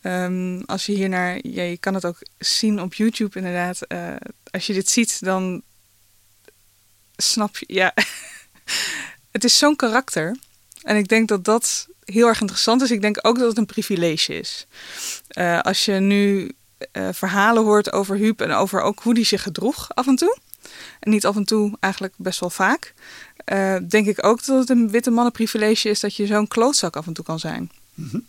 Ehm, 0.00 0.60
als 0.66 0.86
je 0.86 0.92
hier 0.92 1.08
naar, 1.08 1.38
ja, 1.42 1.62
je 1.62 1.76
kan 1.76 1.94
het 1.94 2.04
ook 2.04 2.18
zien 2.38 2.80
op 2.80 2.94
YouTube 2.94 3.38
inderdaad. 3.38 3.82
Eh, 3.82 4.14
als 4.50 4.66
je 4.66 4.72
dit 4.72 4.88
ziet, 4.90 5.24
dan 5.24 5.62
snap 7.16 7.56
je, 7.56 7.64
ja, 7.68 7.94
het 9.32 9.44
is 9.44 9.58
zo'n 9.58 9.76
karakter. 9.76 10.36
En 10.82 10.96
ik 10.96 11.08
denk 11.08 11.28
dat 11.28 11.44
dat 11.44 11.88
heel 12.04 12.26
erg 12.26 12.40
interessant 12.40 12.82
is. 12.82 12.90
Ik 12.90 13.00
denk 13.00 13.18
ook 13.22 13.38
dat 13.38 13.48
het 13.48 13.58
een 13.58 13.66
privilege 13.66 14.38
is. 14.38 14.66
Eh, 15.28 15.60
als 15.60 15.84
je 15.84 15.92
nu 15.92 16.52
eh, 16.92 17.08
verhalen 17.12 17.62
hoort 17.62 17.92
over 17.92 18.16
Huub 18.16 18.40
en 18.40 18.52
over 18.52 18.80
ook 18.80 19.00
hoe 19.02 19.14
die 19.14 19.24
zich 19.24 19.42
gedroeg 19.42 19.94
af 19.94 20.06
en 20.06 20.16
toe. 20.16 20.38
En 21.00 21.10
niet 21.10 21.26
af 21.26 21.36
en 21.36 21.44
toe, 21.44 21.76
eigenlijk 21.80 22.14
best 22.16 22.40
wel 22.40 22.50
vaak. 22.50 22.94
eh, 23.44 23.76
denk 23.88 24.06
ik 24.06 24.24
ook 24.24 24.44
dat 24.44 24.58
het 24.58 24.70
een 24.70 24.90
witte 24.90 25.10
mannenprivilege 25.10 25.88
is 25.88 26.00
dat 26.00 26.16
je 26.16 26.26
zo'n 26.26 26.48
klootzak 26.48 26.96
af 26.96 27.06
en 27.06 27.12
toe 27.12 27.24
kan 27.24 27.38
zijn. 27.38 27.70
En 27.96 28.22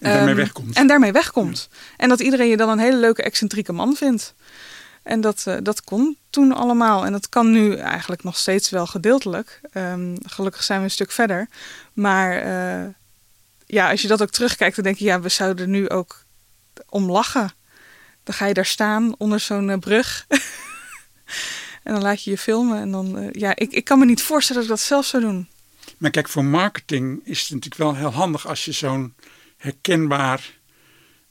daarmee 0.00 0.26
Ehm, 0.26 0.36
wegkomt. 0.36 0.76
En 0.76 0.86
daarmee 0.86 1.12
wegkomt. 1.12 1.68
En 1.96 2.08
dat 2.08 2.20
iedereen 2.20 2.48
je 2.48 2.56
dan 2.56 2.68
een 2.68 2.78
hele 2.78 2.96
leuke, 2.96 3.22
excentrieke 3.22 3.72
man 3.72 3.96
vindt. 3.96 4.34
En 5.02 5.20
dat, 5.20 5.42
eh, 5.46 5.56
dat 5.62 5.84
kon 5.84 6.16
toen 6.30 6.52
allemaal. 6.52 7.04
En 7.06 7.12
dat 7.12 7.28
kan 7.28 7.50
nu 7.50 7.74
eigenlijk 7.76 8.22
nog 8.22 8.38
steeds 8.38 8.70
wel 8.70 8.86
gedeeltelijk. 8.86 9.60
Ehm, 9.72 10.16
gelukkig 10.22 10.62
zijn 10.62 10.78
we 10.78 10.84
een 10.84 10.90
stuk 10.90 11.10
verder. 11.10 11.48
Maar 11.92 12.46
ja, 13.66 13.90
als 13.90 14.02
je 14.02 14.08
dat 14.08 14.22
ook 14.22 14.30
terugkijkt, 14.30 14.74
dan 14.74 14.84
denk 14.84 14.96
je, 14.96 15.04
ja, 15.04 15.20
we 15.20 15.28
zouden 15.28 15.70
nu 15.70 15.88
ook 15.88 16.24
om 16.88 17.10
lachen. 17.10 17.52
Dan 18.24 18.34
ga 18.34 18.46
je 18.46 18.54
daar 18.54 18.66
staan 18.66 19.14
onder 19.18 19.40
zo'n 19.40 19.70
eh, 19.70 19.78
brug. 19.78 20.26
en 21.82 21.92
dan 21.92 22.02
laat 22.02 22.24
je 22.24 22.30
je 22.30 22.38
filmen. 22.38 22.80
En 22.80 22.90
dan, 22.90 23.18
eh, 23.18 23.28
ja, 23.32 23.56
ik, 23.56 23.72
ik 23.72 23.84
kan 23.84 23.98
me 23.98 24.04
niet 24.04 24.22
voorstellen 24.22 24.62
dat 24.62 24.70
ik 24.70 24.76
dat 24.76 24.86
zelf 24.86 25.06
zou 25.06 25.22
doen. 25.22 25.48
Maar 25.98 26.10
kijk, 26.10 26.28
voor 26.28 26.44
marketing 26.44 27.20
is 27.24 27.40
het 27.40 27.50
natuurlijk 27.50 27.80
wel 27.80 27.94
heel 27.94 28.12
handig 28.12 28.46
als 28.46 28.64
je 28.64 28.72
zo'n 28.72 29.14
herkenbaar 29.56 30.58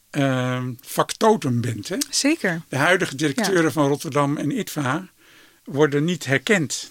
ehm 0.10 0.74
factotum 0.82 1.62
bent. 1.62 1.90
Hè? 1.90 1.98
Zeker. 2.10 2.62
De 2.70 2.76
huidige 2.76 3.16
directeuren 3.16 3.72
van 3.72 3.88
Rotterdam 3.88 4.38
en 4.38 4.60
ITVA 4.60 5.08
worden 5.64 6.04
niet 6.04 6.26
herkend. 6.26 6.90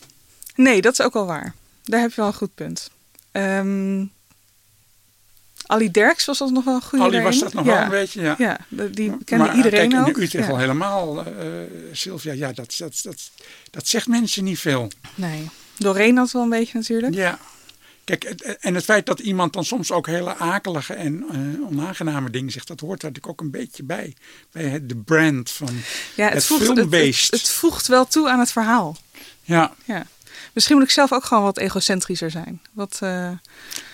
Nee, 0.55 0.81
dat 0.81 0.93
is 0.93 1.01
ook 1.01 1.13
wel 1.13 1.27
waar. 1.27 1.55
Daar 1.83 2.01
heb 2.01 2.11
je 2.11 2.17
wel 2.17 2.27
een 2.27 2.35
goed 2.35 2.55
punt. 2.55 2.91
Ehm 3.33 4.05
Ali 5.67 5.91
Derks 5.91 6.25
was 6.25 6.39
dat 6.39 6.51
nog 6.51 6.65
wel 6.65 6.75
een 6.75 6.83
goede 6.83 7.05
Ali 7.05 7.21
was 7.21 7.39
dat 7.39 7.53
nog 7.53 7.65
ja. 7.65 7.73
wel 7.73 7.83
een 7.83 7.89
beetje, 7.91 8.21
ja. 8.23 8.35
Ja, 8.39 8.59
die 8.69 9.25
kende 9.25 9.45
maar 9.45 9.57
iedereen 9.57 9.89
kijk, 9.91 10.09
ook. 10.09 10.17
in 10.17 10.23
Utrecht 10.23 10.47
ja. 10.47 10.53
al 10.53 10.59
helemaal, 10.59 11.25
eh 11.27 11.33
Sylvia, 11.93 12.33
ja, 12.33 12.53
dat, 12.53 12.75
dat, 12.79 13.01
dat, 13.03 13.31
dat 13.71 13.87
zegt 13.89 14.07
mensen 14.07 14.45
niet 14.45 14.59
veel. 14.59 14.91
Nee. 15.15 15.49
Doreen 15.79 16.17
had 16.17 16.31
wel 16.31 16.43
een 16.43 16.49
beetje 16.49 16.79
natuurlijk. 16.79 17.15
Ja. 17.15 17.39
Kijk, 18.05 18.23
het- 18.23 18.43
en 18.61 18.75
het 18.75 18.85
feit 18.85 19.07
dat 19.07 19.21
iemand 19.21 19.53
dan 19.53 19.65
soms 19.65 19.91
ook 19.91 20.07
hele 20.07 20.37
akelige 20.37 20.95
en 20.95 21.25
eh, 21.31 21.67
onaangename 21.67 22.31
dingen 22.31 22.51
zegt, 22.53 22.67
dat 22.69 22.81
hoort 22.81 23.01
daar 23.01 23.11
natuurlijk 23.11 23.41
ook 23.41 23.47
een 23.47 23.53
beetje 23.61 23.83
bij. 23.83 24.15
Bij 24.53 24.65
het, 24.65 24.89
de 24.89 24.97
brand 24.97 25.51
van 25.51 25.69
Ja, 26.15 26.25
het, 26.25 26.35
het, 26.35 26.45
voegt, 26.45 26.67
het, 26.67 26.73
filmbeest. 26.77 27.31
het, 27.31 27.41
het 27.41 27.51
voegt 27.51 27.87
wel 27.87 28.07
toe 28.07 28.29
aan 28.29 28.39
het 28.39 28.53
verhaal. 28.53 28.97
ja. 29.43 29.75
Ja. 29.85 30.07
Misschien 30.53 30.77
moet 30.77 30.85
ik 30.85 30.91
zelf 30.91 31.13
ook 31.13 31.25
gewoon 31.25 31.43
wat 31.43 31.59
egocentrischer 31.59 32.31
zijn. 32.31 32.61
Wat, 32.73 32.99
eh, 33.01 33.31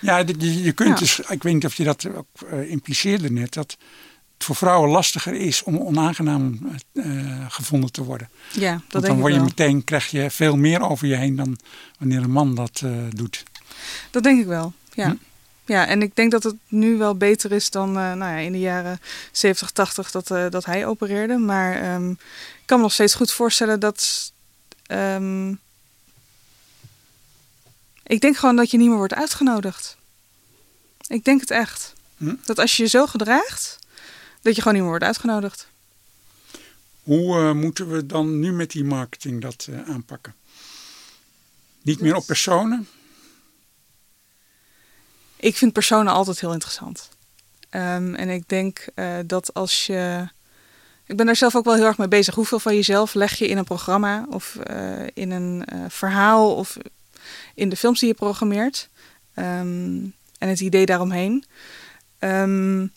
Ja, 0.01 0.17
je, 0.17 0.63
je 0.63 0.71
kunt 0.71 0.89
Ja. 0.89 0.95
dus, 0.95 1.19
ik 1.19 1.43
weet 1.43 1.53
niet 1.53 1.65
of 1.65 1.73
je 1.73 1.83
dat 1.83 2.07
ook 2.15 2.27
eh, 2.49 2.71
impliceerde 2.71 3.31
net, 3.31 3.53
dat 3.53 3.71
het 3.71 4.47
voor 4.47 4.55
vrouwen 4.55 4.89
lastiger 4.89 5.33
is 5.33 5.63
om 5.63 5.77
onaangenaam 5.77 6.59
eh, 6.93 7.45
gevonden 7.49 7.91
te 7.91 8.03
worden. 8.03 8.29
ja, 8.51 8.71
dat 8.73 8.81
Want 8.91 9.05
dan 9.05 9.19
word 9.19 9.31
je 9.33 9.39
wel. 9.39 9.47
meteen, 9.47 9.83
krijg 9.83 10.07
je 10.07 10.29
veel 10.29 10.55
meer 10.55 10.81
over 10.81 11.07
je 11.07 11.15
heen 11.15 11.35
dan 11.35 11.59
wanneer 11.99 12.23
een 12.23 12.31
man 12.31 12.55
dat 12.55 12.83
doet. 13.09 13.43
Dat 14.11 14.23
denk 14.23 14.39
ik 14.39 14.45
wel, 14.47 14.73
ja. 14.93 15.09
Hm. 15.09 15.15
Ja, 15.65 15.87
en 15.87 16.01
ik 16.01 16.15
denk 16.15 16.31
dat 16.31 16.43
het 16.43 16.55
nu 16.67 16.97
wel 16.97 17.15
beter 17.15 17.51
is 17.51 17.69
dan 17.69 17.91
nou 17.91 18.17
ja, 18.17 18.35
in 18.37 18.51
de 18.51 18.59
jaren 18.59 18.99
70, 19.31 19.71
80 19.71 20.11
dat, 20.11 20.27
dat 20.51 20.65
hij 20.65 20.85
opereerde. 20.85 21.37
Maar 21.37 21.81
ehm, 21.81 22.11
ik 22.11 22.65
kan 22.65 22.77
me 22.77 22.83
nog 22.83 22.93
steeds 22.93 23.13
goed 23.13 23.31
voorstellen 23.31 23.79
dat... 23.79 24.31
ehm, 24.85 25.53
ik 28.09 28.21
denk 28.21 28.37
gewoon 28.37 28.55
dat 28.55 28.71
je 28.71 28.77
niet 28.77 28.87
meer 28.87 28.97
wordt 28.97 29.13
uitgenodigd. 29.13 29.97
Ik 31.07 31.23
denk 31.23 31.39
het 31.39 31.51
echt. 31.51 31.93
Hm? 32.17 32.35
Dat 32.45 32.59
als 32.59 32.77
je 32.77 32.83
je 32.83 32.89
zo 32.89 33.05
gedraagt, 33.05 33.79
dat 34.41 34.55
je 34.55 34.61
gewoon 34.61 34.73
niet 34.73 34.81
meer 34.81 34.91
wordt 34.91 35.05
uitgenodigd. 35.05 35.67
Hoe 37.03 37.37
eh, 37.37 37.51
moeten 37.51 37.89
we 37.89 38.05
dan 38.05 38.39
nu 38.39 38.51
met 38.51 38.71
die 38.71 38.83
marketing 38.83 39.41
dat 39.41 39.67
eh, 39.69 39.89
aanpakken? 39.89 40.35
Niet 41.81 42.01
meer 42.01 42.15
op 42.15 42.25
personen? 42.25 42.87
Ik 45.35 45.57
vind 45.57 45.73
personen 45.73 46.13
altijd 46.13 46.39
heel 46.39 46.53
interessant. 46.53 47.09
Ehm, 47.69 48.13
en 48.13 48.29
ik 48.29 48.49
denk 48.49 48.87
eh, 48.95 49.17
dat 49.25 49.53
als 49.53 49.85
je 49.85 50.29
Ik 51.05 51.17
ben 51.17 51.25
daar 51.25 51.35
zelf 51.35 51.55
ook 51.55 51.65
wel 51.65 51.75
heel 51.75 51.85
erg 51.85 51.97
mee 51.97 52.07
bezig. 52.07 52.35
Hoeveel 52.35 52.59
van 52.59 52.75
jezelf 52.75 53.13
leg 53.13 53.35
je 53.35 53.47
in 53.47 53.57
een 53.57 53.63
programma 53.63 54.25
of 54.29 54.57
in 55.13 55.31
een 55.31 55.65
verhaal 55.89 56.55
of 56.55 56.77
in 57.55 57.69
de 57.69 57.75
films 57.75 57.99
die 57.99 58.09
je 58.09 58.15
programmeert? 58.15 58.89
Um, 59.35 60.13
en 60.37 60.49
het 60.49 60.59
idee 60.59 60.85
daaromheen. 60.85 61.45
Um, 62.19 62.91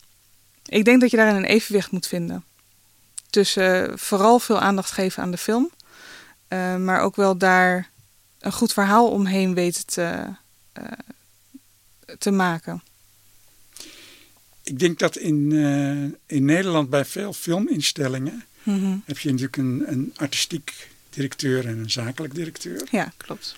ik 0.65 0.85
denk 0.85 1.01
dat 1.01 1.11
je 1.11 1.17
daarin 1.17 1.35
een 1.35 1.45
evenwicht 1.45 1.91
moet 1.91 2.07
vinden. 2.07 2.43
Tussen 3.29 3.89
uh, 3.89 3.97
vooral 3.97 4.39
veel 4.39 4.59
aandacht 4.59 4.91
geven 4.91 5.23
aan 5.23 5.31
de 5.31 5.37
film, 5.37 5.71
maar 6.77 7.01
ook 7.01 7.15
wel 7.15 7.37
daar 7.37 7.89
een 8.39 8.51
goed 8.51 8.73
verhaal 8.73 9.09
omheen 9.09 9.53
weten 9.53 9.85
te, 9.85 10.25
te 12.17 12.31
maken. 12.31 12.83
Ik 14.63 14.79
denk 14.79 14.99
dat 14.99 15.17
in, 15.17 15.51
in 16.25 16.45
Nederland 16.45 16.89
bij 16.89 17.05
veel 17.05 17.33
filminstellingen 17.33 18.45
mm 18.63 18.79
-hmm. 18.79 19.03
heb 19.05 19.19
je 19.19 19.29
natuurlijk 19.29 19.57
een, 19.57 19.83
een 19.85 20.13
artistiek 20.15 20.87
directeur 21.09 21.67
en 21.67 21.77
een 21.77 21.91
zakelijk 21.91 22.35
directeur. 22.35 22.87
Ja, 22.91 23.11
klopt. 23.17 23.55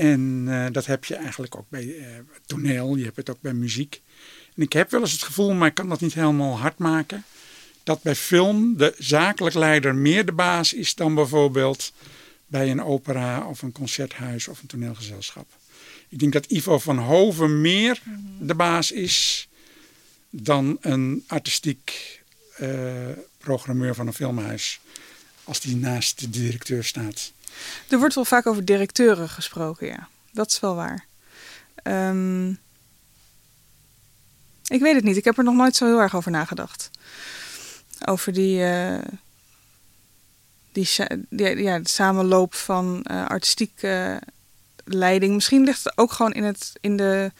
En 0.00 0.44
uh, 0.48 0.66
dat 0.72 0.86
heb 0.86 1.04
je 1.04 1.14
eigenlijk 1.14 1.56
ook 1.56 1.68
bij 1.68 1.84
uh, 1.84 2.06
toneel, 2.46 2.96
je 2.96 3.04
hebt 3.04 3.16
het 3.16 3.30
ook 3.30 3.40
bij 3.40 3.52
muziek. 3.52 4.00
En 4.56 4.62
ik 4.62 4.72
heb 4.72 4.90
wel 4.90 5.00
eens 5.00 5.12
het 5.12 5.22
gevoel, 5.22 5.52
maar 5.52 5.68
ik 5.68 5.74
kan 5.74 5.88
dat 5.88 6.00
niet 6.00 6.14
helemaal 6.14 6.58
hard 6.58 6.78
maken, 6.78 7.24
dat 7.82 8.02
bij 8.02 8.14
film 8.14 8.76
de 8.76 8.94
zakelijk 8.98 9.54
leider 9.54 9.94
meer 9.94 10.26
de 10.26 10.32
baas 10.32 10.72
is 10.72 10.94
dan 10.94 11.14
bijvoorbeeld 11.14 11.92
bij 12.46 12.70
een 12.70 12.82
opera 12.82 13.46
of 13.46 13.62
een 13.62 13.72
concerthuis 13.72 14.48
of 14.48 14.60
een 14.60 14.66
toneelgezelschap. 14.66 15.48
Ik 16.08 16.18
denk 16.18 16.32
dat 16.32 16.46
Ivo 16.46 16.78
van 16.78 16.98
Hoven 16.98 17.60
meer 17.60 18.00
-hmm. 18.02 18.36
de 18.46 18.54
baas 18.54 18.92
is 18.92 19.48
dan 20.30 20.78
een 20.80 21.24
artistiek 21.26 22.20
uh, 22.60 22.68
programmeur 23.38 23.94
van 23.94 24.06
een 24.06 24.12
filmhuis. 24.12 24.80
Als 25.44 25.60
die 25.60 25.76
naast 25.76 26.20
de 26.20 26.30
directeur 26.30 26.84
staat. 26.84 27.32
Er 27.88 27.98
wordt 27.98 28.14
wel 28.14 28.24
vaak 28.24 28.46
over 28.46 28.64
directeuren 28.64 29.28
gesproken, 29.28 29.86
ja. 29.86 30.08
Dat 30.32 30.50
is 30.50 30.60
wel 30.60 30.74
waar. 30.74 31.06
Um, 31.82 32.48
ik 34.66 34.80
weet 34.80 34.94
het 34.94 35.04
niet. 35.04 35.16
Ik 35.16 35.24
heb 35.24 35.38
er 35.38 35.44
nog 35.44 35.54
nooit 35.54 35.76
zo 35.76 35.86
heel 35.86 36.00
erg 36.00 36.16
over 36.16 36.30
nagedacht. 36.30 36.90
Over 38.04 38.32
die, 38.32 38.58
uh, 38.58 38.98
die, 40.72 40.88
ja, 41.62 41.78
de 41.78 41.88
samenloop 41.88 42.54
van 42.54 43.06
uh, 43.10 43.26
artistieke 43.26 44.22
leiding. 44.84 45.34
Misschien 45.34 45.64
ligt 45.64 45.84
het 45.84 45.98
ook 45.98 46.12
gewoon 46.12 46.32
in, 46.32 46.44
het, 46.44 46.72
in 46.80 46.96
de 46.96 47.32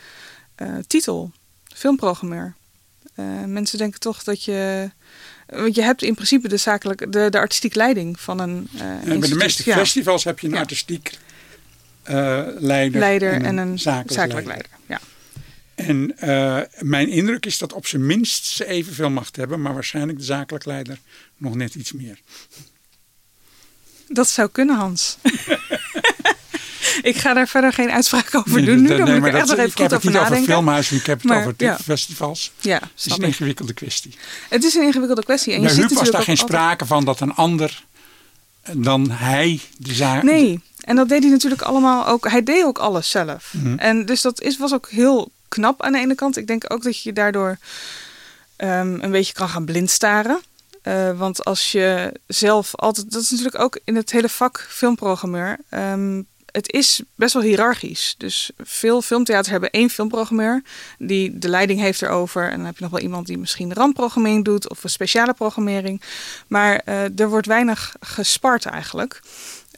titel. 0.86 1.32
Filmprogrammeur. 1.74 2.54
Mensen 3.46 3.78
denken 3.78 4.00
toch 4.00 4.24
dat 4.24 4.44
je. 4.44 4.90
Want 5.50 5.74
je 5.74 5.82
hebt 5.82 6.02
in 6.02 6.14
principe 6.14 6.48
de, 6.48 6.56
zakelijke, 6.56 7.08
de, 7.08 7.30
de 7.30 7.38
artistieke 7.38 7.76
leiding 7.76 8.20
van 8.20 8.38
een. 8.38 8.68
Uh, 8.74 8.80
en 8.82 9.20
bij 9.20 9.28
de 9.28 9.34
meeste 9.34 9.62
ja. 9.64 9.76
festivals 9.76 10.24
heb 10.24 10.38
je 10.38 10.46
een 10.46 10.52
ja. 10.52 10.58
artistiek 10.58 11.18
uh, 12.10 12.46
leider, 12.58 13.00
leider, 13.00 13.32
en 13.32 13.44
een, 13.44 13.46
en 13.46 13.58
een 13.58 13.78
zakelijk, 13.78 14.12
zakelijk, 14.12 14.46
leider. 14.46 14.68
leider. 14.78 14.78
Ja. 14.86 15.00
En 15.74 16.14
mijn 16.88 17.08
indruk 17.08 17.46
is 17.46 17.58
dat 17.58 17.72
op 17.72 17.86
zijn 17.86 18.06
minst 18.06 18.44
ze 18.44 18.66
evenveel 18.66 19.10
macht 19.10 19.36
hebben, 19.36 19.60
maar 19.60 19.74
waarschijnlijk 19.74 20.18
de 20.18 20.24
zakelijk 20.24 20.64
leider 20.64 20.98
nog 21.36 21.54
net 21.54 21.74
iets 21.74 21.92
meer. 21.92 22.20
Dat 24.08 24.28
zou 24.28 24.48
kunnen, 24.52 24.76
Hans. 24.76 25.16
ik 27.10 27.16
ga 27.16 27.34
daar 27.34 27.48
verder 27.48 27.72
geen 27.72 27.90
uitspraak 27.90 28.34
over 28.34 28.50
nee, 28.50 28.64
doen. 28.64 28.82
Nu 28.82 28.88
nee, 28.88 29.18
moet 29.18 29.28
ik 29.28 29.34
echt 29.34 29.46
nog 29.46 29.56
even 29.56 29.70
ik 29.70 29.78
heb 29.78 29.90
het 29.90 30.02
niet 30.02 30.16
over 30.16 30.36
filmhuizen, 30.36 30.96
ik 30.96 31.06
heb 31.06 31.18
het 31.18 31.26
Maar, 31.26 31.38
over 31.38 31.54
ja. 31.56 31.78
festivals. 31.78 32.52
Ja, 32.60 32.74
Het 32.74 33.06
is 33.06 33.12
een 33.12 33.22
ingewikkelde 33.22 33.72
kwestie. 33.72 34.14
Het 34.48 34.64
is 34.64 34.74
een 34.74 34.82
ingewikkelde 34.82 35.24
kwestie. 35.24 35.52
En 35.52 35.60
Bij 35.60 35.68
je 35.68 35.74
ziet 35.74 35.88
Huub 35.88 35.98
was 35.98 36.10
daar 36.10 36.22
geen 36.22 36.36
sprake 36.36 36.86
van 36.86 37.04
dat 37.04 37.20
een 37.20 37.34
ander 37.34 37.84
dan 38.72 39.10
hij 39.10 39.60
de 39.76 39.94
zaak... 39.94 40.22
Nee, 40.22 40.60
en 40.80 40.96
dat 40.96 41.08
deed 41.08 41.22
hij 41.22 41.30
natuurlijk 41.30 41.62
allemaal 41.62 42.06
ook. 42.06 42.28
Hij 42.28 42.42
deed 42.42 42.64
ook 42.64 42.78
alles 42.78 43.10
zelf. 43.10 43.52
Mhm. 43.56 43.78
En 43.78 44.06
dus 44.06 44.20
dat 44.20 44.40
is, 44.40 44.58
was 44.58 44.74
ook 44.74 44.88
heel 44.88 45.30
knap 45.48 45.82
aan 45.82 45.92
de 45.92 45.98
ene 45.98 46.14
kant. 46.14 46.36
Ik 46.36 46.46
denk 46.46 46.72
ook 46.72 46.82
dat 46.82 47.02
je 47.02 47.12
daardoor 47.12 47.58
ehm, 48.56 48.98
een 49.00 49.10
beetje 49.10 49.32
kan 49.32 49.48
gaan 49.48 49.64
blindstaren. 49.64 50.40
Eh, 50.82 51.18
want 51.18 51.44
als 51.44 51.72
je 51.72 52.12
zelf 52.26 52.76
altijd. 52.76 53.12
Dat 53.12 53.22
is 53.22 53.30
natuurlijk 53.30 53.62
ook 53.62 53.78
in 53.84 53.96
het 53.96 54.10
hele 54.10 54.28
vak 54.28 54.66
filmprogrammeur. 54.68 55.58
ehm, 55.68 56.22
het 56.52 56.72
is 56.72 57.02
best 57.14 57.34
wel 57.34 57.42
hiërarchisch. 57.42 58.14
Dus 58.18 58.50
veel 58.58 59.02
filmtheaters 59.02 59.48
hebben 59.48 59.70
één 59.70 59.90
filmprogrammeur 59.90 60.62
die 60.98 61.38
de 61.38 61.48
leiding 61.48 61.80
heeft 61.80 62.02
erover. 62.02 62.50
En 62.50 62.56
dan 62.56 62.66
heb 62.66 62.76
je 62.76 62.82
nog 62.82 62.92
wel 62.92 63.00
iemand 63.00 63.26
die 63.26 63.38
misschien 63.38 63.74
randprogrammering 63.74 64.44
doet 64.44 64.70
of 64.70 64.84
een 64.84 64.90
speciale 64.90 65.34
programmering. 65.34 66.02
Maar 66.46 66.82
eh, 66.84 67.18
er 67.18 67.28
wordt 67.28 67.46
weinig 67.46 67.94
gespart 68.00 68.66
eigenlijk. 68.66 69.20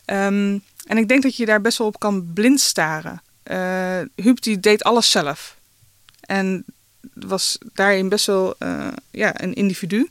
Ehm, 0.04 0.58
en 0.86 0.96
ik 0.96 1.08
denk 1.08 1.22
dat 1.22 1.36
je 1.36 1.46
daar 1.46 1.60
best 1.60 1.78
wel 1.78 1.86
op 1.86 1.98
kan 1.98 2.32
blindstaren. 2.32 3.22
Uh, 3.50 4.00
Huub 4.14 4.42
die 4.42 4.60
deed 4.60 4.84
alles 4.84 5.10
zelf. 5.10 5.56
En 6.20 6.64
was 7.14 7.58
daarin 7.72 8.08
best 8.08 8.26
wel 8.26 8.54
eh, 8.58 8.88
ja, 9.10 9.42
een 9.42 9.54
individu. 9.54 10.10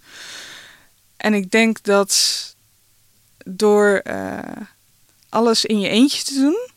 En 1.17 1.33
ik 1.33 1.51
denk 1.51 1.83
dat 1.83 2.55
door 3.45 3.95
eh, 4.03 4.39
alles 5.31 5.65
in 5.65 5.79
je 5.79 5.89
eentje 5.89 6.23
te 6.23 6.33
doen, 6.33 6.69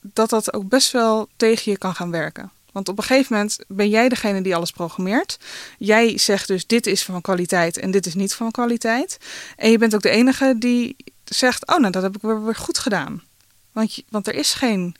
dat 0.00 0.30
dat 0.30 0.52
ook 0.52 0.68
best 0.68 0.92
wel 0.92 1.28
tegen 1.36 1.72
je 1.72 1.78
kan 1.78 1.94
gaan 1.94 2.10
werken. 2.10 2.50
Want 2.72 2.88
op 2.88 2.98
een 2.98 3.04
gegeven 3.04 3.32
moment 3.36 3.58
ben 3.68 3.88
jij 3.88 4.08
degene 4.08 4.42
die 4.42 4.54
alles 4.54 4.70
programmeert. 4.70 5.38
Jij 5.78 6.18
zegt 6.18 6.46
dus 6.46 6.66
dit 6.66 6.86
is 6.86 7.02
van 7.02 7.20
kwaliteit 7.20 7.78
en 7.78 7.90
dit 7.90 8.06
is 8.06 8.14
niet 8.14 8.34
van 8.34 8.50
kwaliteit. 8.50 9.18
En 9.56 9.70
je 9.70 9.78
bent 9.78 9.94
ook 9.94 10.02
de 10.02 10.08
enige 10.08 10.54
die 10.58 10.96
zegt, 11.24 11.66
oh 11.66 11.78
nou 11.78 11.92
dat 11.92 12.02
heb 12.02 12.16
ik 12.16 12.22
weer, 12.22 12.54
goed 12.54 12.78
gedaan. 12.78 13.22
Want, 13.72 14.02
want 14.08 14.26
er 14.26 14.34
is 14.34 14.52
geen, 14.52 14.96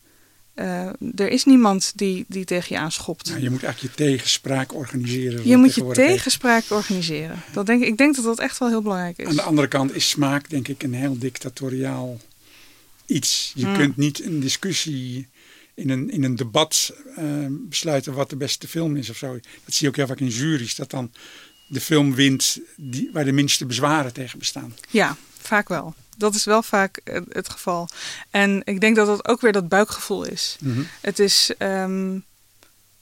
uh, 0.59 0.87
er 1.17 1.29
is 1.29 1.45
niemand 1.45 1.93
die, 1.95 2.25
die 2.29 2.45
tegen 2.45 2.77
je 2.77 2.81
aanschopt. 2.81 3.29
Nou, 3.29 3.43
je 3.43 3.51
moet 3.51 3.63
eigenlijk 3.63 3.97
je 3.97 4.05
tegenspraak 4.05 4.75
organiseren. 4.75 5.49
Je 5.49 5.57
moet 5.57 5.75
je 5.75 5.91
tegenspraak 5.91 6.65
organiseren. 6.69 7.43
Dat 7.53 7.67
denk, 7.67 7.83
ik 7.83 7.97
denk 7.97 8.15
dat 8.15 8.25
dat 8.25 8.39
echt 8.39 8.59
wel 8.59 8.69
heel 8.69 8.83
belangrijk 8.83 9.19
is. 9.19 9.27
Aan 9.27 9.35
de 9.35 9.43
andere 9.43 9.69
kant 9.69 9.95
is 9.95 10.09
smaak 10.09 10.51
denk 10.51 10.69
ik 10.69 10.83
een 10.83 10.95
heel 10.95 11.19
dictatoriaal 11.19 12.21
iets. 13.07 13.53
Je 13.55 13.67
Mm. 13.67 13.77
kunt 13.77 13.97
niet 13.97 14.25
een 14.25 14.41
discussie 14.41 15.29
in 15.75 15.91
een, 15.91 16.11
in 16.11 16.25
een 16.25 16.37
debat 16.37 16.93
uh, 17.19 17.47
besluiten 17.51 18.13
wat 18.15 18.31
de 18.31 18.37
beste 18.37 18.69
film 18.69 18.97
is 18.97 19.11
of 19.11 19.17
zo. 19.17 19.33
Dat 19.65 19.75
zie 19.75 19.83
je 19.83 19.89
ook 19.89 19.97
heel 19.97 20.07
vaak 20.07 20.21
in 20.21 20.29
juries. 20.29 20.75
Dat 20.75 20.91
dan 20.91 21.13
de 21.69 21.81
film 21.81 22.15
wint 22.15 22.59
die, 22.77 23.11
waar 23.13 23.25
de 23.25 23.33
minste 23.33 23.67
bezwaren 23.67 24.13
tegen 24.13 24.39
bestaan. 24.39 24.75
Ja, 24.91 25.17
vaak 25.41 25.69
wel. 25.69 25.95
Dat 26.19 26.35
is 26.35 26.45
wel 26.45 26.63
vaak 26.63 26.97
eh, 27.05 27.21
het 27.29 27.49
geval. 27.49 27.89
En 28.31 28.61
ik 28.65 28.81
denk 28.81 28.97
dat 28.97 29.07
dat 29.07 29.29
ook 29.29 29.41
weer 29.41 29.53
dat 29.53 29.69
buikgevoel 29.69 30.25
is. 30.25 30.57
Mhm. 30.61 30.83
Het 31.01 31.19
is 31.19 31.51
um, 31.59 32.25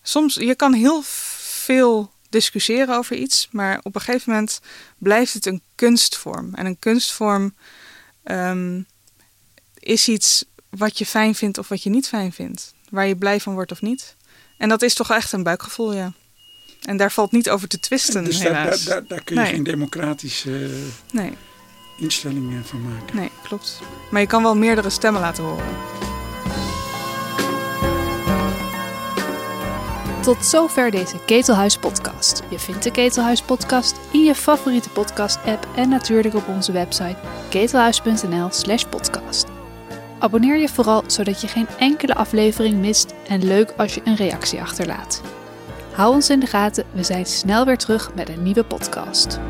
soms, 0.03 0.35
je 0.35 0.55
kan 0.55 0.73
heel 0.73 1.03
veel 1.05 2.13
discussiëren 2.31 2.97
over 2.97 3.17
iets, 3.17 3.49
maar 3.51 3.81
op 3.83 3.95
een 3.95 4.01
gegeven 4.01 4.33
moment 4.33 4.61
blijft 4.99 5.33
het 5.35 5.47
een 5.47 5.63
kunstvorm. 5.75 6.55
En 6.55 6.67
een 6.67 6.79
kunstvorm 6.79 7.55
um, 8.25 8.87
is 9.79 10.09
iets 10.09 10.45
wat 10.71 10.99
je 10.99 11.07
fijn 11.07 11.35
vindt 11.35 11.59
of 11.59 11.69
wat 11.69 11.83
je 11.83 11.91
niet 11.91 12.09
fijn 12.09 12.33
vindt. 12.33 12.75
Waar 12.91 13.07
je 13.07 13.17
blij 13.17 13.41
van 13.41 13.55
wordt 13.55 13.73
of 13.73 13.83
niet. 13.83 14.17
En 14.59 14.69
dat 14.69 14.83
is 14.83 14.95
toch 14.95 15.11
echt 15.11 15.33
een 15.33 15.43
buikgevoel, 15.43 15.95
ja. 15.95 16.13
En 16.83 16.97
daar 16.97 17.13
valt 17.13 17.33
niet 17.33 17.51
over 17.51 17.69
te 17.69 17.79
twisten, 17.81 18.25
Dus 18.25 18.39
daar, 18.39 18.57
helaas. 18.63 18.85
daar, 18.85 18.95
daar, 18.95 19.07
daar 19.09 19.25
kun 19.25 19.37
je 19.37 19.43
Nee. 19.43 19.51
geen 19.51 19.63
democratische 19.63 20.71
Nee. 21.13 21.33
Instellingen 21.97 22.65
van 22.65 22.83
maken. 22.83 23.17
Nee, 23.17 23.31
klopt. 23.43 23.81
Maar 24.11 24.21
je 24.21 24.27
kan 24.27 24.43
wel 24.43 24.57
meerdere 24.57 24.91
stemmen 24.91 25.21
laten 25.21 25.45
horen. 25.45 25.65
Tot 30.23 30.45
zover 30.45 30.91
deze 30.91 31.17
Ketelhuis 31.25 31.79
podcast. 31.79 32.43
Je 32.49 32.59
vindt 32.59 32.83
de 32.83 32.91
Ketelhuis 32.91 33.43
podcast 33.43 33.97
in 34.13 34.25
je 34.25 34.35
favoriete 34.35 34.91
podcast 34.91 35.39
app 35.45 35.69
en 35.77 35.89
natuurlijk 35.89 36.35
op 36.35 36.49
onze 36.49 36.73
website 36.73 37.17
ketelhuis.nl 37.49 38.49
slash 38.51 38.85
podcast. 38.85 39.47
Abonneer 40.19 40.57
je 40.57 40.69
vooral 40.69 41.03
zodat 41.07 41.41
je 41.41 41.49
geen 41.49 41.69
enkele 41.79 42.15
aflevering 42.15 42.77
mist 42.77 43.15
en 43.29 43.45
leuk 43.45 43.75
als 43.77 43.95
je 43.95 44.01
een 44.05 44.17
reactie 44.17 44.61
achterlaat. 44.61 45.23
Hou 45.93 46.15
ons 46.15 46.31
in 46.31 46.41
de 46.41 46.47
gaten, 46.47 46.85
we 46.93 47.03
zijn 47.03 47.27
snel 47.27 47.65
weer 47.65 47.79
terug 47.79 48.15
met 48.15 48.29
een 48.29 48.43
nieuwe 48.43 48.65
podcast. 48.65 49.41